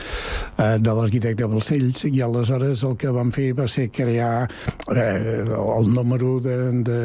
eh, 0.60 0.74
de 0.84 0.96
l'arquitecte 0.98 1.48
Balcells, 1.48 2.02
i 2.10 2.20
aleshores 2.26 2.84
el 2.84 2.98
que 3.00 3.14
van 3.16 3.32
fer 3.32 3.54
va 3.56 3.70
ser 3.72 3.86
crear 3.96 4.44
eh, 4.44 5.46
el 5.46 5.88
número 5.96 6.42
de, 6.44 6.58
de, 6.84 6.98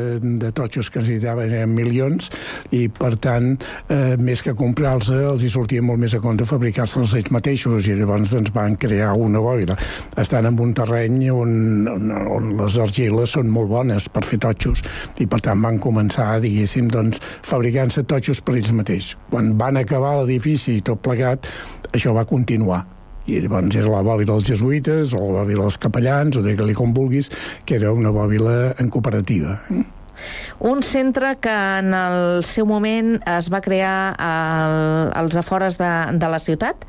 de 0.42 0.50
totxos 0.50 0.90
que 0.90 1.04
necessitaven 1.04 1.54
eren 1.54 1.76
milions, 1.76 2.26
i 2.74 2.88
per 2.90 3.12
tant, 3.22 3.52
eh, 3.86 4.16
més 4.18 4.42
que 4.42 4.56
comprar-los, 4.58 5.12
els 5.14 5.46
hi 5.46 5.52
sortia 5.54 5.86
molt 5.86 6.02
més 6.02 6.18
a 6.18 6.22
compte 6.26 6.50
fabricar-se-els 6.50 7.14
ells 7.22 7.30
mateixos, 7.30 7.86
i 7.86 7.94
llavors 8.02 8.34
doncs, 8.34 8.50
van 8.58 8.74
crear 8.82 9.14
una 9.14 9.38
bòbila. 9.46 9.78
Estan 10.18 10.50
en 10.50 10.58
un 10.58 10.74
terreny 10.74 11.30
on, 11.30 11.56
on, 11.94 12.10
on 12.34 12.52
les 12.64 12.82
argiles 12.82 13.38
són 13.38 13.54
molt 13.54 13.70
bones 13.76 14.10
per 14.10 14.26
fer 14.26 14.42
totxos, 14.42 14.82
i 15.22 15.30
per 15.30 15.38
tant 15.46 15.62
van 15.62 15.78
començar, 15.78 16.32
diguéssim, 16.42 16.90
doncs, 16.90 17.22
fabricant-se 17.46 18.08
totxos 18.10 18.42
per 18.42 18.58
ells 18.58 18.74
mateixos 18.74 19.19
quan 19.28 19.52
van 19.58 19.76
acabar 19.80 20.16
l'edifici 20.20 20.78
i 20.78 20.86
tot 20.86 21.02
plegat, 21.04 21.46
això 21.92 22.14
va 22.16 22.26
continuar 22.28 22.84
i 23.30 23.38
llavors 23.44 23.76
era 23.76 23.90
la 23.92 24.02
bòbila 24.02 24.34
dels 24.34 24.48
jesuïtes 24.48 25.14
o 25.14 25.20
la 25.20 25.42
bòbila 25.42 25.68
dels 25.68 25.78
capellans 25.78 26.38
o 26.40 26.42
digue-li 26.42 26.74
com 26.74 26.94
vulguis 26.96 27.30
que 27.68 27.76
era 27.78 27.92
una 27.92 28.12
bòbila 28.14 28.74
en 28.80 28.90
cooperativa 28.90 29.58
un 30.58 30.82
centre 30.82 31.36
que 31.40 31.54
en 31.80 31.94
el 31.96 32.44
seu 32.44 32.66
moment 32.68 33.14
es 33.24 33.48
va 33.52 33.62
crear 33.64 34.12
al, 34.20 35.08
als 35.16 35.36
afores 35.40 35.78
de, 35.80 35.90
de 36.20 36.28
la 36.28 36.40
ciutat, 36.44 36.84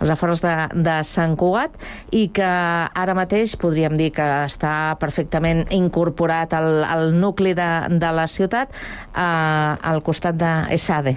als 0.00 0.12
afores 0.12 0.44
de, 0.44 0.52
de 0.84 0.98
Sant 1.08 1.32
Cugat, 1.40 1.78
i 2.12 2.26
que 2.36 2.44
ara 2.44 3.16
mateix 3.16 3.56
podríem 3.56 3.96
dir 3.96 4.10
que 4.12 4.26
està 4.44 4.98
perfectament 5.00 5.64
incorporat 5.72 6.52
al, 6.52 6.82
al 6.84 7.14
nucli 7.16 7.56
de, 7.56 7.70
de 7.88 8.12
la 8.12 8.28
ciutat, 8.28 8.74
eh, 9.16 9.22
al 9.24 10.04
costat 10.04 10.36
d'Esade. 10.36 11.16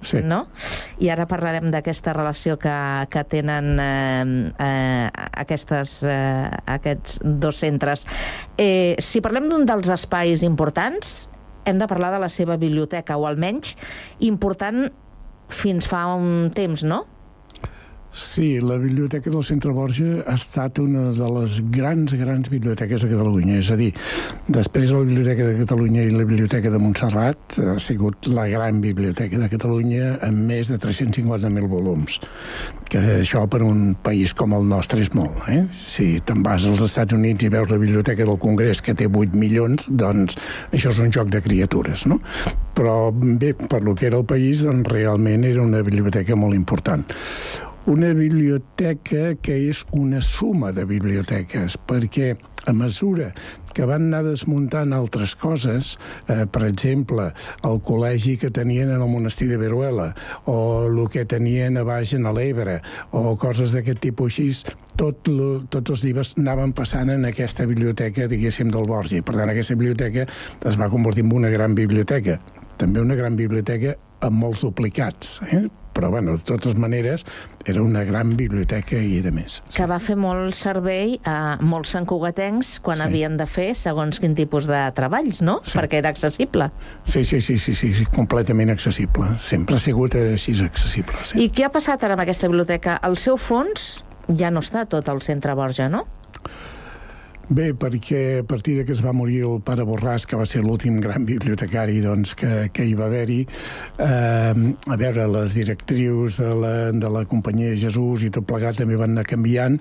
Sí. 0.00 0.20
No? 0.22 0.46
I 1.02 1.10
ara 1.10 1.26
parlarem 1.26 1.72
d'aquesta 1.72 2.12
relació 2.14 2.54
que, 2.60 2.74
que 3.10 3.24
tenen 3.26 3.72
eh, 3.82 4.52
eh, 4.62 5.08
aquestes, 5.42 5.98
eh, 6.06 6.46
aquests 6.78 7.18
dos 7.24 7.58
centres. 7.58 8.06
Eh, 8.56 8.94
si 9.02 9.22
parlem 9.24 9.48
d'un 9.50 9.66
dels 9.66 9.90
espais 9.90 10.44
importants, 10.46 11.28
hem 11.66 11.82
de 11.82 11.90
parlar 11.90 12.12
de 12.14 12.22
la 12.22 12.30
seva 12.32 12.56
biblioteca, 12.56 13.18
o 13.18 13.26
almenys 13.28 13.74
important 14.24 14.86
fins 15.48 15.88
fa 15.88 16.06
un 16.14 16.50
temps, 16.54 16.84
no? 16.84 17.04
Sí, 18.18 18.58
la 18.58 18.76
Biblioteca 18.78 19.30
del 19.30 19.44
Centre 19.46 19.70
Borja 19.70 20.24
ha 20.26 20.32
estat 20.34 20.80
una 20.82 21.12
de 21.14 21.26
les 21.36 21.60
grans, 21.70 22.10
grans 22.18 22.48
biblioteques 22.50 23.04
de 23.04 23.10
Catalunya. 23.12 23.60
És 23.60 23.68
a 23.70 23.76
dir, 23.78 23.92
després 24.50 24.90
de 24.90 24.96
la 24.96 25.06
Biblioteca 25.06 25.46
de 25.46 25.60
Catalunya 25.60 26.02
i 26.02 26.10
la 26.10 26.24
Biblioteca 26.26 26.72
de 26.74 26.80
Montserrat, 26.82 27.60
ha 27.62 27.76
sigut 27.78 28.26
la 28.26 28.48
gran 28.50 28.80
biblioteca 28.82 29.38
de 29.38 29.46
Catalunya 29.52 30.16
amb 30.26 30.50
més 30.50 30.66
de 30.66 30.80
350.000 30.82 31.70
volums. 31.70 32.18
Que 32.90 33.04
això 33.20 33.44
per 33.46 33.62
un 33.62 33.94
país 34.02 34.34
com 34.34 34.58
el 34.58 34.66
nostre 34.66 34.98
és 35.06 35.14
molt. 35.14 35.38
Eh? 35.54 35.60
Si 35.78 36.08
te'n 36.18 36.42
vas 36.42 36.66
als 36.66 36.82
Estats 36.88 37.14
Units 37.14 37.46
i 37.46 37.52
veus 37.54 37.70
la 37.70 37.78
Biblioteca 37.78 38.26
del 38.26 38.42
Congrés, 38.42 38.82
que 38.82 38.96
té 38.98 39.06
8 39.06 39.38
milions, 39.38 39.92
doncs 39.94 40.34
això 40.72 40.90
és 40.90 40.98
un 41.06 41.14
joc 41.14 41.30
de 41.30 41.44
criatures, 41.46 42.08
no? 42.10 42.18
Però 42.74 42.98
bé, 43.14 43.54
per 43.54 43.84
lo 43.86 43.94
que 43.94 44.10
era 44.10 44.18
el 44.18 44.26
país, 44.26 44.66
doncs 44.66 44.90
realment 44.90 45.46
era 45.46 45.62
una 45.62 45.86
biblioteca 45.86 46.34
molt 46.34 46.58
important 46.58 47.06
una 47.88 48.12
biblioteca 48.12 49.32
que 49.40 49.54
és 49.70 49.80
una 49.96 50.20
suma 50.20 50.74
de 50.76 50.84
biblioteques, 50.84 51.78
perquè 51.88 52.34
a 52.68 52.74
mesura 52.76 53.30
que 53.72 53.86
van 53.88 54.10
anar 54.10 54.26
desmuntant 54.26 54.92
altres 54.92 55.32
coses, 55.40 55.94
eh, 56.28 56.44
per 56.52 56.66
exemple, 56.66 57.30
el 57.64 57.80
col·legi 57.86 58.36
que 58.42 58.50
tenien 58.52 58.92
en 58.92 59.00
el 59.00 59.08
monestir 59.08 59.48
de 59.48 59.56
Veruela, 59.56 60.10
o 60.44 60.84
el 60.84 61.00
que 61.08 61.24
tenien 61.24 61.80
a 61.80 61.86
baix 61.88 62.12
en 62.12 62.28
l'Ebre, 62.28 62.82
o 63.10 63.38
coses 63.40 63.72
d'aquest 63.72 64.04
tipus 64.04 64.36
així, 64.36 64.76
tot 65.00 65.32
lo, 65.32 65.64
tots 65.72 65.96
els 65.96 66.04
llibres 66.04 66.34
anaven 66.36 66.76
passant 66.76 67.08
en 67.08 67.24
aquesta 67.24 67.64
biblioteca, 67.64 68.28
diguéssim, 68.28 68.68
del 68.68 68.84
Borgi. 68.84 69.22
Per 69.24 69.38
tant, 69.38 69.48
aquesta 69.48 69.78
biblioteca 69.80 70.28
es 70.28 70.76
va 70.76 70.92
convertir 70.92 71.24
en 71.24 71.32
una 71.32 71.48
gran 71.48 71.78
biblioteca. 71.78 72.36
També 72.76 73.00
una 73.00 73.16
gran 73.16 73.40
biblioteca 73.40 73.96
amb 74.20 74.44
molts 74.44 74.60
duplicats, 74.60 75.38
eh? 75.48 75.68
Però 75.98 76.12
bueno, 76.12 76.36
de 76.36 76.44
totes 76.46 76.76
maneres 76.78 77.24
era 77.66 77.82
una 77.82 78.04
gran 78.04 78.36
biblioteca 78.36 79.00
i 79.02 79.18
de 79.18 79.32
més. 79.34 79.58
Sí. 79.66 79.80
Que 79.80 79.88
va 79.90 79.98
fer 79.98 80.14
molt 80.14 80.54
servei 80.54 81.16
a 81.26 81.56
molts 81.58 81.90
santcugatencs 81.96 82.76
quan 82.86 83.00
sí. 83.00 83.06
havien 83.08 83.34
de 83.40 83.48
fer 83.50 83.72
segons 83.74 84.20
quin 84.22 84.36
tipus 84.38 84.68
de 84.70 84.78
treballs, 84.94 85.40
no? 85.42 85.58
Sí. 85.66 85.74
Perquè 85.80 85.98
era 85.98 86.12
accessible. 86.14 86.70
Sí, 87.02 87.24
sí, 87.26 87.40
sí, 87.42 87.58
sí, 87.58 87.74
sí, 87.74 87.90
sí, 87.98 88.06
completament 88.14 88.70
accessible. 88.70 89.32
Sempre 89.42 89.74
ha 89.74 89.82
sigut 89.82 90.14
així 90.20 90.54
accessible. 90.62 91.18
Sí. 91.26 91.42
I 91.42 91.50
què 91.50 91.66
ha 91.66 91.72
passat 91.74 92.06
ara 92.06 92.14
amb 92.14 92.22
aquesta 92.22 92.46
biblioteca? 92.46 93.00
El 93.02 93.18
seu 93.18 93.34
fons 93.34 94.04
ja 94.38 94.52
no 94.54 94.62
està 94.62 94.86
tot 94.86 95.10
al 95.10 95.18
centre 95.26 95.58
Borja, 95.58 95.90
no? 95.90 96.06
Bé, 97.48 97.70
perquè 97.72 98.40
a 98.42 98.44
partir 98.44 98.74
de 98.76 98.82
que 98.84 98.92
es 98.92 99.00
va 99.00 99.14
morir 99.16 99.38
el 99.48 99.62
pare 99.64 99.80
Borràs, 99.88 100.26
que 100.28 100.36
va 100.36 100.44
ser 100.44 100.60
l'últim 100.60 100.98
gran 101.00 101.24
bibliotecari 101.24 102.02
doncs, 102.04 102.34
que, 102.36 102.66
que 102.76 102.84
hi 102.84 102.92
va 102.92 103.06
haver-hi, 103.06 103.38
eh, 104.04 104.52
a 104.92 104.96
veure, 105.00 105.24
les 105.32 105.56
directrius 105.56 106.36
de 106.42 106.50
la, 106.52 106.72
de 106.92 107.08
la 107.08 107.22
companyia 107.30 107.72
Jesús 107.80 108.26
i 108.26 108.28
tot 108.34 108.44
plegat 108.44 108.76
també 108.82 108.98
van 109.00 109.14
anar 109.14 109.24
canviant, 109.24 109.78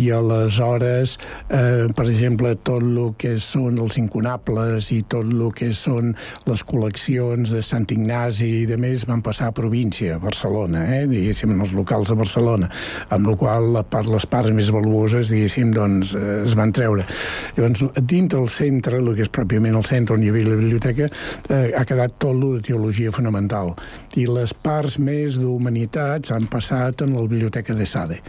i 0.00 0.06
aleshores, 0.16 1.18
eh, 1.52 1.90
per 1.92 2.06
exemple, 2.06 2.54
tot 2.64 2.86
el 2.88 3.12
que 3.20 3.34
són 3.36 3.76
els 3.84 4.00
incunables 4.00 4.88
i 4.96 5.02
tot 5.04 5.28
el 5.28 5.44
que 5.52 5.74
són 5.76 6.14
les 6.48 6.64
col·leccions 6.64 7.52
de 7.52 7.60
Sant 7.60 7.84
Ignasi 7.92 8.48
i 8.62 8.64
de 8.70 8.80
més 8.80 9.04
van 9.04 9.20
passar 9.20 9.50
a 9.50 9.56
província, 9.60 10.16
a 10.16 10.24
Barcelona, 10.24 10.86
eh, 10.96 11.04
diguéssim, 11.12 11.52
els 11.68 11.76
locals 11.76 12.14
de 12.14 12.18
Barcelona, 12.24 12.72
amb 13.12 13.28
la 13.28 13.36
qual 13.44 13.84
part, 13.92 14.08
les 14.08 14.24
parts 14.24 14.56
més 14.56 14.72
valuoses, 14.72 15.28
diguéssim, 15.28 15.76
doncs, 15.76 16.16
eh, 16.16 16.40
es 16.48 16.56
van 16.56 16.72
treure. 16.72 17.09
Llavors, 17.56 17.84
dintre 18.00 18.38
del 18.38 18.50
centre, 18.52 19.00
el 19.00 19.12
que 19.16 19.26
és 19.26 19.32
pròpiament 19.32 19.76
el 19.76 19.86
centre 19.88 20.16
on 20.16 20.24
hi 20.24 20.30
havia 20.32 20.50
la 20.50 20.60
biblioteca, 20.60 21.10
eh, 21.48 21.72
ha 21.76 21.84
quedat 21.88 22.18
tot 22.22 22.36
lo 22.36 22.54
de 22.56 22.64
teologia 22.70 23.12
fonamental. 23.12 23.74
I 24.20 24.26
les 24.30 24.54
parts 24.54 24.98
més 25.02 25.38
d'humanitats 25.40 26.32
han 26.34 26.48
passat 26.50 27.04
en 27.06 27.14
la 27.16 27.26
biblioteca 27.26 27.74
de 27.74 27.86
Sade. 27.86 28.20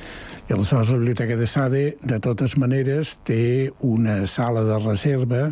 I 0.49 0.53
aleshores 0.53 0.89
la 0.89 0.97
Biblioteca 0.97 1.35
de 1.37 1.47
Sade, 1.47 1.83
de 2.01 2.17
totes 2.19 2.57
maneres, 2.59 3.13
té 3.23 3.69
una 3.87 4.25
sala 4.27 4.65
de 4.67 4.79
reserva, 4.83 5.45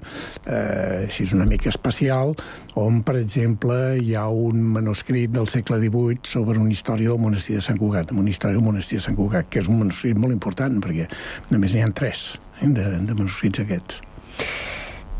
eh, 0.46 1.06
així 1.06 1.24
és 1.24 1.32
una 1.38 1.46
mica 1.48 1.70
especial, 1.70 2.34
on, 2.76 3.00
per 3.08 3.16
exemple, 3.22 3.78
hi 4.02 4.18
ha 4.20 4.26
un 4.28 4.60
manuscrit 4.76 5.32
del 5.32 5.48
segle 5.48 5.80
XVIII 5.80 6.20
sobre 6.34 6.60
una 6.60 6.76
història 6.76 7.14
del 7.14 7.22
monestir 7.22 7.56
de 7.56 7.64
Sant 7.64 7.80
Cugat, 7.80 8.12
una 8.12 8.34
història 8.34 8.58
del 8.58 8.66
monestir 8.66 9.00
de 9.00 9.06
Sant 9.08 9.16
Cugat, 9.16 9.48
que 9.48 9.64
és 9.64 9.72
un 9.72 9.80
manuscrit 9.86 10.20
molt 10.20 10.36
important, 10.36 10.82
perquè 10.84 11.08
només 11.54 11.76
n'hi 11.76 11.86
ha 11.86 11.94
tres 11.96 12.34
de, 12.62 12.86
de 13.06 13.16
manuscrits 13.16 13.64
aquests. 13.64 14.02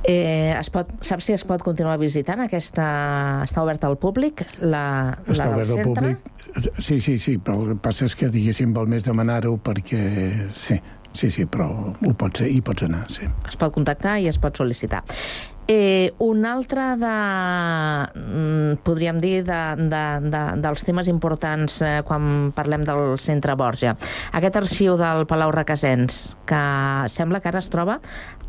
Eh, 0.10 0.56
es 0.56 0.70
pot, 0.72 0.90
saps 1.04 1.26
si 1.28 1.34
es 1.36 1.44
pot 1.46 1.62
continuar 1.62 1.98
visitant 2.00 2.40
aquesta... 2.46 2.86
Està 3.44 3.62
oberta 3.66 3.90
al 3.90 3.98
públic, 4.00 4.46
la, 4.64 5.18
Està 5.28 5.50
la 5.50 5.50
del 5.52 5.60
obert 5.60 5.74
al 5.74 5.82
centre? 5.84 6.14
públic? 6.16 6.80
Sí, 6.80 7.00
sí, 7.04 7.18
sí, 7.20 7.36
però 7.38 7.60
el 7.60 7.74
que 7.74 7.82
passa 7.90 8.08
és 8.08 8.16
que, 8.18 8.30
diguéssim, 8.32 8.72
val 8.74 8.88
més 8.90 9.04
demanar-ho 9.06 9.58
perquè... 9.62 10.02
Sí, 10.56 10.80
sí, 11.12 11.30
sí, 11.36 11.46
però 11.52 11.68
ho 11.92 12.14
pots, 12.18 12.46
hi 12.48 12.62
pots 12.66 12.88
anar, 12.88 13.04
sí. 13.12 13.28
Es 13.50 13.60
pot 13.60 13.76
contactar 13.76 14.18
i 14.24 14.30
es 14.32 14.40
pot 14.42 14.56
sol·licitar. 14.58 15.04
Eh, 15.70 16.16
un 16.18 16.48
altre 16.50 16.82
de, 16.98 17.18
mm, 18.18 18.82
podríem 18.82 19.20
dir, 19.22 19.44
de, 19.46 19.60
de, 19.78 20.04
de, 20.26 20.42
dels 20.64 20.82
temes 20.82 21.08
importants 21.12 21.76
eh, 21.86 22.00
quan 22.08 22.50
parlem 22.58 22.82
del 22.88 23.20
centre 23.22 23.54
Borja. 23.54 23.94
Aquest 24.34 24.58
arxiu 24.58 24.98
del 24.98 25.28
Palau 25.30 25.54
Requesens, 25.54 26.34
que 26.50 26.64
sembla 27.14 27.38
que 27.44 27.54
ara 27.54 27.62
es 27.62 27.70
troba 27.70 28.00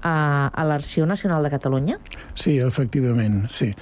a, 0.00 0.48
a 0.48 0.64
l'Arxiu 0.64 1.04
Nacional 1.04 1.44
de 1.44 1.52
Catalunya. 1.52 2.00
Sí, 2.32 2.56
efectivament, 2.56 3.50
sí. 3.52 3.74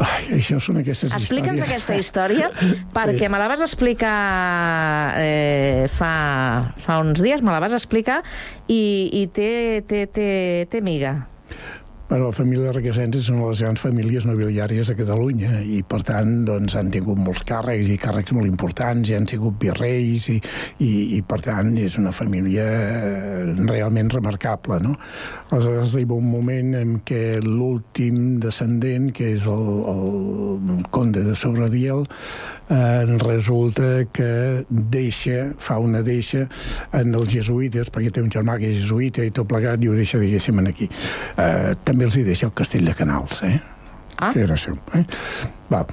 Ai, 0.00 0.40
això 0.40 0.58
són 0.58 0.80
aquestes 0.80 1.14
Explica'ns 1.14 1.60
històries. 1.60 1.70
aquesta 1.70 2.02
història, 2.02 2.50
perquè 2.98 3.28
sí. 3.28 3.30
me 3.30 3.38
la 3.38 3.46
vas 3.52 3.62
explicar 3.62 4.18
eh, 5.22 5.86
fa, 5.92 6.14
fa 6.82 6.98
uns 7.04 7.22
dies, 7.22 7.46
me 7.46 7.54
la 7.54 7.62
vas 7.62 7.78
explicar, 7.78 8.24
i, 8.66 9.10
i 9.22 9.28
té, 9.30 9.84
té, 9.86 10.08
té, 10.10 10.32
té 10.66 10.82
miga. 10.82 11.20
Bueno, 12.10 12.26
la 12.26 12.34
família 12.34 12.72
Requesens 12.74 13.20
és 13.20 13.28
una 13.30 13.44
de 13.44 13.50
les 13.52 13.60
grans 13.62 13.82
famílies 13.84 14.24
nobiliàries 14.26 14.88
de 14.90 14.96
Catalunya 14.98 15.60
i, 15.62 15.76
per 15.86 16.00
tant, 16.02 16.40
doncs, 16.42 16.74
han 16.74 16.88
tingut 16.90 17.20
molts 17.22 17.44
càrrecs 17.46 17.86
i 17.86 17.98
càrrecs 18.02 18.34
molt 18.34 18.50
importants, 18.50 19.12
i 19.12 19.14
han 19.14 19.28
sigut 19.30 19.60
virreis 19.62 20.26
i, 20.34 20.40
i, 20.82 20.90
i 21.14 21.22
per 21.22 21.38
tant, 21.46 21.70
és 21.78 22.00
una 22.02 22.10
família 22.10 22.66
realment 23.60 24.10
remarcable, 24.10 24.80
no? 24.82 24.96
Aleshores 25.52 25.94
arriba 25.94 26.18
un 26.18 26.26
moment 26.32 26.74
en 26.80 26.96
què 27.06 27.38
l'últim 27.46 28.40
descendent, 28.42 29.12
que 29.14 29.36
és 29.36 29.46
el, 29.46 29.68
el 29.94 30.82
conde 30.90 31.22
de 31.22 31.38
Sobradiel, 31.38 32.08
eh, 32.70 33.06
resulta 33.22 34.04
que 34.12 34.64
deixa, 34.68 35.52
fa 35.58 35.78
una 35.78 36.02
deixa 36.02 36.46
en 36.90 37.14
els 37.14 37.30
jesuïtes, 37.34 37.90
perquè 37.94 38.10
té 38.14 38.22
un 38.22 38.30
germà 38.34 38.58
que 38.58 38.70
és 38.70 38.78
jesuïta 38.82 39.26
i 39.26 39.30
tot 39.34 39.50
plegat, 39.50 39.82
i 39.82 39.90
ho 39.90 39.94
deixa, 39.98 40.18
diguéssim, 40.22 40.58
aquí. 40.66 40.90
Eh, 41.38 41.74
també 41.84 41.99
els 42.06 42.16
hi 42.16 42.24
deixa 42.26 42.46
el 42.46 42.56
castell 42.56 42.84
de 42.88 42.94
Canals, 42.94 43.42
eh? 43.42 43.60
Ah. 44.20 44.32
que 44.34 44.42
era 44.44 44.56
seu. 44.56 44.76
Eh? 44.94 45.04
Va. 45.72 45.86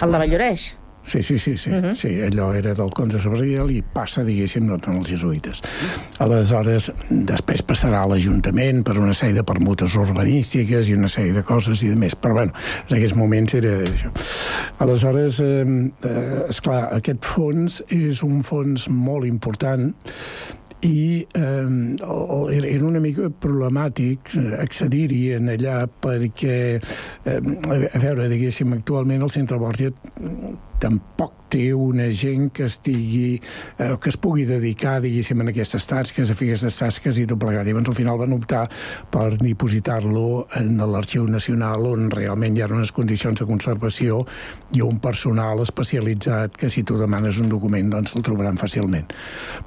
El 0.00 0.12
de 0.12 0.18
Valloreix? 0.18 0.72
Sí, 1.04 1.22
sí, 1.22 1.38
sí, 1.38 1.58
sí. 1.58 1.70
Uh 1.70 1.82
-huh. 1.82 1.94
sí 1.94 2.08
allò 2.22 2.54
era 2.54 2.72
del 2.72 2.90
Comte 2.90 3.20
Sabriel 3.20 3.70
i 3.70 3.82
passa, 3.82 4.24
diguéssim, 4.24 4.66
no 4.66 4.78
tant 4.78 4.96
els 4.96 5.10
jesuïtes. 5.10 5.60
Aleshores, 6.18 6.92
després 7.10 7.62
passarà 7.62 8.02
a 8.02 8.06
l'Ajuntament 8.06 8.82
per 8.82 8.98
una 8.98 9.12
sèrie 9.12 9.34
de 9.34 9.44
permutes 9.44 9.94
urbanístiques 9.94 10.88
i 10.88 10.94
una 10.94 11.08
sèrie 11.08 11.34
de 11.34 11.42
coses 11.42 11.82
i 11.82 11.88
de 11.88 11.96
més, 11.96 12.16
però 12.16 12.32
bueno, 12.32 12.52
en 12.88 12.96
aquells 12.96 13.14
moments 13.14 13.54
era 13.54 13.68
això. 13.68 14.10
Aleshores, 14.78 15.40
eh, 15.40 15.92
eh, 16.04 16.44
esclar, 16.48 16.88
aquest 16.94 17.24
fons 17.24 17.84
és 17.88 18.22
un 18.22 18.42
fons 18.42 18.88
molt 18.88 19.26
important 19.26 19.94
i 20.84 21.26
eh, 21.32 22.68
era 22.70 22.84
una 22.86 23.00
mica 23.00 23.30
problemàtic 23.30 24.34
eh, 24.36 24.44
accedir-hi 24.64 25.22
en 25.38 25.50
allà 25.54 25.84
perquè, 25.88 26.58
eh, 27.24 27.38
a 27.38 28.02
veure, 28.02 28.28
diguéssim, 28.32 28.74
actualment 28.76 29.24
el 29.24 29.32
Centre 29.34 29.58
Borja 29.60 29.90
tampoc 30.80 31.44
té 31.54 31.68
una 31.74 32.08
gent 32.10 32.48
que 32.54 32.66
estigui, 32.66 33.40
eh, 33.78 33.94
que 34.00 34.10
es 34.10 34.16
pugui 34.18 34.44
dedicar, 34.48 34.96
diguéssim, 35.04 35.40
a 35.40 35.48
aquestes 35.52 35.86
tasques, 35.86 36.30
a 36.30 36.34
fer 36.34 36.48
aquestes 36.50 36.78
tasques 36.80 37.18
i 37.20 37.26
tot 37.30 37.38
plegat. 37.38 37.66
Llavors, 37.68 37.92
al 37.92 37.98
final 37.98 38.18
van 38.18 38.34
optar 38.34 38.64
per 39.10 39.36
dipositar-lo 39.38 40.46
en 40.58 40.78
l'Arxiu 40.78 41.28
Nacional, 41.30 41.86
on 41.86 42.10
realment 42.10 42.56
hi 42.56 42.64
ha 42.64 42.70
unes 42.70 42.90
condicions 42.92 43.38
de 43.38 43.46
conservació 43.46 44.22
i 44.74 44.82
un 44.82 44.98
personal 45.04 45.62
especialitzat 45.62 46.56
que 46.58 46.70
si 46.70 46.82
tu 46.82 46.98
demanes 46.98 47.38
un 47.38 47.52
document, 47.52 47.92
doncs 47.92 48.16
el 48.18 48.26
trobaran 48.26 48.58
fàcilment. 48.58 49.12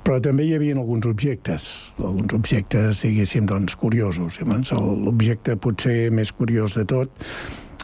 Però 0.03 0.19
també 0.23 0.47
hi 0.47 0.55
havia 0.57 0.75
alguns 0.75 1.07
objectes, 1.07 1.69
alguns 2.01 2.35
objectes, 2.35 3.05
diguéssim, 3.05 3.47
doncs, 3.47 3.77
curiosos. 3.79 4.41
L'objecte 4.43 5.55
potser 5.55 6.11
més 6.11 6.33
curiós 6.35 6.75
de 6.75 6.83
tot 6.89 7.25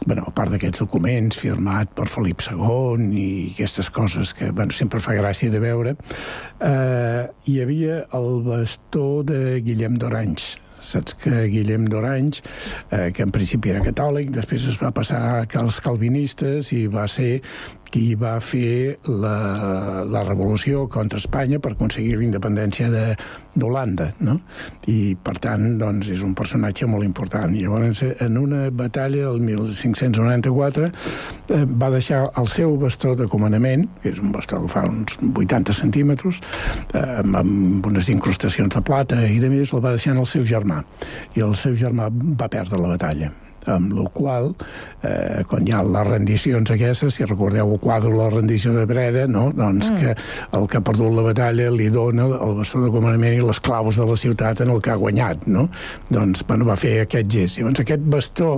bueno, 0.06 0.24
a 0.26 0.32
part 0.34 0.52
d'aquests 0.52 0.82
documents 0.82 1.38
firmat 1.38 1.92
per 1.96 2.08
Felip 2.10 2.42
II 2.44 3.08
i 3.14 3.28
aquestes 3.54 3.90
coses 3.94 4.34
que 4.36 4.50
bueno, 4.50 4.74
sempre 4.74 5.00
fa 5.02 5.14
gràcia 5.16 5.52
de 5.52 5.62
veure, 5.62 5.94
eh, 6.60 7.24
hi 7.46 7.60
havia 7.62 8.02
el 8.16 8.42
bastó 8.46 9.22
de 9.26 9.60
Guillem 9.64 9.98
d'Oranys, 10.00 10.54
saps 10.84 11.16
que 11.20 11.46
Guillem 11.52 11.86
d'Oranys, 11.88 12.42
eh, 12.90 13.10
que 13.14 13.24
en 13.24 13.32
principi 13.34 13.72
era 13.72 13.84
catòlic, 13.84 14.32
després 14.34 14.66
es 14.68 14.80
va 14.82 14.92
passar 14.94 15.46
als 15.60 15.80
calvinistes 15.84 16.72
i 16.76 16.86
va 16.92 17.06
ser 17.08 17.40
qui 17.94 18.16
va 18.18 18.40
fer 18.42 18.98
la, 19.06 20.02
la 20.10 20.22
revolució 20.26 20.88
contra 20.90 21.20
Espanya 21.22 21.60
per 21.62 21.74
aconseguir 21.74 22.16
la 22.18 22.24
independència 22.26 22.88
d'Holanda, 22.90 24.08
no? 24.26 24.40
I, 24.90 25.14
per 25.14 25.36
tant, 25.44 25.76
doncs, 25.78 26.08
és 26.10 26.24
un 26.26 26.32
personatge 26.34 26.88
molt 26.90 27.06
important. 27.06 27.54
I 27.54 27.62
llavors, 27.62 28.02
en 28.26 28.40
una 28.40 28.64
batalla, 28.74 29.28
el 29.30 29.38
1594, 29.46 30.90
eh, 30.90 31.62
va 31.70 31.92
deixar 31.94 32.24
el 32.42 32.50
seu 32.50 32.74
bastó 32.82 33.14
de 33.14 33.28
comandament, 33.30 33.86
que 34.02 34.10
és 34.10 34.18
un 34.18 34.34
bastó 34.34 34.58
que 34.64 34.72
fa 34.74 34.82
uns 34.90 35.14
80 35.30 35.78
centímetres, 35.84 36.42
eh, 36.98 37.06
amb 37.22 37.86
unes 37.92 38.10
incrustacions 38.10 38.74
de 38.74 38.82
plata 38.82 39.22
i 39.30 39.38
de 39.38 39.54
més, 39.54 39.70
el 39.70 39.86
va 39.86 39.94
deixar 39.94 40.16
en 40.16 40.24
el 40.24 40.30
seu 40.34 40.42
germà. 40.42 40.82
I 41.38 41.46
el 41.46 41.54
seu 41.54 41.78
germà 41.78 42.10
va 42.10 42.50
perdre 42.50 42.82
la 42.82 42.96
batalla 42.96 43.30
amb 43.70 43.94
la 43.96 44.06
qual, 44.14 44.52
eh, 45.02 45.42
quan 45.48 45.66
hi 45.66 45.74
ha 45.74 45.82
les 45.86 46.06
rendicions 46.08 46.70
aquestes, 46.74 47.14
si 47.16 47.28
recordeu 47.28 47.74
el 47.74 47.80
quadre 47.80 48.12
de 48.12 48.18
la 48.18 48.30
rendició 48.32 48.74
de 48.76 48.86
Breda, 48.90 49.26
no? 49.30 49.50
doncs 49.56 49.90
mm. 49.90 50.00
que 50.00 50.14
el 50.58 50.68
que 50.68 50.80
ha 50.80 50.84
perdut 50.84 51.14
la 51.14 51.26
batalla 51.28 51.70
li 51.72 51.88
dona 51.92 52.26
el 52.26 52.56
bastó 52.58 52.82
de 52.84 52.92
comandament 52.94 53.38
i 53.38 53.44
les 53.44 53.60
claus 53.64 54.00
de 54.00 54.08
la 54.08 54.16
ciutat 54.20 54.64
en 54.64 54.74
el 54.74 54.82
que 54.84 54.92
ha 54.92 55.00
guanyat, 55.00 55.46
no? 55.50 55.68
Doncs, 56.10 56.44
bueno, 56.48 56.68
va 56.68 56.76
fer 56.80 57.00
aquest 57.04 57.30
gest. 57.30 57.58
Llavors, 57.58 57.80
aquest 57.84 58.04
bastó 58.10 58.50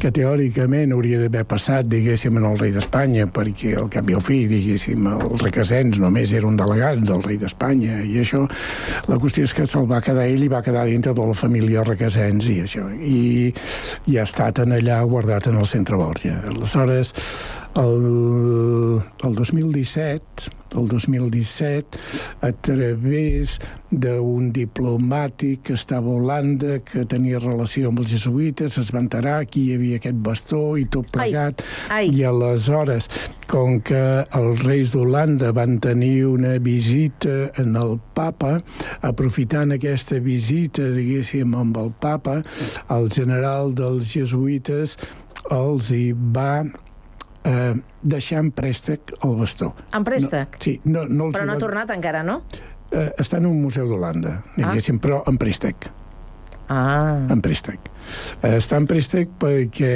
que 0.00 0.10
teòricament 0.14 0.94
hauria 0.94 1.18
d'haver 1.20 1.42
passat, 1.48 1.88
diguéssim, 1.90 2.38
en 2.40 2.46
el 2.48 2.58
rei 2.60 2.72
d'Espanya, 2.72 3.26
perquè 3.34 3.74
el 3.80 3.90
canvi 3.92 4.16
al 4.16 4.24
fill, 4.24 4.46
diguéssim, 4.48 5.08
els 5.12 5.44
requesens 5.44 6.00
només 6.00 6.32
era 6.36 6.48
un 6.48 6.56
delegat 6.60 7.02
del 7.04 7.24
rei 7.26 7.36
d'Espanya, 7.40 8.00
i 8.08 8.20
això, 8.22 8.46
la 9.10 9.18
qüestió 9.20 9.44
és 9.48 9.54
que 9.56 9.66
se'l 9.68 9.88
va 9.90 10.00
quedar 10.04 10.24
ell 10.28 10.46
i 10.46 10.52
va 10.52 10.62
quedar 10.64 10.86
dintre 10.88 11.12
de 11.16 11.26
la 11.32 11.36
família 11.36 11.84
requesens 11.86 12.48
i 12.48 12.60
això, 12.64 12.86
i, 12.96 13.50
i 14.08 14.16
ha 14.16 14.24
estat 14.28 14.62
en 14.64 14.76
allà 14.78 15.02
guardat 15.04 15.50
en 15.50 15.60
el 15.60 15.68
centre 15.68 16.00
Borja. 16.00 16.38
Aleshores, 16.48 17.12
el, 17.80 19.02
el 19.26 19.36
2017 19.36 20.59
el 20.78 20.88
2017 20.88 21.98
a 22.46 22.50
través 22.52 23.58
d'un 23.90 24.50
diplomàtic 24.54 25.64
que 25.66 25.74
estava 25.74 26.12
a 26.12 26.18
Holanda, 26.20 26.78
que 26.86 27.04
tenia 27.10 27.40
relació 27.42 27.90
amb 27.90 28.02
els 28.04 28.12
jesuïtes, 28.14 28.78
es 28.78 28.92
va 28.94 29.02
enterar 29.02 29.40
que 29.50 29.60
hi 29.60 29.74
havia 29.74 29.98
aquest 29.98 30.20
bastó 30.22 30.62
i 30.78 30.86
tot 30.86 31.10
plegat. 31.10 31.64
Ai, 31.88 32.06
ai. 32.06 32.12
I 32.20 32.26
aleshores, 32.30 33.10
com 33.50 33.80
que 33.82 34.02
els 34.38 34.62
reis 34.62 34.94
d'Holanda 34.94 35.50
van 35.56 35.80
tenir 35.82 36.28
una 36.30 36.54
visita 36.62 37.50
en 37.58 37.74
el 37.80 37.98
papa, 38.14 38.60
aprofitant 39.06 39.74
aquesta 39.74 40.20
visita, 40.22 40.86
diguéssim, 40.94 41.56
amb 41.58 41.80
el 41.82 41.90
papa, 41.98 42.40
el 42.94 43.10
general 43.10 43.74
dels 43.74 44.14
jesuïtes 44.14 44.96
els 45.50 45.90
hi 45.94 46.10
va 46.14 46.62
eh, 47.44 47.74
deixar 48.02 48.40
en 48.44 48.50
préstec 48.56 49.14
el 49.24 49.36
bastó. 49.38 49.74
En 49.96 50.04
préstec? 50.04 50.58
No, 50.58 50.64
sí. 50.64 50.80
No, 50.84 51.06
no 51.08 51.30
però 51.34 51.46
no 51.48 51.56
ha 51.56 51.62
tornat 51.62 51.92
encara, 51.94 52.22
no? 52.26 52.40
Eh, 52.90 53.10
està 53.22 53.38
en 53.38 53.46
un 53.50 53.60
museu 53.62 53.88
d'Holanda, 53.90 54.40
diguéssim, 54.56 54.98
ah. 54.98 55.04
però 55.04 55.22
en 55.30 55.38
préstec. 55.38 55.90
Ah. 56.70 57.26
En 57.30 57.42
préstec. 57.42 57.90
Eh, 58.42 58.56
està 58.56 58.78
en 58.80 58.86
préstec 58.90 59.32
perquè 59.42 59.94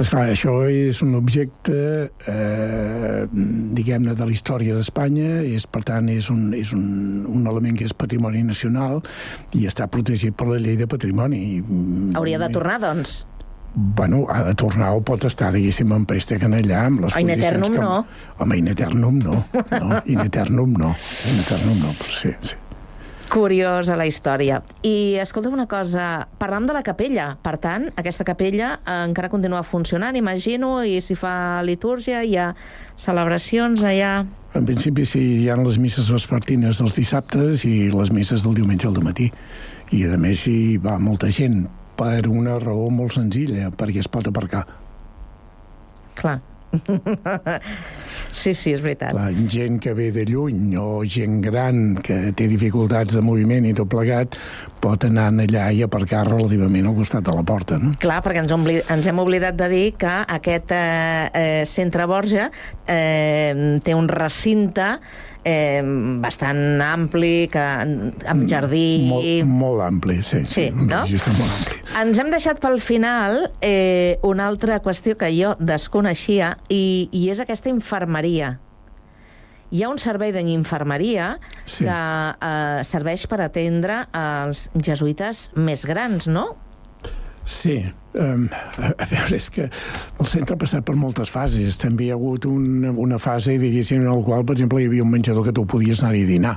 Esclar, 0.00 0.30
això 0.32 0.54
és 0.64 1.02
un 1.04 1.12
objecte, 1.18 1.74
eh, 2.32 3.26
diguem-ne, 3.76 4.14
de 4.16 4.24
la 4.24 4.32
història 4.32 4.72
d'Espanya, 4.78 5.42
és, 5.44 5.66
per 5.68 5.82
tant, 5.84 6.08
és, 6.08 6.30
un, 6.32 6.54
és 6.56 6.72
un, 6.72 7.26
un 7.28 7.44
element 7.50 7.76
que 7.76 7.84
és 7.84 7.92
patrimoni 7.92 8.40
nacional 8.48 9.02
i 9.52 9.66
està 9.68 9.90
protegit 9.92 10.32
per 10.32 10.48
la 10.48 10.56
llei 10.62 10.78
de 10.80 10.88
patrimoni. 10.88 11.42
Hauria 12.16 12.40
de 12.40 12.48
tornar, 12.54 12.78
doncs? 12.80 13.26
Bueno, 13.74 14.26
ha 14.28 14.42
de 14.44 14.54
tornar 14.54 14.94
o 14.96 15.02
pot 15.06 15.24
estar, 15.28 15.52
diguéssim, 15.54 15.92
en 15.94 16.06
préstec 16.08 16.42
en 16.46 16.56
allà, 16.58 16.86
amb 16.88 17.04
les 17.04 17.14
in 17.20 17.30
eternum 17.30 17.76
que... 17.76 17.84
no. 17.84 18.00
Home, 18.38 18.58
in 18.58 18.72
eternum 18.72 19.20
no. 19.22 19.36
no. 19.70 20.00
In 20.06 20.24
eternum 20.24 20.74
no. 20.74 20.96
In 21.30 21.38
eternum 21.44 21.78
no, 21.84 21.94
però 22.00 22.16
sí, 22.16 22.34
sí. 22.42 22.58
Curiosa 23.30 23.94
la 23.94 24.08
història. 24.10 24.58
I 24.82 25.20
escolta'm 25.22 25.54
una 25.54 25.68
cosa, 25.70 26.26
parlam 26.40 26.66
de 26.66 26.74
la 26.74 26.82
capella. 26.82 27.28
Per 27.38 27.54
tant, 27.62 27.86
aquesta 27.94 28.26
capella 28.26 28.72
encara 28.90 29.30
continua 29.30 29.62
funcionant, 29.62 30.18
imagino, 30.18 30.80
i 30.82 30.98
si 30.98 31.14
fa 31.14 31.62
litúrgia, 31.62 32.24
hi 32.26 32.34
ha 32.36 32.50
celebracions 32.98 33.86
allà... 33.86 34.24
En 34.58 34.66
principi 34.66 35.04
sí, 35.06 35.22
hi 35.44 35.46
ha 35.46 35.54
les 35.60 35.78
misses 35.78 36.10
vespertines 36.10 36.82
dels 36.82 36.96
dissabtes 36.98 37.62
i 37.70 37.86
les 37.94 38.10
misses 38.10 38.42
del 38.42 38.58
diumenge 38.58 38.90
al 38.90 38.98
matí. 38.98 39.30
I, 39.94 40.08
a 40.10 40.18
més, 40.18 40.42
hi 40.50 40.74
va 40.82 40.98
molta 40.98 41.30
gent, 41.30 41.68
per 42.00 42.24
una 42.32 42.56
raó 42.62 42.88
molt 42.88 43.12
senzilla, 43.18 43.68
perquè 43.76 44.00
es 44.00 44.08
pot 44.08 44.30
aparcar. 44.30 44.64
Clar. 46.20 46.38
Sí, 48.32 48.54
sí, 48.54 48.74
és 48.74 48.82
veritat. 48.84 49.14
La 49.16 49.30
gent 49.30 49.80
que 49.82 49.94
ve 49.96 50.10
de 50.14 50.24
lluny 50.28 50.76
o 50.80 51.02
gent 51.04 51.40
gran 51.44 51.96
que 52.04 52.32
té 52.36 52.48
dificultats 52.50 53.16
de 53.16 53.22
moviment 53.24 53.66
i 53.68 53.74
tot 53.76 53.90
plegat 53.90 54.38
pot 54.80 55.04
anar 55.04 55.28
allà 55.44 55.68
i 55.76 55.82
aparcar 55.84 56.24
relativament 56.28 56.88
al 56.88 56.96
costat 56.96 57.24
de 57.26 57.34
la 57.36 57.44
porta, 57.46 57.78
no? 57.80 57.94
Clar, 58.00 58.20
perquè 58.24 58.42
ens, 58.42 58.52
ombli, 58.56 58.78
ens 58.92 59.06
hem 59.06 59.20
oblidat 59.22 59.58
de 59.58 59.68
dir 59.72 59.86
que 60.00 60.14
aquest 60.38 60.72
eh, 60.72 61.26
eh, 61.34 61.64
centre 61.68 62.06
Borja 62.10 62.48
eh, 62.86 63.78
té 63.84 63.96
un 63.96 64.08
recinte 64.08 64.94
eh, 65.44 65.82
bastant 66.20 66.80
ampli, 66.84 67.48
que, 67.52 67.64
amb 68.28 68.46
jardí... 68.48 69.06
Molt, 69.08 69.44
molt 69.48 69.84
ampli, 69.84 70.20
sí. 70.22 70.42
Sí, 70.46 70.68
sí 70.68 70.70
no? 70.72 71.02
molt 71.04 71.46
ampli. 71.48 71.78
Ens 72.00 72.20
hem 72.22 72.30
deixat 72.32 72.60
pel 72.62 72.78
final 72.82 73.46
eh, 73.64 74.18
una 74.26 74.46
altra 74.50 74.80
qüestió 74.84 75.16
que 75.20 75.30
jo 75.34 75.54
desconeixia 75.58 76.54
i, 76.68 77.08
i 77.12 77.26
és 77.32 77.40
aquesta 77.42 77.70
infermeria 78.00 78.58
hi 79.70 79.84
ha 79.84 79.90
un 79.90 80.00
servei 80.02 80.32
d'infermeria 80.34 81.36
sí. 81.64 81.84
que 81.84 81.94
eh, 81.94 82.80
serveix 82.86 83.26
per 83.30 83.40
atendre 83.44 84.02
els 84.16 84.66
jesuïtes 84.74 85.50
més 85.54 85.84
grans, 85.86 86.26
no? 86.26 86.48
Sí, 87.46 87.76
um, 88.18 88.48
a, 88.50 88.90
a 88.90 89.06
veure, 89.10 89.38
és 89.38 89.46
que 89.54 89.68
el 89.70 90.28
centre 90.28 90.56
ha 90.56 90.60
passat 90.60 90.84
per 90.86 90.96
moltes 90.98 91.30
fases. 91.30 91.78
També 91.80 92.08
hi 92.08 92.10
ha 92.10 92.18
hagut 92.18 92.46
una, 92.50 92.90
una 92.90 93.18
fase, 93.22 93.56
diguéssim, 93.62 94.02
en 94.02 94.10
la 94.10 94.26
qual, 94.26 94.44
per 94.46 94.58
exemple, 94.58 94.82
hi 94.82 94.90
havia 94.90 95.06
un 95.06 95.14
menjador 95.14 95.46
que 95.46 95.54
tu 95.54 95.64
podies 95.70 96.02
anar-hi 96.02 96.26
a 96.26 96.30
dinar? 96.34 96.56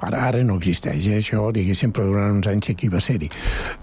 Ara, 0.00 0.22
ara 0.28 0.42
no 0.44 0.56
existeix, 0.60 1.06
eh? 1.08 1.20
això, 1.20 1.46
diguéssim, 1.54 1.92
però 1.96 2.08
durant 2.08 2.38
uns 2.38 2.48
anys 2.50 2.70
sí 2.70 2.76
que 2.78 2.86
hi 2.88 2.92
va 2.92 3.00
ser-hi. 3.04 3.30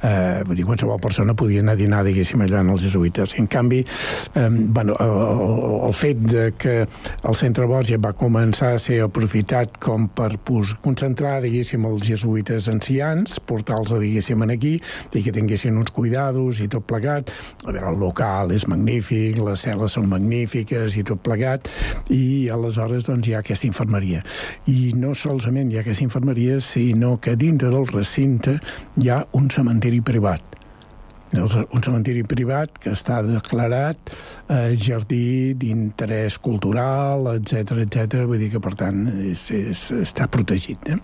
Eh, 0.06 0.44
vull 0.48 0.58
dir, 0.58 0.66
qualsevol 0.68 1.02
persona 1.04 1.36
podia 1.38 1.64
anar 1.66 1.78
a 1.78 1.80
dinar, 1.80 2.04
diguéssim, 2.08 2.42
allà 2.46 2.62
en 2.64 2.72
els 2.74 2.86
jesuïtes. 2.86 3.36
En 3.42 3.50
canvi, 3.52 3.84
eh, 3.84 4.48
bueno, 4.50 4.98
el, 5.04 5.88
el 5.90 5.96
fet 5.98 6.24
de 6.28 6.46
que 6.58 6.78
el 6.84 7.38
centre 7.38 7.68
Borja 7.70 8.00
va 8.02 8.14
començar 8.18 8.74
a 8.76 8.82
ser 8.82 9.02
aprofitat 9.06 9.78
com 9.84 10.08
per 10.10 10.36
pues, 10.46 10.76
concentrar, 10.84 11.38
diguéssim, 11.46 11.86
els 11.90 12.06
jesuïtes 12.08 12.70
ancians, 12.72 13.40
portar-los, 13.48 13.98
diguéssim, 14.02 14.46
aquí, 14.48 14.78
i 15.18 15.24
que 15.26 15.34
tinguessin 15.34 15.78
uns 15.78 15.92
cuidados 15.92 16.62
i 16.64 16.68
tot 16.72 16.86
plegat. 16.88 17.32
A 17.66 17.72
veure, 17.72 17.92
el 17.92 18.00
local 18.02 18.54
és 18.56 18.68
magnífic, 18.70 19.40
les 19.42 19.66
cel·les 19.66 19.98
són 19.98 20.10
magnífiques 20.12 20.98
i 21.00 21.04
tot 21.08 21.22
plegat, 21.26 21.70
i 22.14 22.48
aleshores 22.54 23.08
doncs, 23.08 23.28
hi 23.28 23.36
ha 23.36 23.42
aquesta 23.44 23.68
infermeria. 23.70 24.24
I 24.70 24.94
no 24.98 25.14
solament 25.48 25.72
hi 25.72 25.78
ha 25.78 25.82
aquesta 25.86 26.04
infermeria, 26.04 26.60
sinó 26.60 27.22
que 27.24 27.38
dintre 27.40 27.70
del 27.72 27.88
recinte 27.88 28.58
hi 29.00 29.08
ha 29.10 29.22
un 29.40 29.48
cementiri 29.50 30.02
privat 30.04 30.44
un 31.36 31.84
cementiri 31.84 32.22
privat 32.24 32.78
que 32.80 32.94
està 32.96 33.18
declarat 33.24 34.12
eh, 34.48 34.76
jardí 34.80 35.54
d'interès 35.60 36.38
cultural, 36.40 37.28
etc 37.34 37.82
etc. 37.84 38.24
vull 38.24 38.40
dir 38.40 38.48
que, 38.54 38.62
per 38.64 38.72
tant, 38.80 39.02
és, 39.34 39.44
és, 39.52 39.82
està 39.98 40.30
protegit. 40.32 40.88
Eh? 40.88 40.96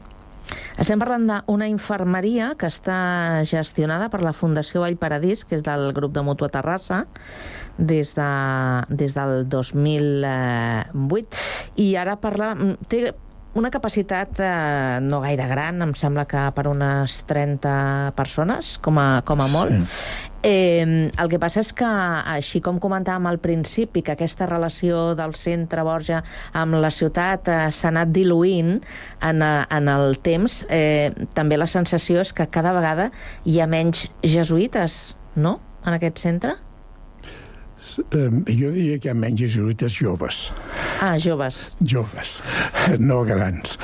Estem 0.79 1.01
parlant 1.01 1.27
d'una 1.27 1.67
infermeria 1.67 2.53
que 2.55 2.71
està 2.71 3.43
gestionada 3.47 4.07
per 4.13 4.21
la 4.23 4.31
Fundació 4.31 4.85
Vall 4.85 4.95
Paradís, 5.01 5.43
que 5.43 5.59
és 5.59 5.65
del 5.65 5.91
grup 5.91 6.15
de 6.15 6.23
Mutua 6.23 6.47
Terrassa, 6.53 7.03
des, 7.77 8.15
de, 8.15 8.31
des 8.89 9.19
del 9.19 9.43
2008, 9.51 11.43
i 11.83 11.95
ara 11.99 12.15
parla... 12.21 12.53
Té 12.87 13.11
una 13.53 13.69
capacitat 13.69 14.39
eh, 14.39 14.99
no 15.01 15.21
gaire 15.21 15.47
gran, 15.47 15.81
em 15.85 15.93
sembla 15.97 16.25
que 16.29 16.43
per 16.55 16.67
unes 16.71 17.21
30 17.29 18.13
persones, 18.17 18.77
com 18.81 18.97
a, 18.97 19.21
com 19.25 19.43
a 19.43 19.49
molt. 19.51 19.73
Sí. 19.73 20.29
Eh, 20.43 20.83
el 21.07 21.29
que 21.31 21.39
passa 21.39 21.61
és 21.61 21.69
que, 21.71 21.87
així 21.87 22.59
com 22.65 22.81
comentàvem 22.83 23.29
al 23.29 23.39
principi, 23.39 24.01
que 24.03 24.17
aquesta 24.17 24.47
relació 24.49 25.13
del 25.15 25.37
centre 25.39 25.85
Borja 25.87 26.19
amb 26.59 26.81
la 26.83 26.91
ciutat 26.91 27.47
eh, 27.47 27.59
s'ha 27.71 27.93
anat 27.93 28.11
diluint 28.11 28.75
en, 28.75 29.39
eh, 29.39 29.53
en 29.71 29.87
el 29.93 30.19
temps, 30.25 30.63
eh, 30.67 31.13
també 31.37 31.61
la 31.61 31.69
sensació 31.71 32.25
és 32.25 32.33
que 32.35 32.49
cada 32.51 32.75
vegada 32.75 33.11
hi 33.45 33.61
ha 33.61 33.69
menys 33.71 34.09
jesuïtes, 34.19 35.15
no?, 35.35 35.59
en 35.85 35.95
aquest 35.95 36.19
centre? 36.25 36.57
Eh, 37.99 38.27
jo 38.49 38.71
diria 38.73 38.99
que 38.99 39.09
hi 39.09 39.13
ha 39.13 39.17
menys 39.17 39.43
jesuïtes 39.45 39.95
joves. 39.95 40.43
Ah, 41.01 41.15
joves. 41.21 41.63
Joves, 41.81 42.35
no 43.09 43.23
grans. 43.27 43.77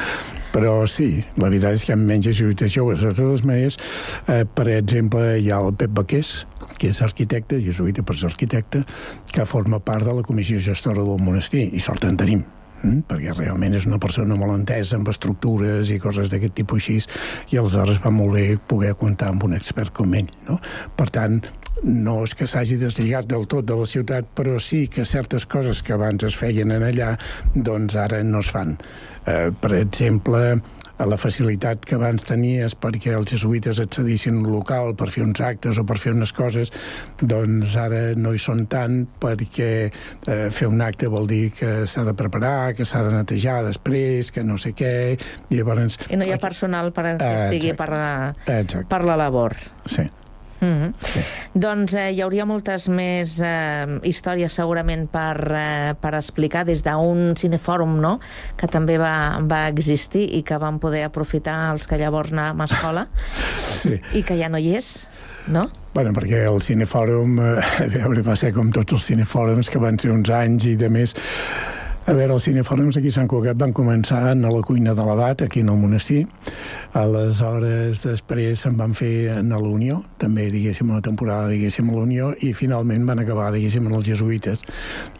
Però 0.54 0.74
sí, 0.90 1.24
la 1.38 1.50
veritat 1.50 1.78
és 1.78 1.86
que 1.86 1.94
hi 1.94 1.98
ha 1.98 2.02
menys 2.02 2.30
jesuïtes 2.32 2.74
joves. 2.74 3.04
De 3.06 3.14
totes 3.14 3.44
maneres, 3.46 3.80
eh, 4.28 4.44
per 4.46 4.70
exemple, 4.74 5.26
hi 5.38 5.52
ha 5.52 5.60
el 5.62 5.76
Pep 5.78 5.94
Baqués, 6.02 6.36
que 6.80 6.90
és 6.90 7.02
arquitecte, 7.06 7.60
jesuïta 7.64 8.06
per 8.06 8.18
ser 8.18 8.32
arquitecte, 8.32 8.86
que 9.34 9.50
forma 9.50 9.82
part 9.84 10.08
de 10.08 10.16
la 10.16 10.26
comissió 10.26 10.62
gestora 10.64 11.04
del 11.06 11.22
monestir, 11.22 11.68
i 11.74 11.84
sort 11.84 12.08
en 12.08 12.18
tenim 12.18 12.48
mm? 12.84 13.04
perquè 13.10 13.34
realment 13.36 13.76
és 13.78 13.88
una 13.90 14.00
persona 14.02 14.38
molt 14.40 14.56
entesa 14.56 14.98
amb 14.98 15.10
estructures 15.12 15.92
i 15.92 16.00
coses 16.02 16.32
d'aquest 16.32 16.56
tipus 16.60 16.80
així, 16.80 17.00
i 17.54 17.60
aleshores 17.60 18.02
va 18.04 18.12
molt 18.14 18.36
bé 18.38 18.46
poder 18.72 18.96
comptar 19.00 19.34
amb 19.34 19.46
un 19.48 19.56
expert 19.58 19.94
com 19.96 20.14
ell. 20.16 20.30
No? 20.48 20.60
Per 20.98 21.10
tant, 21.14 21.40
no 21.84 22.24
és 22.26 22.36
que 22.36 22.48
s'hagi 22.50 22.80
deslligat 22.82 23.30
del 23.30 23.48
tot 23.52 23.68
de 23.68 23.78
la 23.78 23.88
ciutat, 23.90 24.28
però 24.36 24.58
sí 24.64 24.88
que 24.92 25.06
certes 25.06 25.46
coses 25.50 25.84
que 25.84 25.96
abans 25.96 26.24
es 26.28 26.36
feien 26.38 26.74
en 26.76 26.86
allà, 26.86 27.14
doncs 27.56 27.96
ara 28.00 28.24
no 28.24 28.44
es 28.44 28.52
fan. 28.52 28.78
Eh, 29.26 29.50
per 29.62 29.74
exemple, 29.78 30.60
la 31.08 31.18
facilitat 31.18 31.86
que 31.88 31.96
abans 31.96 32.26
tenies 32.28 32.76
perquè 32.76 33.14
els 33.16 33.32
jesuïtes 33.32 33.80
accedissin 33.80 34.36
a 34.36 34.42
un 34.42 34.50
local 34.52 34.94
per 35.00 35.08
fer 35.14 35.24
uns 35.24 35.40
actes 35.46 35.80
o 35.80 35.86
per 35.88 35.96
fer 36.02 36.12
unes 36.16 36.34
coses, 36.36 36.74
doncs 37.22 37.76
ara 37.80 38.02
no 38.20 38.34
hi 38.36 38.42
són 38.42 38.66
tant 38.72 39.06
perquè 39.22 39.72
eh, 39.88 40.50
fer 40.52 40.68
un 40.68 40.84
acte 40.84 41.08
vol 41.08 41.28
dir 41.30 41.54
que 41.56 41.86
s'ha 41.88 42.04
de 42.08 42.16
preparar, 42.20 42.74
que 42.76 42.88
s'ha 42.88 43.04
de 43.08 43.16
netejar 43.16 43.62
després, 43.68 44.34
que 44.36 44.44
no 44.44 44.60
sé 44.60 44.74
què... 44.76 44.94
I, 45.50 45.56
llavors, 45.56 46.00
I 46.12 46.20
no 46.20 46.28
hi 46.28 46.36
ha 46.36 46.42
personal 46.42 46.92
per 46.96 47.16
que 47.20 47.34
estigui 47.46 47.76
per 47.80 47.90
la, 47.94 48.10
per 48.46 49.04
la 49.08 49.16
labor. 49.20 49.56
Sí. 49.88 50.10
Mm 50.60 50.68
-hmm. 50.68 50.94
sí. 51.00 51.20
Doncs 51.54 51.94
eh, 51.94 52.12
hi 52.12 52.22
hauria 52.22 52.46
moltes 52.46 52.88
més 52.88 53.40
eh, 53.40 54.00
històries 54.04 54.54
segurament 54.54 55.10
per, 55.10 55.52
eh, 55.56 55.94
per 56.02 56.14
explicar 56.16 56.66
des 56.66 56.84
d'un 56.84 57.36
cinefòrum 57.36 58.00
no? 58.00 58.20
que 58.58 58.68
també 58.68 58.98
va, 58.98 59.40
va 59.42 59.68
existir 59.68 60.28
i 60.36 60.44
que 60.44 60.58
vam 60.58 60.80
poder 60.80 61.04
aprofitar 61.04 61.72
els 61.72 61.88
que 61.88 61.98
llavors 61.98 62.32
anàvem 62.32 62.62
a 62.62 62.66
escola 62.66 63.08
sí. 63.84 64.02
i 64.14 64.24
que 64.24 64.38
ja 64.38 64.50
no 64.50 64.58
hi 64.58 64.76
és, 64.76 65.08
no? 65.48 65.70
Bueno, 65.94 66.12
perquè 66.14 66.46
el 66.46 66.62
cinefòrum, 66.62 67.40
eh, 67.40 67.64
a 67.84 67.88
veure, 67.88 68.22
va 68.22 68.36
ser 68.36 68.54
com 68.54 68.72
tots 68.72 68.94
els 68.94 69.06
cinefòrums 69.06 69.70
que 69.70 69.80
van 69.80 70.00
ser 70.00 70.12
uns 70.12 70.30
anys 70.30 70.66
i 70.66 70.76
de 70.76 70.90
més 70.90 71.16
a 72.10 72.14
veure, 72.18 72.34
els 72.34 72.46
cinefòrums 72.48 72.98
aquí 72.98 73.12
a 73.12 73.14
Sant 73.14 73.28
Cugat 73.30 73.58
van 73.62 73.74
començar 73.76 74.24
a 74.32 74.34
la 74.34 74.62
cuina 74.66 74.96
de 74.98 75.04
l'abat, 75.06 75.44
aquí 75.46 75.62
en 75.62 75.70
el 75.70 75.78
monestir. 75.78 76.24
Aleshores, 76.98 78.02
després 78.02 78.64
se'n 78.66 78.78
van 78.80 78.96
fer 78.98 79.12
a 79.36 79.44
la 79.44 79.60
Unió, 79.62 80.00
també, 80.18 80.48
diguéssim, 80.50 80.90
una 80.90 81.04
temporada, 81.06 81.52
diguéssim, 81.54 81.90
a 81.90 81.98
la 81.98 82.06
Unió, 82.08 82.32
i 82.42 82.54
finalment 82.58 83.06
van 83.06 83.22
acabar, 83.22 83.52
diguéssim, 83.54 83.86
en 83.86 84.00
els 84.00 84.10
jesuïtes, 84.10 84.66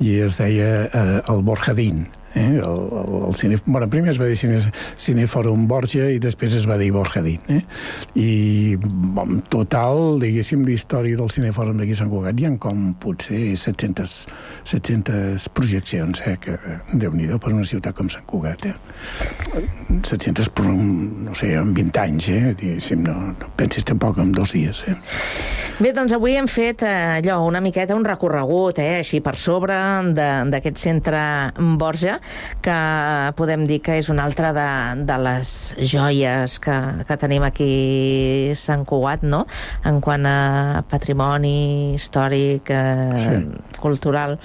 i 0.02 0.18
es 0.26 0.42
deia 0.42 0.72
eh, 0.88 1.06
el 1.30 1.46
Borjadín, 1.46 2.08
Eh? 2.36 2.60
El, 2.60 2.62
el, 2.62 3.14
el 3.28 3.36
cine, 3.36 3.58
bueno, 3.66 3.90
primer 3.90 4.12
es 4.12 4.20
va 4.22 4.28
dir 4.30 4.38
cine, 4.38 4.60
Cinefòrum 5.00 5.66
Borja 5.70 6.10
i 6.14 6.20
després 6.22 6.56
es 6.60 6.68
va 6.70 6.78
dir 6.78 6.92
Borjadín. 6.94 7.42
Eh? 7.50 7.62
I 8.20 8.30
en 8.80 9.42
total, 9.50 10.20
diguéssim, 10.22 10.66
l'història 10.68 11.18
del 11.20 11.32
Cinefòrum 11.34 11.80
d'aquí 11.82 11.98
Sant 11.98 12.12
Cugat 12.12 12.40
hi 12.40 12.48
ha 12.50 12.54
com 12.62 12.94
potser 13.02 13.56
700, 13.58 14.16
700 14.74 15.50
projeccions, 15.58 16.22
eh? 16.28 16.38
que 16.42 16.58
déu 16.94 17.16
nhi 17.16 17.30
per 17.40 17.54
una 17.54 17.68
ciutat 17.70 17.98
com 17.98 18.12
Sant 18.12 18.28
Cugat. 18.30 18.70
Eh? 18.70 18.76
700 20.04 20.52
per, 20.54 20.68
no 20.70 21.36
sé, 21.38 21.54
en 21.58 21.74
20 21.78 22.04
anys, 22.04 22.30
eh? 22.30 22.54
diguéssim, 22.54 23.04
no, 23.06 23.16
no 23.34 23.52
pensis 23.60 23.88
tampoc 23.88 24.20
en 24.22 24.34
dos 24.36 24.54
dies. 24.54 24.84
Eh? 24.90 24.98
Bé, 25.80 25.94
doncs 25.96 26.14
avui 26.16 26.36
hem 26.36 26.48
fet 26.52 26.84
eh, 26.84 27.20
allò, 27.20 27.40
una 27.48 27.62
miqueta 27.64 27.96
un 27.96 28.06
recorregut, 28.08 28.82
eh, 28.84 29.00
així 29.00 29.22
per 29.24 29.38
sobre 29.40 29.78
d'aquest 30.14 30.82
centre 30.82 31.22
Borja, 31.80 32.19
que 32.64 32.78
podem 33.40 33.66
dir 33.70 33.80
que 33.86 34.00
és 34.02 34.12
una 34.14 34.26
altra 34.28 34.52
de, 34.56 34.70
de 35.08 35.18
les 35.24 35.56
joies 35.80 36.60
que, 36.64 36.78
que 37.08 37.20
tenim 37.22 37.46
aquí 37.48 37.72
a 38.54 38.60
Sant 38.60 38.86
Cugat, 38.90 39.26
no?, 39.26 39.46
en 39.88 40.00
quant 40.04 40.26
a 40.28 40.84
patrimoni 40.90 41.96
històric, 41.96 42.72
eh, 42.76 43.20
sí. 43.20 43.42
cultural 43.80 44.38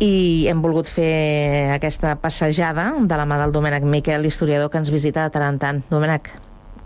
i 0.00 0.48
hem 0.48 0.62
volgut 0.64 0.88
fer 0.88 1.74
aquesta 1.76 2.14
passejada 2.20 2.88
de 3.04 3.18
la 3.20 3.26
mà 3.28 3.36
del 3.42 3.52
Domènec 3.52 3.84
Miquel, 3.84 4.24
historiador 4.26 4.72
que 4.72 4.80
ens 4.80 4.92
visita 4.92 5.26
de 5.26 5.34
tant 5.36 5.44
en 5.44 5.60
tant. 5.60 5.82
Domènec, 5.92 6.32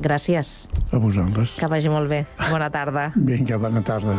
gràcies. 0.03 0.55
A 0.91 0.99
vosaltres. 0.99 1.55
Que 1.61 1.71
vagi 1.71 1.93
molt 1.93 2.11
bé. 2.11 2.25
Bona 2.51 2.71
tarda. 2.75 3.13
Vinga, 3.15 3.61
bona 3.63 3.87
tarda. 3.87 4.19